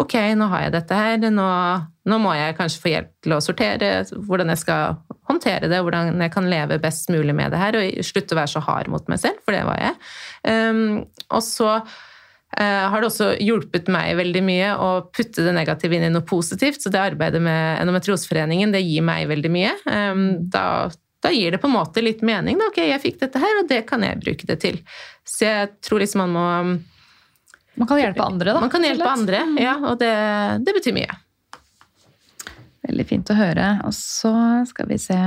ok, 0.00 0.14
nå 0.36 0.48
har 0.50 0.66
jeg 0.66 0.74
dette 0.74 0.98
her, 0.98 1.28
nå, 1.30 1.48
nå, 2.10 2.20
må 2.20 2.34
jeg 2.36 2.56
kanskje 2.58 2.82
få 2.82 2.92
hjelp 2.92 3.12
til 3.24 3.36
å 3.36 3.42
sortere 3.44 3.90
hvordan 4.12 4.50
jeg 4.52 4.64
skal 4.64 4.98
håndtere 5.34 5.68
det, 5.70 5.82
hvordan 5.84 6.24
jeg 6.24 6.32
kan 6.34 6.48
leve 6.50 6.80
best 6.82 7.12
mulig 7.12 7.34
med 7.36 7.52
det 7.54 7.60
her, 7.60 7.78
og 7.78 8.08
slutte 8.08 8.36
å 8.36 8.40
være 8.40 8.52
så 8.54 8.64
hard 8.64 8.90
mot 8.92 9.06
meg 9.10 9.20
selv, 9.22 9.40
for 9.44 9.56
det 9.56 9.62
var 9.68 9.80
jeg. 9.82 9.94
Um, 10.48 10.82
og 11.28 11.42
så 11.44 11.70
uh, 11.80 12.84
har 12.90 12.96
det 12.98 13.10
også 13.10 13.30
hjulpet 13.42 13.90
meg 13.92 14.14
veldig 14.20 14.44
mye 14.46 14.74
å 14.80 14.90
putte 15.14 15.46
det 15.46 15.54
negative 15.56 15.98
inn 15.98 16.08
i 16.08 16.12
noe 16.14 16.26
positivt. 16.26 16.82
Så 16.84 16.92
det 16.94 17.02
arbeidet 17.02 17.42
med 17.44 17.82
Endometrioseforeningen 17.82 18.74
det 18.74 18.84
gir 18.84 19.04
meg 19.06 19.28
veldig 19.32 19.52
mye. 19.52 19.74
Um, 19.88 20.24
da, 20.52 20.66
da, 21.24 21.34
gir 21.34 21.54
det 21.54 21.62
på 21.62 21.70
en 21.70 21.76
måte 21.76 22.04
litt 22.04 22.24
mening. 22.26 22.60
Da. 22.60 22.70
Ok, 22.72 22.82
jeg 22.86 23.02
fikk 23.04 23.22
dette 23.26 23.42
her, 23.42 23.60
og 23.62 23.70
det 23.70 23.84
kan 23.90 24.04
jeg 24.06 24.22
bruke 24.22 24.48
det 24.50 24.60
til. 24.64 24.80
Så 25.28 25.48
jeg 25.48 25.72
tror 25.84 26.04
liksom 26.04 26.26
man 26.26 26.36
må 26.38 26.48
man 27.74 27.88
kan 27.90 27.98
hjelpe 27.98 28.22
andre, 28.22 28.52
da. 28.54 28.60
Man 28.62 28.70
kan 28.70 28.84
hjelpe 28.86 29.08
andre, 29.10 29.40
mm. 29.50 29.56
ja, 29.58 29.74
og 29.90 29.98
det, 29.98 30.14
det, 30.62 30.74
betyr 30.76 30.94
mye. 30.94 31.16
Veldig 32.84 33.06
fint 33.08 33.30
å 33.32 33.36
høre. 33.38 33.68
Og 33.88 33.94
så 33.96 34.34
skal 34.68 34.90
vi 34.90 34.98
se 35.00 35.18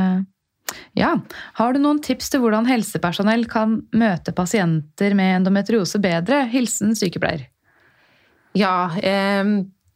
Ja, 0.98 1.14
har 1.60 1.74
du 1.74 1.80
noen 1.82 2.02
tips 2.04 2.30
til 2.34 2.44
hvordan 2.44 2.68
helsepersonell 2.70 3.48
kan 3.50 3.80
møte 3.96 4.34
pasienter 4.36 5.16
med 5.18 5.40
endometriose 5.40 6.02
bedre? 6.04 6.44
Hilsen 6.52 6.96
sykepleier. 6.98 7.48
Ja, 8.58 8.90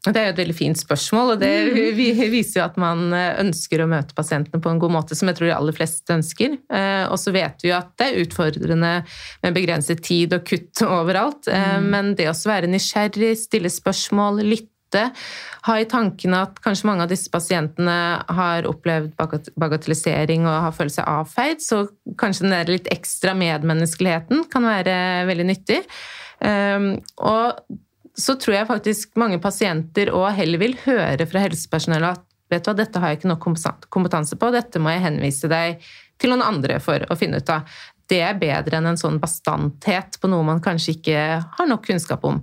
det 0.01 0.17
er 0.17 0.31
jo 0.31 0.33
et 0.33 0.39
veldig 0.39 0.55
fint 0.57 0.79
spørsmål, 0.81 1.35
og 1.35 1.41
det 1.43 1.49
mm. 1.75 2.29
viser 2.33 2.57
jo 2.57 2.63
at 2.63 2.77
man 2.81 3.11
eh, 3.13 3.35
ønsker 3.43 3.83
å 3.83 3.89
møte 3.89 4.15
pasientene 4.17 4.57
på 4.63 4.71
en 4.71 4.79
god 4.81 4.95
måte, 4.95 5.17
som 5.17 5.29
jeg 5.29 5.37
tror 5.37 5.51
de 5.51 5.53
aller 5.53 5.75
fleste 5.77 6.15
ønsker. 6.15 6.55
Eh, 6.73 7.03
og 7.05 7.19
så 7.21 7.33
vet 7.35 7.61
vi 7.61 7.69
jo 7.69 7.75
at 7.77 7.91
det 8.01 8.07
er 8.07 8.23
utfordrende 8.23 8.91
med 9.43 9.53
begrenset 9.53 10.01
tid 10.01 10.33
og 10.33 10.47
kutt 10.49 10.81
overalt. 10.87 11.45
Eh, 11.45 11.75
mm. 11.77 11.89
Men 11.93 12.11
det 12.17 12.31
å 12.31 12.33
være 12.49 12.71
nysgjerrig, 12.73 13.35
stille 13.43 13.69
spørsmål, 13.69 14.41
lytte, 14.41 14.70
ha 14.97 15.75
i 15.79 15.85
tankene 15.89 16.41
at 16.47 16.57
kanskje 16.63 16.87
mange 16.89 17.05
av 17.05 17.11
disse 17.11 17.31
pasientene 17.31 17.95
har 18.37 18.67
opplevd 18.69 19.13
bagatellisering 19.59 20.47
og 20.47 20.65
har 20.67 20.75
følt 20.75 20.95
seg 20.95 21.07
avfeid, 21.07 21.61
så 21.63 21.83
kanskje 22.21 22.47
den 22.47 22.55
der 22.55 22.73
litt 22.73 22.89
ekstra 22.91 23.35
medmenneskeligheten 23.37 24.47
kan 24.51 24.67
være 24.67 24.97
veldig 25.29 25.47
nyttig. 25.51 25.79
Og 26.41 27.77
så 28.17 28.35
tror 28.35 28.57
jeg 28.57 28.69
faktisk 28.69 29.15
mange 29.21 29.39
pasienter 29.43 30.11
òg 30.15 30.33
heller 30.39 30.59
vil 30.61 30.75
høre 30.83 31.27
fra 31.29 31.45
helsepersonellet 31.45 32.19
at 32.19 32.27
vet 32.51 32.65
du 32.65 32.71
hva, 32.71 32.75
dette 32.75 32.99
har 32.99 33.13
jeg 33.13 33.21
ikke 33.21 33.31
nok 33.31 33.45
kompetanse 33.93 34.35
på, 34.35 34.51
dette 34.51 34.81
må 34.83 34.91
jeg 34.91 35.05
henvise 35.05 35.47
deg 35.51 35.79
til 36.19 36.33
noen 36.33 36.43
andre 36.43 36.81
for 36.83 37.05
å 37.07 37.15
finne 37.17 37.39
ut 37.39 37.49
av. 37.53 37.69
Det 38.11 38.19
er 38.27 38.35
bedre 38.35 38.81
enn 38.81 38.89
en 38.91 38.99
sånn 38.99 39.21
bastanthet 39.23 40.19
på 40.19 40.27
noe 40.27 40.43
man 40.43 40.59
kanskje 40.63 40.97
ikke 40.97 41.21
har 41.45 41.69
nok 41.69 41.85
kunnskap 41.87 42.25
om. 42.27 42.41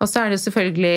Og 0.00 0.08
så 0.08 0.24
er 0.24 0.32
det 0.32 0.40
selvfølgelig 0.40 0.96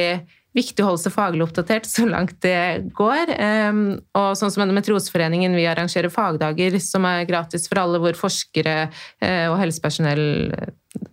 viktig 0.58 0.84
å 0.84 0.90
holde 0.90 1.04
seg 1.04 1.14
faglig 1.16 1.46
oppdatert 1.46 1.88
så 1.90 2.08
langt 2.10 2.40
det 2.46 2.90
går. 2.98 3.34
Ehm, 3.38 3.84
og 4.18 4.32
sånn 4.40 4.54
som 4.54 4.66
Endometrioseforeningen, 4.66 5.56
vi 5.58 5.68
arrangerer 5.70 6.14
fagdager 6.14 6.80
som 6.84 7.06
er 7.10 7.28
gratis 7.30 7.70
for 7.70 7.84
alle, 7.84 8.02
hvor 8.04 8.18
forskere 8.18 8.76
eh, 8.88 9.46
og 9.48 9.60
helsepersonell 9.62 10.26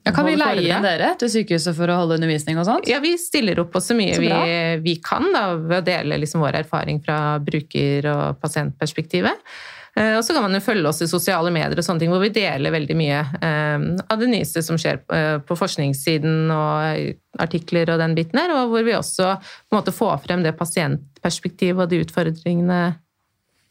ja, 0.05 0.12
Kan 0.14 0.24
vi 0.24 0.36
leie 0.38 0.64
inn 0.64 0.84
dere 0.84 1.12
til 1.20 1.30
sykehuset 1.32 1.76
for 1.76 1.92
å 1.92 1.99
holde 2.01 2.16
undervisning 2.16 2.59
og 2.61 2.66
sånt? 2.68 2.88
Ja, 2.88 3.03
vi 3.05 3.14
stiller 3.20 3.61
opp 3.61 3.74
på 3.74 3.82
så 3.84 3.97
mye 3.97 4.16
så 4.16 4.24
vi, 4.24 4.32
vi, 4.84 4.97
kan 5.05 5.28
da, 5.34 5.47
ved 5.61 5.82
å 5.82 5.86
dele 5.86 6.20
liksom 6.22 6.45
vår 6.45 6.62
erfaring 6.62 7.03
fra 7.05 7.38
bruker- 7.45 8.09
og 8.12 8.40
pasientperspektivet. 8.42 9.45
Eh, 9.95 10.16
og 10.18 10.24
så 10.26 10.34
kan 10.34 10.42
man 10.42 10.57
jo 10.57 10.62
følge 10.64 10.90
oss 10.90 11.03
i 11.05 11.09
sosiale 11.11 11.53
medier 11.55 11.78
og 11.78 11.86
sånne 11.86 12.03
ting, 12.03 12.11
hvor 12.11 12.22
vi 12.22 12.32
deler 12.34 12.74
veldig 12.74 12.97
mye 12.99 13.20
eh, 13.38 13.86
av 14.11 14.20
det 14.20 14.30
nyeste 14.32 14.62
som 14.66 14.78
skjer 14.80 15.01
eh, 15.14 15.38
på 15.47 15.57
forskningssiden 15.59 16.51
og 16.51 17.38
artikler 17.42 17.95
og 17.95 18.03
den 18.03 18.16
biten 18.18 18.40
her, 18.40 18.55
og 18.59 18.74
hvor 18.74 18.86
vi 18.86 18.97
også 18.97 19.36
på 19.38 19.74
en 19.74 19.78
måte 19.78 19.95
får 19.95 20.20
frem 20.26 20.45
det 20.45 20.57
pasientperspektivet 20.59 21.86
og 21.86 21.90
de 21.92 22.03
utfordringene 22.03 22.82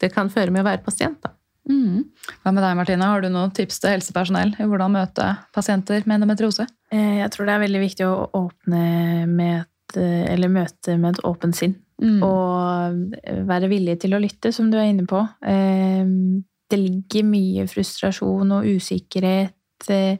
det 0.00 0.10
kan 0.12 0.32
føre 0.32 0.52
med 0.52 0.64
å 0.64 0.68
være 0.68 0.84
pasient. 0.84 1.20
da. 1.22 1.34
Mm. 1.70 2.02
Hva 2.42 2.52
med 2.52 2.64
deg, 2.64 2.74
Martine? 2.76 3.06
Har 3.08 3.22
du 3.24 3.30
noen 3.32 3.52
tips 3.56 3.78
til 3.80 3.94
helsepersonell 3.94 4.52
i 4.60 4.66
hvordan 4.68 4.92
møte 4.96 5.30
pasienter 5.54 6.04
med 6.04 6.18
endometriose? 6.18 6.66
Jeg 6.92 7.30
tror 7.32 7.48
det 7.48 7.54
er 7.54 7.62
veldig 7.62 7.80
viktig 7.84 8.08
å 8.08 8.26
åpne 8.36 8.82
med 9.30 9.62
et, 9.62 9.96
eller 10.34 10.52
møte 10.52 10.98
med 10.98 11.14
et 11.14 11.24
åpent 11.24 11.56
sinn. 11.56 11.78
Mm. 12.02 12.22
Og 12.26 13.46
være 13.48 13.70
villig 13.70 14.00
til 14.02 14.16
å 14.16 14.22
lytte, 14.22 14.50
som 14.52 14.70
du 14.72 14.78
er 14.80 14.90
inne 14.90 15.06
på. 15.08 15.20
Ehm, 15.46 16.42
det 16.70 16.80
ligger 16.80 17.26
mye 17.28 17.66
frustrasjon 17.70 18.54
og 18.56 18.68
usikkerhet 18.76 19.90
eh, 19.92 20.16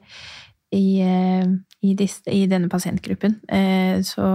i, 0.75 0.85
eh, 1.01 1.47
i, 1.83 1.93
disse, 1.97 2.23
i 2.31 2.45
denne 2.51 2.69
pasientgruppen. 2.71 3.39
Eh, 3.49 3.99
så 4.05 4.29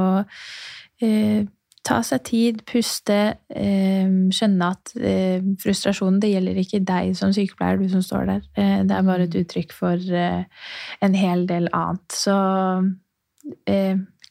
ta 1.80 1.96
seg 2.04 2.24
tid, 2.28 2.58
puste, 2.68 3.14
skjønne 3.48 4.66
at 4.68 4.90
frustrasjonen 5.62 6.18
det 6.20 6.34
gjelder 6.34 6.58
ikke 6.60 6.82
deg 6.84 7.14
som 7.16 7.32
sykepleier, 7.32 7.80
du 7.80 7.88
som 7.88 8.02
står 8.04 8.26
der. 8.28 8.42
Det 8.84 8.92
er 8.98 9.06
bare 9.06 9.24
et 9.24 9.32
mm. 9.32 9.38
uttrykk 9.40 9.72
for 9.72 10.12
en 10.20 11.16
hel 11.16 11.46
del 11.48 11.70
annet. 11.72 12.04
Så 12.12 12.36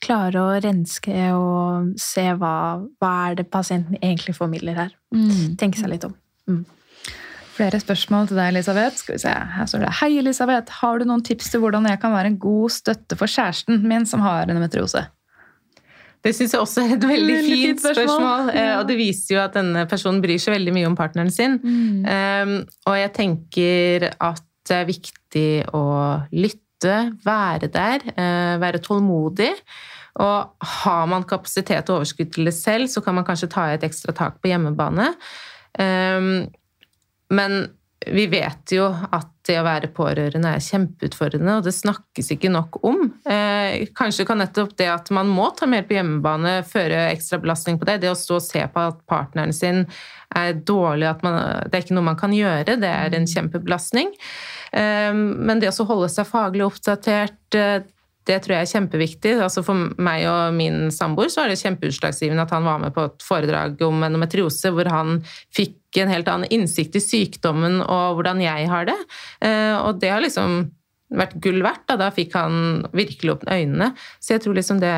klare 0.04 0.42
å 0.42 0.58
renske 0.64 1.30
og 1.36 1.94
se 2.00 2.26
hva, 2.40 2.56
hva 3.02 3.14
er 3.30 3.40
det 3.42 3.50
pasienten 3.52 4.00
egentlig 4.00 4.36
formidler 4.38 4.86
her. 4.86 4.94
Mm. 5.16 5.56
Tenke 5.60 5.82
seg 5.82 5.92
litt 5.92 6.08
om. 6.08 6.16
Mm. 6.50 6.64
Flere 7.60 7.80
spørsmål 7.82 8.30
til 8.30 8.40
deg, 8.40 8.54
Elisabeth. 8.54 9.02
Skal 9.02 9.18
vi 9.18 9.22
se. 9.26 9.36
Her 9.56 9.68
står 9.68 9.84
det 9.84 9.94
Hei, 10.00 10.14
Elisabeth. 10.22 10.80
Har 10.80 11.00
du 11.00 11.08
noen 11.10 11.24
tips 11.28 11.52
til 11.52 11.64
hvordan 11.64 11.90
jeg 11.90 12.00
kan 12.00 12.16
være 12.16 12.32
en 12.32 12.40
god 12.40 12.72
støtte 12.72 13.18
for 13.20 13.32
kjæresten 13.32 13.82
min 13.84 14.08
som 14.08 14.24
har 14.24 14.48
endometriose? 14.48 15.04
Det 16.24 16.34
syns 16.36 16.54
jeg 16.56 16.60
også 16.60 16.84
er 16.84 16.94
et 16.98 17.04
veldig, 17.08 17.36
veldig 17.36 17.58
fint, 17.58 17.66
fint 17.66 17.84
spørsmål. 17.84 18.08
spørsmål. 18.08 18.50
Ja. 18.56 18.72
Og 18.80 18.88
det 18.90 18.98
viser 19.00 19.36
jo 19.36 19.42
at 19.44 19.56
denne 19.56 19.86
personen 19.92 20.24
bryr 20.24 20.40
seg 20.40 20.56
veldig 20.56 20.74
mye 20.76 20.88
om 20.90 20.96
partneren 21.00 21.32
sin. 21.32 21.60
Mm. 21.64 22.08
Um, 22.08 22.56
og 22.92 22.98
jeg 23.00 23.12
tenker 23.16 24.10
at 24.16 24.44
det 24.70 24.80
er 24.80 24.90
viktig 24.90 25.52
å 25.76 25.84
lytte 26.36 26.69
lytte, 26.80 27.18
være 27.26 27.68
der, 27.68 28.00
eh, 28.16 28.60
være 28.60 28.80
tålmodig. 28.80 29.54
Og 30.20 30.56
har 30.60 31.06
man 31.08 31.24
kapasitet 31.24 31.90
og 31.90 32.00
overskudd 32.00 32.34
til 32.34 32.46
det 32.46 32.54
selv, 32.54 32.88
så 32.88 33.02
kan 33.02 33.16
man 33.16 33.26
kanskje 33.26 33.50
ta 33.50 33.72
et 33.72 33.84
ekstra 33.84 34.14
tak 34.14 34.42
på 34.42 34.50
hjemmebane. 34.50 35.16
Ehm, 35.78 36.50
men 37.30 37.70
vi 38.08 38.26
vet 38.28 38.72
jo 38.72 38.88
at 38.88 39.28
det 39.46 39.58
å 39.60 39.64
være 39.64 39.90
pårørende 39.92 40.48
er 40.56 40.60
kjempeutfordrende, 40.60 41.58
og 41.58 41.64
det 41.64 41.74
snakkes 41.74 42.32
ikke 42.32 42.52
nok 42.52 42.84
om. 42.84 43.14
Eh, 43.26 43.88
kanskje 43.96 44.26
kan 44.26 44.40
nettopp 44.40 44.76
det 44.78 44.88
at 44.88 45.10
man 45.12 45.28
må 45.28 45.50
ta 45.56 45.66
mer 45.66 45.84
på 45.84 45.98
hjemmebane, 45.98 46.64
føre 46.64 47.10
ekstra 47.14 47.40
belastning 47.40 47.80
på 47.80 47.86
det. 47.86 48.02
Det 48.02 48.12
å 48.12 48.18
stå 48.18 48.36
og 48.36 48.46
se 48.46 48.62
på 48.68 48.86
at 48.92 49.02
partneren 49.10 49.54
sin 49.54 49.86
er 50.36 50.54
dårlig, 50.54 51.10
at 51.10 51.24
man, 51.24 51.40
det 51.68 51.76
er 51.76 51.86
ikke 51.86 51.98
noe 51.98 52.10
man 52.12 52.20
kan 52.20 52.34
gjøre, 52.36 52.78
det 52.80 52.90
er 52.90 53.16
en 53.16 53.28
kjempebelastning. 53.28 54.14
Ehm, 54.78 55.24
men 55.48 55.62
det 55.62 55.72
å 55.72 55.88
holde 55.90 56.10
seg 56.12 56.28
faglig 56.30 56.66
oppdatert 56.68 57.58
eh, 57.58 57.82
det 58.30 58.38
tror 58.44 58.56
jeg 58.56 58.68
er 58.68 58.74
kjempeviktig. 58.74 59.36
Altså 59.42 59.64
for 59.66 59.94
meg 60.02 60.26
og 60.30 60.56
min 60.58 60.90
samboer 60.94 61.32
så 61.34 61.44
er 61.44 61.54
det 61.54 61.62
kjempeutslagsgivende 61.64 62.46
at 62.46 62.54
han 62.54 62.68
var 62.68 62.82
med 62.84 62.94
på 62.94 63.08
et 63.10 63.26
foredrag 63.26 63.80
om 63.88 64.04
endometriose, 64.06 64.74
hvor 64.76 64.90
han 64.92 65.20
fikk 65.56 66.02
en 66.02 66.12
helt 66.12 66.30
annen 66.30 66.52
innsikt 66.54 66.98
i 67.00 67.04
sykdommen 67.04 67.80
og 67.82 68.20
hvordan 68.20 68.44
jeg 68.44 68.68
har 68.70 68.86
det. 68.92 68.98
Eh, 69.46 69.76
og 69.80 70.04
det 70.04 70.14
har 70.14 70.22
liksom 70.22 70.62
vært 71.10 71.40
gull 71.42 71.64
verdt. 71.66 71.88
Da, 71.90 71.98
da 72.04 72.12
fikk 72.14 72.38
han 72.38 72.86
virkelig 72.94 73.34
opp 73.34 73.48
øynene. 73.50 73.96
Så 74.22 74.36
jeg 74.36 74.46
tror 74.46 74.60
liksom 74.60 74.84
det 74.84 74.94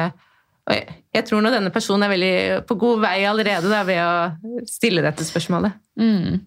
jeg 0.72 1.26
tror 1.26 1.42
nå 1.44 1.50
denne 1.52 1.72
personen 1.74 2.06
er 2.06 2.12
veldig 2.14 2.36
på 2.70 2.78
god 2.80 3.02
vei 3.04 3.16
allerede 3.28 3.68
da, 3.68 3.82
ved 3.84 3.98
å 4.06 4.62
stille 4.70 5.02
dette 5.04 5.26
spørsmålet. 5.28 5.74
Mm. 6.00 6.38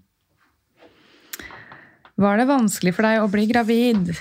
Var 2.21 2.39
det 2.39 2.47
vanskelig 2.47 2.95
for 2.95 3.09
deg 3.09 3.25
å 3.25 3.31
bli 3.33 3.49
gravid? 3.51 4.15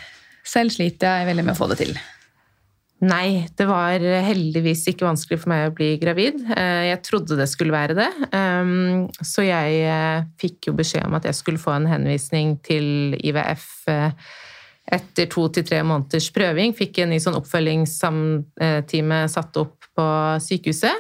Selv 0.44 0.74
sliter 0.74 1.22
jeg 1.22 1.30
veldig 1.30 1.46
med 1.46 1.56
å 1.56 1.60
få 1.60 1.70
det 1.72 1.80
til. 1.84 1.94
Nei, 3.04 3.50
det 3.60 3.66
var 3.68 4.00
heldigvis 4.00 4.86
ikke 4.94 5.06
vanskelig 5.10 5.42
for 5.42 5.52
meg 5.52 5.68
å 5.68 5.74
bli 5.76 5.90
gravid. 6.00 6.40
Eh, 6.56 6.86
jeg 6.88 7.02
trodde 7.04 7.36
det 7.36 7.50
skulle 7.52 7.76
være 7.76 7.98
det. 7.98 8.08
Ehm, 8.32 9.10
så 9.20 9.44
jeg 9.44 9.82
eh, 9.92 10.24
fikk 10.40 10.70
jo 10.70 10.76
beskjed 10.78 11.10
om 11.10 11.18
at 11.20 11.28
jeg 11.28 11.36
skulle 11.36 11.60
få 11.60 11.76
en 11.76 11.90
henvisning 11.92 12.56
til 12.64 13.18
IVF 13.20 13.68
eh, 13.92 14.16
etter 14.96 15.28
to 15.32 15.50
til 15.52 15.68
tre 15.68 15.82
måneders 15.84 16.30
prøving. 16.36 16.76
Fikk 16.78 17.04
en 17.04 17.12
ny 17.12 17.20
sånn 17.24 17.38
oppfølgingstime 17.42 19.20
satt 19.36 19.60
opp 19.60 19.92
på 19.94 20.08
sykehuset. 20.44 20.96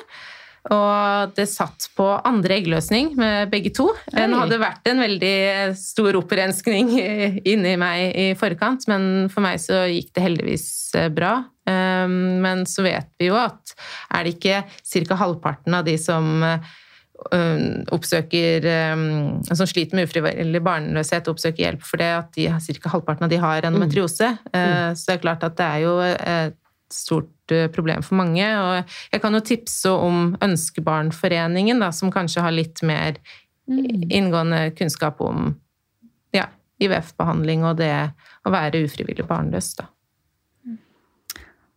Og 0.71 1.33
det 1.35 1.43
satt 1.51 1.89
på 1.97 2.05
andre 2.23 2.55
eggløsning 2.61 3.11
med 3.19 3.49
begge 3.51 3.73
to. 3.75 3.89
Det 4.07 4.29
hadde 4.31 4.61
vært 4.61 4.87
en 4.87 5.01
veldig 5.03 5.35
stor 5.75 6.15
opprenskning 6.21 6.93
inni 7.51 7.73
meg 7.79 8.13
i 8.15 8.29
forkant, 8.39 8.87
men 8.87 9.27
for 9.33 9.43
meg 9.43 9.59
så 9.59 9.83
gikk 9.91 10.13
det 10.15 10.23
heldigvis 10.23 10.67
eh, 10.99 11.09
bra. 11.11 11.35
Ehm, 11.67 12.39
men 12.43 12.63
så 12.69 12.85
vet 12.87 13.11
vi 13.19 13.27
jo 13.27 13.35
at 13.39 13.75
er 14.15 14.23
det 14.23 14.37
ikke 14.37 14.63
ca. 15.09 15.19
halvparten 15.19 15.75
av 15.75 15.83
de 15.87 15.97
som 15.99 16.31
eh, 16.47 16.71
oppsøker 17.95 18.65
ehm, 18.67 19.43
Som 19.47 19.67
sliter 19.69 19.95
med 19.95 20.09
ufrivillig 20.09 20.63
barnløshet, 20.63 21.27
oppsøker 21.31 21.67
hjelp 21.67 21.85
for 21.87 21.99
det, 21.99 22.11
at 22.23 22.33
de, 22.39 22.47
ca. 22.79 22.95
halvparten 22.95 23.27
av 23.27 23.35
de 23.35 23.43
har 23.43 23.67
endometriose. 23.67 24.31
Mm. 24.47 24.59
Eh, 24.59 24.89
så 24.95 25.11
det 25.11 25.17
er 25.17 25.25
klart 25.27 25.47
at 25.47 25.59
det 25.59 25.71
er 25.73 25.87
jo 25.89 25.95
stort 26.93 27.53
eh, 27.53 27.69
problem 27.73 28.03
for 28.05 28.19
mange. 28.19 28.45
Og 28.45 28.95
jeg 29.13 29.23
kan 29.23 29.35
jo 29.37 29.43
tipse 29.45 29.91
om 29.93 30.35
Ønskebarnforeningen, 30.43 31.81
da, 31.83 31.91
som 31.95 32.13
kanskje 32.13 32.45
har 32.45 32.55
litt 32.55 32.83
mer 32.85 33.19
mm. 33.69 34.09
inngående 34.09 34.65
kunnskap 34.77 35.21
om 35.23 35.53
ja, 36.35 36.47
IVF-behandling 36.83 37.65
og 37.67 37.81
det 37.81 37.93
å 38.43 38.53
være 38.53 38.85
ufrivillig 38.85 39.27
barnløs. 39.29 39.73
da. 39.79 39.89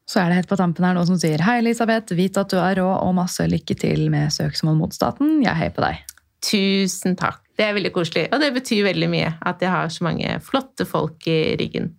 Så 0.06 0.20
er 0.22 0.30
det 0.30 0.38
helt 0.38 0.50
på 0.50 0.58
tampen 0.58 0.86
her 0.86 0.94
noen 0.94 1.08
som 1.08 1.18
sier 1.18 1.42
Hei, 1.42 1.58
Elisabeth. 1.64 2.14
Vit 2.14 2.38
at 2.38 2.52
du 2.52 2.60
er 2.62 2.78
rå, 2.78 2.86
og 2.86 3.16
masse 3.18 3.42
lykke 3.50 3.74
til 3.78 4.06
med 4.12 4.30
søksmål 4.34 4.78
mot 4.78 4.94
staten. 4.94 5.40
Jeg 5.42 5.58
heier 5.58 5.74
på 5.74 5.82
deg. 5.82 6.04
Tusen 6.46 7.16
takk. 7.18 7.42
Det 7.56 7.64
er 7.66 7.74
veldig 7.74 7.90
koselig. 7.94 8.26
Og 8.30 8.42
det 8.42 8.52
betyr 8.54 8.84
veldig 8.86 9.08
mye 9.10 9.32
at 9.48 9.62
jeg 9.64 9.72
har 9.72 9.90
så 9.90 10.06
mange 10.06 10.36
flotte 10.46 10.86
folk 10.86 11.26
i 11.26 11.56
ryggen. 11.58 11.90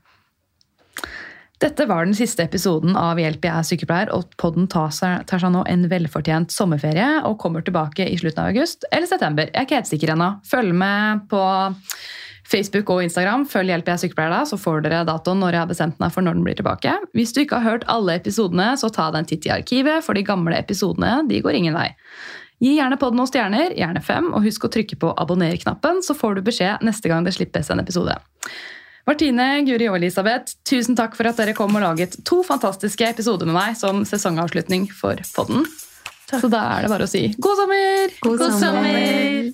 Dette 1.57 1.87
var 1.89 2.05
den 2.05 2.13
siste 2.13 2.43
episoden 2.45 2.93
av 2.93 3.17
Hjelp, 3.17 3.41
jeg 3.47 3.49
er 3.49 3.65
sykepleier, 3.65 4.11
og 4.13 4.29
podden 4.37 4.67
tar 4.69 4.91
seg, 4.93 5.23
tar 5.25 5.41
seg, 5.41 5.49
nå 5.55 5.63
en 5.65 5.87
velfortjent 5.89 6.53
sommerferie 6.53 7.07
og 7.25 7.39
kommer 7.41 7.65
tilbake 7.65 8.05
i 8.05 8.19
slutten 8.21 8.43
av 8.43 8.51
august 8.51 8.85
eller 8.91 9.09
september. 9.09 9.49
Jeg 9.49 9.63
er 9.63 9.65
ikke 9.65 9.79
helt 9.79 9.89
sikker 9.89 10.13
ennå. 10.13 10.27
Følg 10.45 10.75
med 10.77 11.25
på 11.31 11.41
Facebook 12.47 12.91
og 12.93 13.01
Instagram. 13.07 13.47
Følg 13.49 13.73
Hjelp, 13.73 13.89
jeg 13.89 13.97
er 13.97 14.03
sykepleier 14.03 14.35
da, 14.35 14.43
så 14.45 14.61
får 14.61 14.85
dere 14.85 15.01
datoen 15.09 15.41
når 15.41 15.57
jeg 15.57 15.63
har 15.63 15.73
bestemt 15.73 15.99
meg 16.03 16.13
for 16.13 16.29
når 16.29 16.37
den 16.37 16.45
blir 16.45 16.61
tilbake. 16.61 16.93
Hvis 17.17 17.33
du 17.33 17.41
ikke 17.41 17.57
har 17.57 17.71
hørt 17.71 17.89
alle 17.89 18.19
episodene, 18.21 18.69
så 18.77 18.93
ta 18.93 19.09
deg 19.09 19.23
en 19.23 19.33
titt 19.33 19.49
i 19.49 19.55
arkivet, 19.57 20.05
for 20.05 20.13
de 20.13 20.27
gamle 20.29 20.61
episodene 20.61 21.23
de 21.25 21.41
går 21.41 21.57
ingen 21.57 21.77
vei. 21.77 21.89
Gi 22.61 22.77
gjerne 22.77 23.01
podden 23.01 23.17
noen 23.17 23.33
stjerner, 23.33 23.73
gjerne 23.73 24.05
fem, 24.05 24.29
og 24.29 24.45
husk 24.45 24.69
å 24.69 24.75
trykke 24.77 25.01
på 25.01 25.09
abonner-knappen, 25.25 26.05
så 26.05 26.13
får 26.17 26.37
du 26.37 26.45
beskjed 26.45 26.85
neste 26.85 27.09
gang 27.09 27.25
det 27.25 27.33
slippes 27.33 27.73
en 27.73 27.81
episode. 27.81 28.13
Martine, 29.07 29.61
Guri 29.63 29.85
og 29.87 29.95
Elisabeth, 30.01 30.57
tusen 30.67 30.97
takk 30.99 31.13
for 31.15 31.29
at 31.29 31.37
dere 31.39 31.53
kom 31.55 31.71
og 31.79 31.83
laget 31.85 32.17
to 32.27 32.41
fantastiske 32.43 33.07
episoder 33.07 33.47
med 33.47 33.55
meg 33.55 33.77
som 33.79 34.01
sesongavslutning 34.03 34.89
for 34.91 35.15
podden. 35.31 35.63
Takk. 36.27 36.41
Så 36.41 36.49
da 36.51 36.65
er 36.73 36.83
det 36.83 36.91
bare 36.91 37.07
å 37.07 37.11
si 37.11 37.21
god 37.39 37.61
sommer! 37.61 38.17
God, 38.25 38.41
god 38.41 38.57
sommer! 38.59 39.47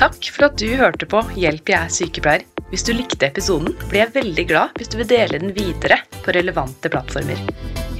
Takk 0.00 0.18
for 0.34 0.48
at 0.48 0.58
du 0.58 0.66
hørte 0.80 1.06
på 1.06 1.22
Hjelp, 1.38 1.70
jeg 1.70 1.78
er 1.78 1.94
sykepleier. 1.94 2.46
Hvis 2.72 2.82
du 2.86 2.90
likte 2.94 3.28
episoden, 3.28 3.76
blir 3.86 4.02
jeg 4.02 4.14
veldig 4.18 4.46
glad 4.50 4.74
hvis 4.78 4.90
du 4.90 4.98
vil 4.98 5.10
dele 5.10 5.38
den 5.42 5.54
videre 5.54 6.00
på 6.24 6.34
relevante 6.34 6.90
plattformer. 6.90 7.38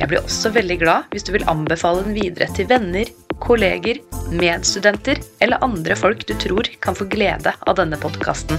Jeg 0.01 0.11
blir 0.11 0.19
også 0.19 0.51
veldig 0.55 0.81
glad 0.83 1.15
hvis 1.15 1.27
du 1.27 1.35
vil 1.37 1.47
anbefale 1.51 2.03
den 2.09 2.19
videre 2.19 2.51
til 2.59 2.67
venner, 2.71 3.07
kolleger, 3.39 4.03
medstudenter 4.35 5.23
eller 5.39 5.63
andre 5.63 5.95
folk 5.99 6.27
du 6.27 6.35
tror 6.43 6.67
kan 6.83 6.99
få 6.99 7.07
glede 7.11 7.55
av 7.55 7.79
denne 7.79 7.99
podkasten. 8.03 8.59